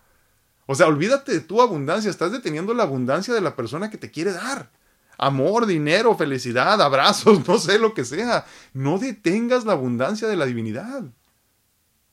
O 0.66 0.74
sea, 0.74 0.86
olvídate 0.86 1.32
de 1.32 1.40
tu 1.40 1.60
abundancia, 1.60 2.10
estás 2.10 2.32
deteniendo 2.32 2.72
la 2.72 2.84
abundancia 2.84 3.34
de 3.34 3.40
la 3.42 3.54
persona 3.54 3.90
que 3.90 3.98
te 3.98 4.10
quiere 4.10 4.32
dar. 4.32 4.70
Amor, 5.18 5.66
dinero, 5.66 6.16
felicidad, 6.16 6.80
abrazos, 6.80 7.46
no 7.48 7.58
sé 7.58 7.78
lo 7.78 7.92
que 7.94 8.04
sea. 8.04 8.46
No 8.72 8.98
detengas 8.98 9.64
la 9.64 9.74
abundancia 9.74 10.26
de 10.26 10.36
la 10.36 10.46
divinidad. 10.46 11.04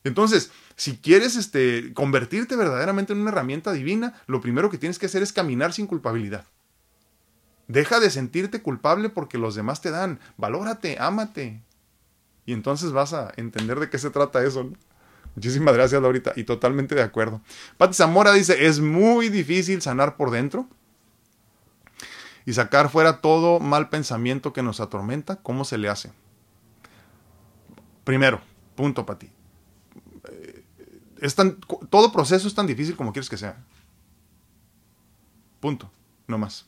Entonces, 0.04 0.50
si 0.76 0.96
quieres 0.96 1.36
este, 1.36 1.92
convertirte 1.92 2.56
verdaderamente 2.56 3.12
en 3.12 3.20
una 3.20 3.30
herramienta 3.30 3.72
divina, 3.72 4.14
lo 4.26 4.40
primero 4.40 4.70
que 4.70 4.78
tienes 4.78 4.98
que 4.98 5.06
hacer 5.06 5.22
es 5.22 5.32
caminar 5.32 5.72
sin 5.72 5.86
culpabilidad. 5.86 6.44
Deja 7.68 8.00
de 8.00 8.10
sentirte 8.10 8.62
culpable 8.62 9.10
porque 9.10 9.38
los 9.38 9.54
demás 9.54 9.80
te 9.80 9.90
dan. 9.90 10.18
Valórate, 10.36 10.96
ámate. 10.98 11.62
Y 12.46 12.52
entonces 12.52 12.92
vas 12.92 13.12
a 13.12 13.32
entender 13.36 13.78
de 13.78 13.90
qué 13.90 13.98
se 13.98 14.10
trata 14.10 14.42
eso. 14.42 14.70
Muchísimas 15.36 15.74
gracias, 15.74 16.02
Laurita. 16.02 16.32
Y 16.34 16.44
totalmente 16.44 16.94
de 16.94 17.02
acuerdo. 17.02 17.40
Pati 17.76 17.94
Zamora 17.94 18.32
dice, 18.32 18.66
es 18.66 18.80
muy 18.80 19.28
difícil 19.28 19.82
sanar 19.82 20.16
por 20.16 20.30
dentro 20.30 20.66
y 22.44 22.54
sacar 22.54 22.90
fuera 22.90 23.20
todo 23.20 23.60
mal 23.60 23.88
pensamiento 23.88 24.52
que 24.52 24.62
nos 24.62 24.80
atormenta. 24.80 25.36
¿Cómo 25.36 25.64
se 25.64 25.78
le 25.78 25.88
hace? 25.88 26.10
Primero, 28.02 28.40
punto 28.74 29.06
para 29.06 29.20
es 31.20 31.36
todo 31.90 32.12
proceso 32.12 32.48
es 32.48 32.54
tan 32.54 32.66
difícil 32.66 32.96
como 32.96 33.12
quieres 33.12 33.28
que 33.28 33.36
sea. 33.36 33.62
Punto, 35.60 35.90
no 36.26 36.38
más. 36.38 36.66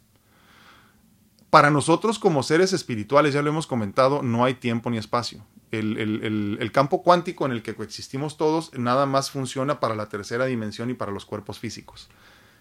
Para 1.51 1.71
nosotros 1.71 2.19
como 2.19 2.43
seres 2.43 2.73
espirituales, 2.73 3.35
ya 3.35 3.43
lo 3.43 3.51
hemos 3.51 3.67
comentado, 3.67 4.23
no 4.23 4.45
hay 4.45 4.55
tiempo 4.55 4.91
ni 4.91 4.99
espacio. 4.99 5.45
El, 5.71 5.99
el, 5.99 6.73
campo 6.73 7.03
cuántico 7.03 7.47
en 7.47 7.53
el 7.53 7.63
que 7.63 7.75
coexistimos 7.75 8.37
todos 8.37 8.73
nada 8.75 9.07
más 9.07 9.31
funciona 9.31 9.81
para 9.81 9.95
la 9.95 10.11
tercera 10.11 10.45
dimensión 10.45 10.91
y 10.91 10.95
para 10.95 11.13
los 11.13 11.25
cuerpos 11.25 11.59
físicos. 11.59 12.11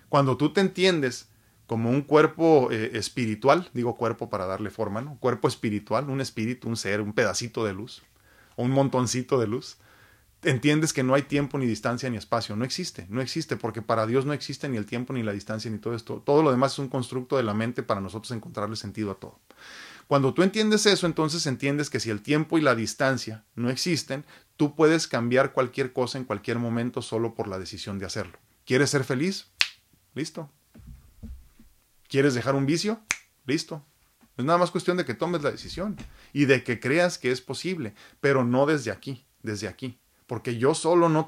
Cuando 0.07 0.37
tú 0.37 0.53
te 0.53 0.61
entiendes 0.61 1.29
como 1.67 1.89
un 1.89 2.01
cuerpo 2.01 2.69
eh, 2.71 2.91
espiritual, 2.93 3.69
digo 3.73 3.95
cuerpo 3.95 4.29
para 4.29 4.45
darle 4.45 4.69
forma, 4.69 5.01
¿no? 5.01 5.17
Cuerpo 5.19 5.49
espiritual, 5.49 6.09
un 6.09 6.21
espíritu, 6.21 6.69
un 6.69 6.77
ser, 6.77 7.01
un 7.01 7.11
pedacito 7.11 7.65
de 7.65 7.73
luz, 7.73 8.01
un 8.55 8.71
montoncito 8.71 9.39
de 9.39 9.47
luz 9.47 9.77
entiendes 10.43 10.93
que 10.93 11.03
no 11.03 11.13
hay 11.13 11.23
tiempo, 11.23 11.57
ni 11.57 11.65
distancia, 11.65 12.09
ni 12.09 12.17
espacio. 12.17 12.55
No 12.55 12.65
existe, 12.65 13.05
no 13.09 13.21
existe, 13.21 13.57
porque 13.57 13.81
para 13.81 14.07
Dios 14.07 14.25
no 14.25 14.33
existe 14.33 14.67
ni 14.69 14.77
el 14.77 14.85
tiempo, 14.85 15.13
ni 15.13 15.23
la 15.23 15.33
distancia, 15.33 15.69
ni 15.69 15.77
todo 15.77 15.95
esto. 15.95 16.21
Todo 16.25 16.43
lo 16.43 16.51
demás 16.51 16.73
es 16.73 16.79
un 16.79 16.89
constructo 16.89 17.37
de 17.37 17.43
la 17.43 17.53
mente 17.53 17.83
para 17.83 18.01
nosotros 18.01 18.31
encontrarle 18.31 18.75
sentido 18.75 19.11
a 19.11 19.15
todo. 19.15 19.39
Cuando 20.07 20.33
tú 20.33 20.43
entiendes 20.43 20.85
eso, 20.85 21.05
entonces 21.05 21.45
entiendes 21.45 21.89
que 21.89 21.99
si 21.99 22.09
el 22.09 22.21
tiempo 22.21 22.57
y 22.57 22.61
la 22.61 22.75
distancia 22.75 23.45
no 23.55 23.69
existen, 23.69 24.25
tú 24.57 24.75
puedes 24.75 25.07
cambiar 25.07 25.53
cualquier 25.53 25.93
cosa 25.93 26.17
en 26.17 26.25
cualquier 26.25 26.59
momento 26.59 27.01
solo 27.01 27.33
por 27.33 27.47
la 27.47 27.59
decisión 27.59 27.97
de 27.97 28.05
hacerlo. 28.05 28.37
¿Quieres 28.65 28.89
ser 28.89 29.03
feliz? 29.03 29.47
Listo. 30.13 30.49
¿Quieres 32.09 32.33
dejar 32.33 32.55
un 32.55 32.65
vicio? 32.65 32.99
Listo. 33.45 33.85
Es 34.37 34.43
nada 34.43 34.59
más 34.59 34.71
cuestión 34.71 34.97
de 34.97 35.05
que 35.05 35.13
tomes 35.13 35.43
la 35.43 35.51
decisión 35.51 35.95
y 36.33 36.45
de 36.45 36.63
que 36.63 36.79
creas 36.79 37.17
que 37.17 37.31
es 37.31 37.39
posible, 37.39 37.93
pero 38.19 38.43
no 38.43 38.65
desde 38.65 38.91
aquí, 38.91 39.25
desde 39.43 39.67
aquí 39.67 40.01
porque 40.31 40.57
yo 40.57 40.73
solo 40.73 41.09
no 41.09 41.19